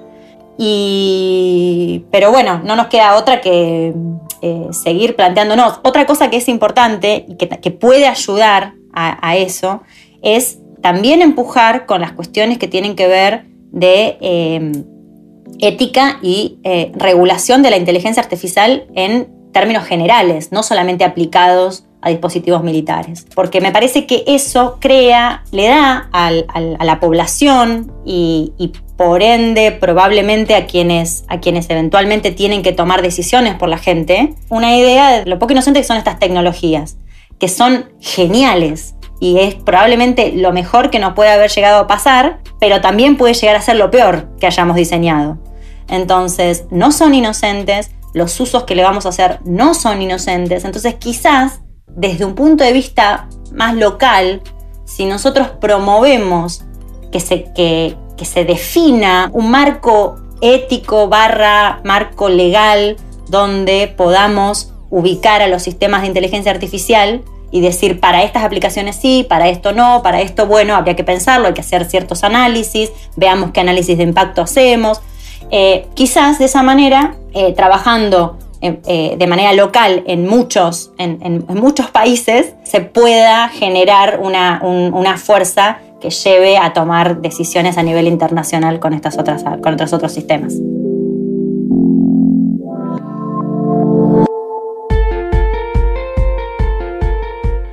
Y, 0.59 2.05
pero 2.11 2.33
bueno, 2.33 2.61
no 2.65 2.75
nos 2.75 2.89
queda 2.89 3.17
otra 3.17 3.41
que 3.41 3.95
eh, 4.43 4.67
seguir 4.73 5.15
planteándonos. 5.17 5.81
Otra 5.83 6.07
cosa 6.07 6.31
que 6.31 6.37
es 6.39 6.49
importante 6.49 7.27
y 7.29 7.37
que, 7.37 7.71
puede 7.71 8.07
ayudar 8.07 8.75
a, 8.93 9.37
eso 9.37 9.83
es 10.23 10.59
también 10.83 11.23
empujar 11.23 11.87
con 11.87 12.01
las 12.01 12.13
cuestiones 12.13 12.59
que 12.59 12.67
tienen 12.67 12.97
que 12.97 13.07
ver 13.07 13.45
de, 13.71 14.19
em, 14.21 14.85
ética 15.61 16.19
y 16.23 16.59
eh, 16.65 16.93
regulación 16.97 17.63
de 17.63 17.71
la 17.71 17.77
inteligencia 17.77 18.23
artificial 18.23 18.87
en 18.95 19.29
términos 19.53 19.85
generales, 19.85 20.53
no 20.53 20.63
solamente 20.63 21.05
aplicados 21.05 21.85
a 22.01 22.11
dispositivos 22.11 22.63
militares. 22.63 23.27
Porque 23.35 23.61
me 23.61 23.73
parece 23.73 24.07
que 24.07 24.25
eso 24.27 24.79
crea, 24.81 25.45
le 25.51 25.67
da 25.67 26.09
a 26.13 26.31
la 26.31 27.01
población 27.01 27.93
y, 28.05 28.73
por 28.97 29.23
ende 29.23 29.71
probablemente 29.71 30.57
a 30.57 30.67
quienes, 30.67 31.25
a 31.29 31.39
quienes 31.39 31.71
eventualmente 31.71 32.33
tienen 32.33 32.63
que 32.63 32.73
tomar 32.73 33.01
decisiones 33.01 33.55
por 33.55 33.69
la 33.69 33.79
gente, 33.79 34.35
una 34.49 34.77
idea 34.77 35.21
de 35.21 35.27
lo 35.27 35.39
poco 35.39 35.53
inocente 35.53 35.81
que 35.81 35.87
son 35.87 35.99
estas 35.99 36.19
tecnologías, 36.19 36.97
que 37.39 37.47
son 37.47 37.91
geniales 38.01 38.97
y 39.21 39.39
es 39.39 39.55
probablemente 39.55 40.33
lo 40.33 40.53
mejor 40.53 40.91
que 40.91 40.99
nos 40.99 41.15
puede 41.15 41.31
haber 41.31 41.51
llegado 41.51 41.81
a 41.81 41.87
pasar, 41.87 42.41
pero 42.59 42.81
también 42.81 43.17
puede 43.17 43.35
llegar 43.35 43.55
a 43.55 43.63
ser 43.63 43.77
lo 43.77 43.91
peor 43.91 44.29
que 44.41 44.47
hayamos 44.47 44.77
diseñado. 44.77 45.39
Entonces, 45.89 46.65
no 46.71 46.91
son 46.91 47.15
inocentes, 47.15 47.93
los 48.15 48.39
usos 48.41 48.65
que 48.65 48.75
le 48.75 48.83
vamos 48.83 49.07
a 49.07 49.11
hacer 49.11 49.39
no 49.45 49.75
son 49.75 50.03
inocentes, 50.03 50.65
entonces 50.65 50.97
quizás 50.97 51.61
desde 51.97 52.25
un 52.25 52.35
punto 52.35 52.65
de 52.65 52.73
vista 52.73 53.29
más 53.53 53.75
local, 53.75 54.43
si 54.85 55.05
nosotros 55.05 55.49
promovemos 55.61 56.63
que 57.13 57.21
se, 57.21 57.53
que, 57.55 57.97
se 58.23 58.45
defina 58.45 59.31
un 59.33 59.51
marco 59.51 60.17
ético 60.41 61.09
barra 61.09 61.81
marco 61.85 62.29
legal 62.29 62.97
donde 63.29 63.93
podamos 63.97 64.73
ubicar 64.91 65.43
a 65.43 65.49
los 65.49 65.63
sistemas 65.63 66.03
de 66.03 66.09
inteligencia 66.09 66.51
artificial 66.51 67.23
y 67.51 67.61
decir 67.61 68.01
para 68.01 68.23
estas 68.23 68.45
aplicaciones 68.45 68.97
sí, 68.97 69.27
para 69.29 69.49
esto 69.49 69.73
no, 69.73 70.03
para 70.03 70.21
esto 70.21 70.47
bueno, 70.47 70.75
habría 70.75 70.97
que 70.97 71.05
pensarlo, 71.05 71.49
hay 71.49 71.55
que 71.55 71.61
hacer 71.61 71.85
ciertos 71.87 72.25
análisis, 72.25 72.91
veamos 73.17 73.51
qué 73.53 73.61
análisis 73.61 73.97
de 73.97 74.05
impacto 74.05 74.43
hacemos. 74.43 75.01
Eh, 75.51 75.87
quizás 75.95 76.39
de 76.39 76.45
esa 76.45 76.63
manera, 76.63 77.17
eh, 77.33 77.53
trabajando 77.55 78.37
eh, 78.61 79.15
de 79.17 79.27
manera 79.29 79.53
local 79.53 80.03
en 80.07 80.27
muchos, 80.27 80.93
en, 80.99 81.45
muchos 81.49 81.91
países, 81.91 82.55
se 82.65 82.81
pueda 82.81 83.49
generar 83.49 84.19
una, 84.21 84.61
una, 84.63 85.17
fuerza 85.17 85.79
que 86.01 86.11
lleve 86.11 86.59
a 86.59 86.73
tomar 86.73 87.21
decisiones 87.21 87.79
a 87.79 87.85
nivel 87.85 88.09
internacional 88.09 88.81
con, 88.81 88.95
estas 88.95 89.17
otras, 89.17 89.45
con 89.63 89.75
otros 89.75 89.93
otros 89.93 90.13
sistemas. 90.13 90.55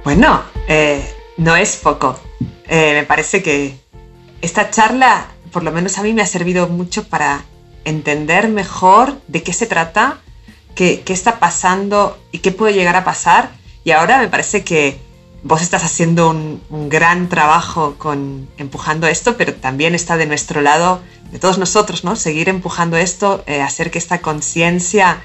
Bueno, 0.03 0.43
eh, 0.67 1.03
no 1.37 1.55
es 1.55 1.77
poco. 1.77 2.15
Eh, 2.67 2.93
me 2.93 3.03
parece 3.03 3.41
que 3.41 3.75
esta 4.41 4.69
charla, 4.69 5.25
por 5.51 5.63
lo 5.63 5.71
menos 5.71 5.97
a 5.97 6.03
mí, 6.03 6.13
me 6.13 6.21
ha 6.21 6.27
servido 6.27 6.67
mucho 6.67 7.07
para 7.07 7.43
entender 7.85 8.49
mejor 8.49 9.19
de 9.27 9.41
qué 9.41 9.51
se 9.51 9.65
trata 9.65 10.19
qué, 10.75 11.03
está 11.07 11.39
pasando 11.39 12.17
y 12.31 12.39
qué 12.39 12.51
puede 12.51 12.73
llegar 12.73 12.95
a 12.95 13.03
pasar. 13.03 13.51
Y 13.83 13.91
ahora 13.91 14.19
me 14.19 14.27
parece 14.27 14.63
que 14.63 14.99
vos 15.43 15.61
estás 15.61 15.83
haciendo 15.83 16.29
un, 16.29 16.89
gran 16.89 17.29
trabajo 17.29 17.95
con 17.97 18.47
empujando 18.57 19.07
esto, 19.07 19.37
pero 19.37 19.53
también 19.53 19.95
está 19.95 20.17
de 20.17 20.25
nuestro 20.25 20.61
lado, 20.61 21.01
de 21.31 21.39
todos 21.39 21.57
nosotros, 21.57 22.03
¿no? 22.03 22.15
Seguir 22.15 22.49
empujando 22.49 22.97
esto, 22.97 23.43
eh, 23.47 23.61
hacer 23.61 23.91
que 23.91 23.97
esta 23.97 24.19
conciencia 24.21 25.21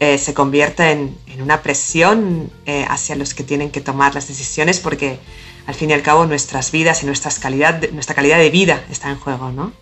eh, 0.00 0.18
se 0.18 0.34
convierta 0.34 0.90
en, 0.90 1.16
una 1.40 1.62
presión 1.62 2.50
eh, 2.64 2.86
hacia 2.88 3.16
los 3.16 3.34
que 3.34 3.42
tienen 3.42 3.70
que 3.70 3.80
tomar 3.80 4.14
las 4.14 4.28
decisiones, 4.28 4.78
porque 4.78 5.18
al 5.66 5.74
fin 5.74 5.90
y 5.90 5.92
al 5.92 6.02
cabo 6.02 6.26
nuestras 6.26 6.70
vidas 6.70 7.02
y 7.02 7.06
nuestras 7.06 7.38
calidad, 7.38 7.82
nuestra 7.90 8.14
calidad 8.14 8.38
de 8.38 8.50
vida 8.50 8.84
está 8.90 9.10
en 9.10 9.18
juego, 9.18 9.50
¿no? 9.50 9.72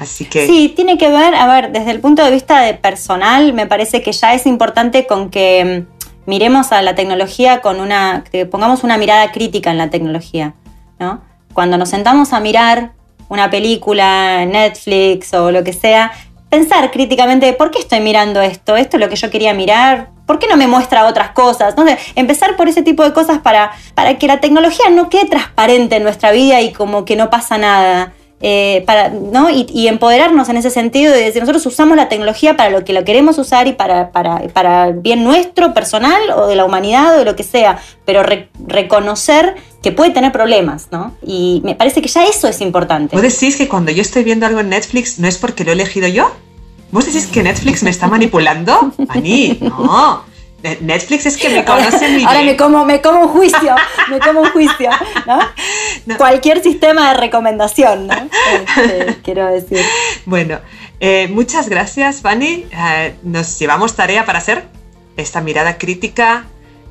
Así 0.00 0.24
que... 0.24 0.46
Sí, 0.46 0.72
tiene 0.74 0.96
que 0.96 1.10
ver, 1.10 1.34
a 1.34 1.46
ver, 1.46 1.72
desde 1.72 1.90
el 1.90 2.00
punto 2.00 2.24
de 2.24 2.30
vista 2.30 2.60
de 2.62 2.72
personal, 2.72 3.52
me 3.52 3.66
parece 3.66 4.02
que 4.02 4.12
ya 4.12 4.32
es 4.32 4.46
importante 4.46 5.06
con 5.06 5.30
que 5.30 5.86
mm, 5.86 6.00
miremos 6.28 6.72
a 6.72 6.80
la 6.80 6.94
tecnología 6.94 7.60
con 7.60 7.80
una, 7.80 8.24
que 8.32 8.46
pongamos 8.46 8.82
una 8.82 8.96
mirada 8.96 9.30
crítica 9.30 9.70
en 9.70 9.76
la 9.76 9.90
tecnología, 9.90 10.54
¿no? 10.98 11.20
Cuando 11.52 11.76
nos 11.76 11.90
sentamos 11.90 12.32
a 12.32 12.40
mirar 12.40 12.92
una 13.28 13.50
película, 13.50 14.46
Netflix 14.46 15.34
o 15.34 15.50
lo 15.50 15.62
que 15.62 15.74
sea, 15.74 16.12
pensar 16.48 16.90
críticamente, 16.90 17.52
¿por 17.52 17.70
qué 17.70 17.78
estoy 17.78 18.00
mirando 18.00 18.40
esto? 18.40 18.76
¿Esto 18.76 18.96
es 18.96 19.02
lo 19.02 19.10
que 19.10 19.16
yo 19.16 19.30
quería 19.30 19.52
mirar? 19.52 20.08
¿Por 20.24 20.38
qué 20.38 20.46
no 20.46 20.56
me 20.56 20.66
muestra 20.66 21.06
otras 21.06 21.32
cosas? 21.32 21.70
Entonces, 21.70 21.98
empezar 22.14 22.56
por 22.56 22.68
ese 22.68 22.82
tipo 22.82 23.04
de 23.04 23.12
cosas 23.12 23.38
para, 23.40 23.72
para 23.94 24.16
que 24.16 24.26
la 24.26 24.40
tecnología 24.40 24.88
no 24.88 25.10
quede 25.10 25.26
transparente 25.26 25.96
en 25.96 26.04
nuestra 26.04 26.32
vida 26.32 26.62
y 26.62 26.72
como 26.72 27.04
que 27.04 27.16
no 27.16 27.28
pasa 27.28 27.58
nada. 27.58 28.14
Eh, 28.42 28.84
para, 28.86 29.10
¿no? 29.10 29.50
Y, 29.50 29.86
empoderarnos 29.86 30.48
en 30.48 30.56
ese 30.56 30.70
sentido 30.70 31.12
de 31.12 31.24
decir, 31.24 31.42
nosotros 31.42 31.66
usamos 31.66 31.94
la 31.94 32.08
tecnología 32.08 32.56
para 32.56 32.70
lo 32.70 32.84
que 32.84 32.94
lo 32.94 33.04
queremos 33.04 33.36
usar 33.36 33.66
y 33.66 33.74
para, 33.74 34.12
para, 34.12 34.40
para 34.48 34.92
bien 34.92 35.24
nuestro, 35.24 35.74
personal 35.74 36.22
o 36.34 36.46
de 36.46 36.56
la 36.56 36.64
humanidad 36.64 37.14
o 37.14 37.18
de 37.18 37.26
lo 37.26 37.36
que 37.36 37.42
sea, 37.42 37.78
pero 38.06 38.22
reconocer 38.66 39.56
que 39.82 39.92
puede 39.92 40.10
tener 40.10 40.32
problemas, 40.32 40.88
¿no? 40.90 41.14
Y 41.22 41.60
me 41.64 41.74
parece 41.74 42.00
que 42.00 42.08
ya 42.08 42.24
eso 42.24 42.48
es 42.48 42.62
importante. 42.62 43.14
¿Vos 43.14 43.22
decís 43.22 43.56
que 43.56 43.68
cuando 43.68 43.92
yo 43.92 44.00
estoy 44.00 44.24
viendo 44.24 44.46
algo 44.46 44.60
en 44.60 44.70
Netflix 44.70 45.18
no 45.18 45.28
es 45.28 45.36
porque 45.36 45.64
lo 45.64 45.70
he 45.70 45.74
elegido 45.74 46.08
yo? 46.08 46.32
¿Vos 46.92 47.06
decís 47.06 47.26
que 47.26 47.42
Netflix 47.42 47.82
me 47.82 47.90
está 47.90 48.08
manipulando? 48.08 48.92
Ani, 49.08 49.58
no. 49.60 50.24
Netflix 50.80 51.26
es 51.26 51.36
que 51.36 51.48
me 51.48 51.64
conoce 51.64 52.08
muy 52.08 52.24
Ahora 52.24 52.42
me 52.42 52.56
como, 52.56 52.84
me 52.84 53.00
como 53.00 53.22
un 53.22 53.28
juicio, 53.28 53.74
me 54.08 54.18
como 54.20 54.40
un 54.40 54.50
juicio, 54.50 54.90
¿no? 55.26 55.38
Cualquier 56.18 56.62
sistema 56.62 57.12
de 57.12 57.18
recomendación, 57.18 58.06
¿no? 58.06 58.14
Este, 58.52 59.18
quiero 59.24 59.46
decir. 59.46 59.84
Bueno, 60.26 60.58
eh, 61.00 61.28
muchas 61.30 61.68
gracias, 61.68 62.20
Fanny. 62.20 62.66
Eh, 62.72 63.14
nos 63.22 63.58
llevamos 63.58 63.94
tarea 63.94 64.26
para 64.26 64.38
hacer 64.38 64.64
esta 65.16 65.40
mirada 65.40 65.78
crítica, 65.78 66.44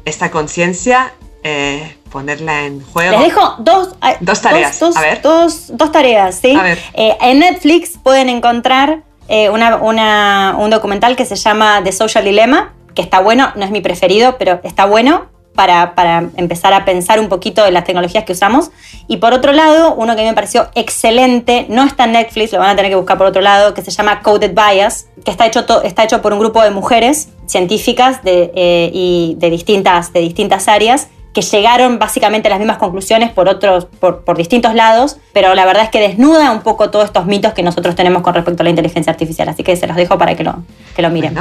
esta 0.05 0.31
conciencia, 0.31 1.13
eh, 1.43 1.95
ponerla 2.11 2.65
en 2.65 2.81
juego. 2.81 3.11
Les 3.11 3.29
dejo 3.29 3.55
dos, 3.59 3.95
dos 4.19 4.41
tareas. 4.41 4.79
Dos, 4.79 4.97
a 4.97 5.01
ver. 5.01 5.21
Dos, 5.21 5.91
tareas, 5.91 6.39
¿sí? 6.41 6.55
A 6.55 6.63
ver. 6.63 6.79
en 6.93 7.39
Netflix 7.39 7.97
pueden 8.01 8.29
encontrar 8.29 9.03
un 9.29 10.69
documental 10.71 11.15
que 11.15 11.25
se 11.25 11.35
llama 11.35 11.81
The 11.83 11.91
Social 11.91 12.23
Dilemma 12.23 12.73
que 12.99 13.03
está 13.03 13.21
bueno, 13.21 13.53
no 13.55 13.63
es 13.63 13.71
mi 13.71 13.79
preferido, 13.79 14.35
pero 14.37 14.59
está 14.61 14.83
bueno 14.83 15.27
para, 15.55 16.29
empezar 16.35 16.73
a 16.73 16.83
pensar 16.83 17.17
un 17.17 17.29
poquito 17.29 17.63
de 17.63 17.71
las 17.71 17.85
tecnologías 17.85 18.25
que 18.25 18.33
usamos. 18.33 18.71
Y 19.07 19.17
por 19.17 19.33
otro 19.33 19.53
lado, 19.53 19.95
uno 19.95 20.15
que 20.15 20.19
a 20.19 20.23
mí 20.25 20.29
me 20.29 20.35
pareció 20.35 20.69
excelente, 20.75 21.65
no 21.69 21.85
está 21.85 22.03
en 22.03 22.11
Netflix, 22.11 22.51
lo 22.51 22.59
van 22.59 22.71
a 22.71 22.75
tener 22.75 22.91
que 22.91 22.97
buscar 22.97 23.17
por 23.17 23.27
otro 23.27 23.41
lado, 23.41 23.73
que 23.73 23.81
se 23.81 23.91
llama 23.91 24.21
Coded 24.21 24.53
Bias, 24.53 25.07
que 25.23 25.31
está 25.31 25.45
hecho, 25.45 25.65
está 25.83 26.03
hecho 26.03 26.21
por 26.21 26.33
un 26.33 26.39
grupo 26.39 26.61
de 26.61 26.71
mujeres 26.71 27.29
científicas 27.45 28.21
de, 28.21 28.51
eh, 28.53 28.91
y 28.93 29.35
de 29.37 29.49
distintas, 29.49 30.11
de 30.11 30.19
distintas 30.19 30.67
áreas 30.67 31.07
que 31.33 31.41
llegaron 31.41 31.99
básicamente 31.99 32.49
a 32.49 32.51
las 32.51 32.59
mismas 32.59 32.79
conclusiones 32.79 33.31
por 33.31 33.47
otros, 33.47 33.85
por, 33.85 34.35
distintos 34.35 34.75
lados, 34.75 35.15
pero 35.31 35.55
la 35.55 35.65
verdad 35.65 35.83
es 35.83 35.89
que 35.89 36.01
desnuda 36.01 36.51
un 36.51 36.63
poco 36.63 36.89
todos 36.89 37.05
estos 37.05 37.27
mitos 37.27 37.53
que 37.53 37.63
nosotros 37.63 37.95
tenemos 37.95 38.23
con 38.23 38.33
respecto 38.33 38.61
a 38.61 38.65
la 38.65 38.71
inteligencia 38.71 39.13
artificial. 39.13 39.47
Así 39.47 39.63
que 39.63 39.77
se 39.77 39.87
los 39.87 39.95
dejo 39.95 40.17
para 40.17 40.35
que 40.35 40.43
lo, 40.43 40.63
que 40.97 41.01
lo 41.01 41.09
miren 41.09 41.37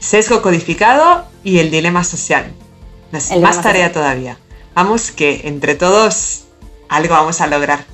sesgo 0.00 0.42
codificado 0.42 1.24
y 1.44 1.60
el 1.60 1.70
dilema 1.70 2.02
social. 2.02 2.52
más 3.12 3.62
tarea 3.62 3.92
todavía. 3.92 4.38
Vamos 4.74 5.12
que 5.12 5.42
entre 5.44 5.76
todos 5.76 6.46
algo 6.88 7.14
vamos 7.14 7.40
a 7.40 7.46
lograr. 7.46 7.84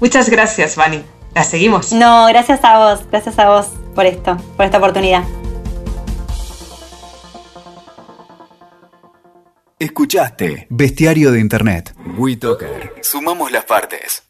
Muchas 0.00 0.28
gracias, 0.28 0.76
Vani. 0.76 1.02
La 1.34 1.42
seguimos. 1.42 1.92
No, 1.92 2.26
gracias 2.26 2.60
a 2.62 2.78
vos, 2.78 3.00
gracias 3.10 3.38
a 3.38 3.48
vos 3.48 3.66
por 3.94 4.06
esto, 4.06 4.36
por 4.56 4.64
esta 4.64 4.78
oportunidad. 4.78 5.24
Escuchaste 9.78 10.66
Bestiario 10.70 11.32
de 11.32 11.40
Internet. 11.40 11.94
WeToker. 12.16 12.94
Sumamos 13.02 13.50
las 13.50 13.64
partes. 13.64 14.24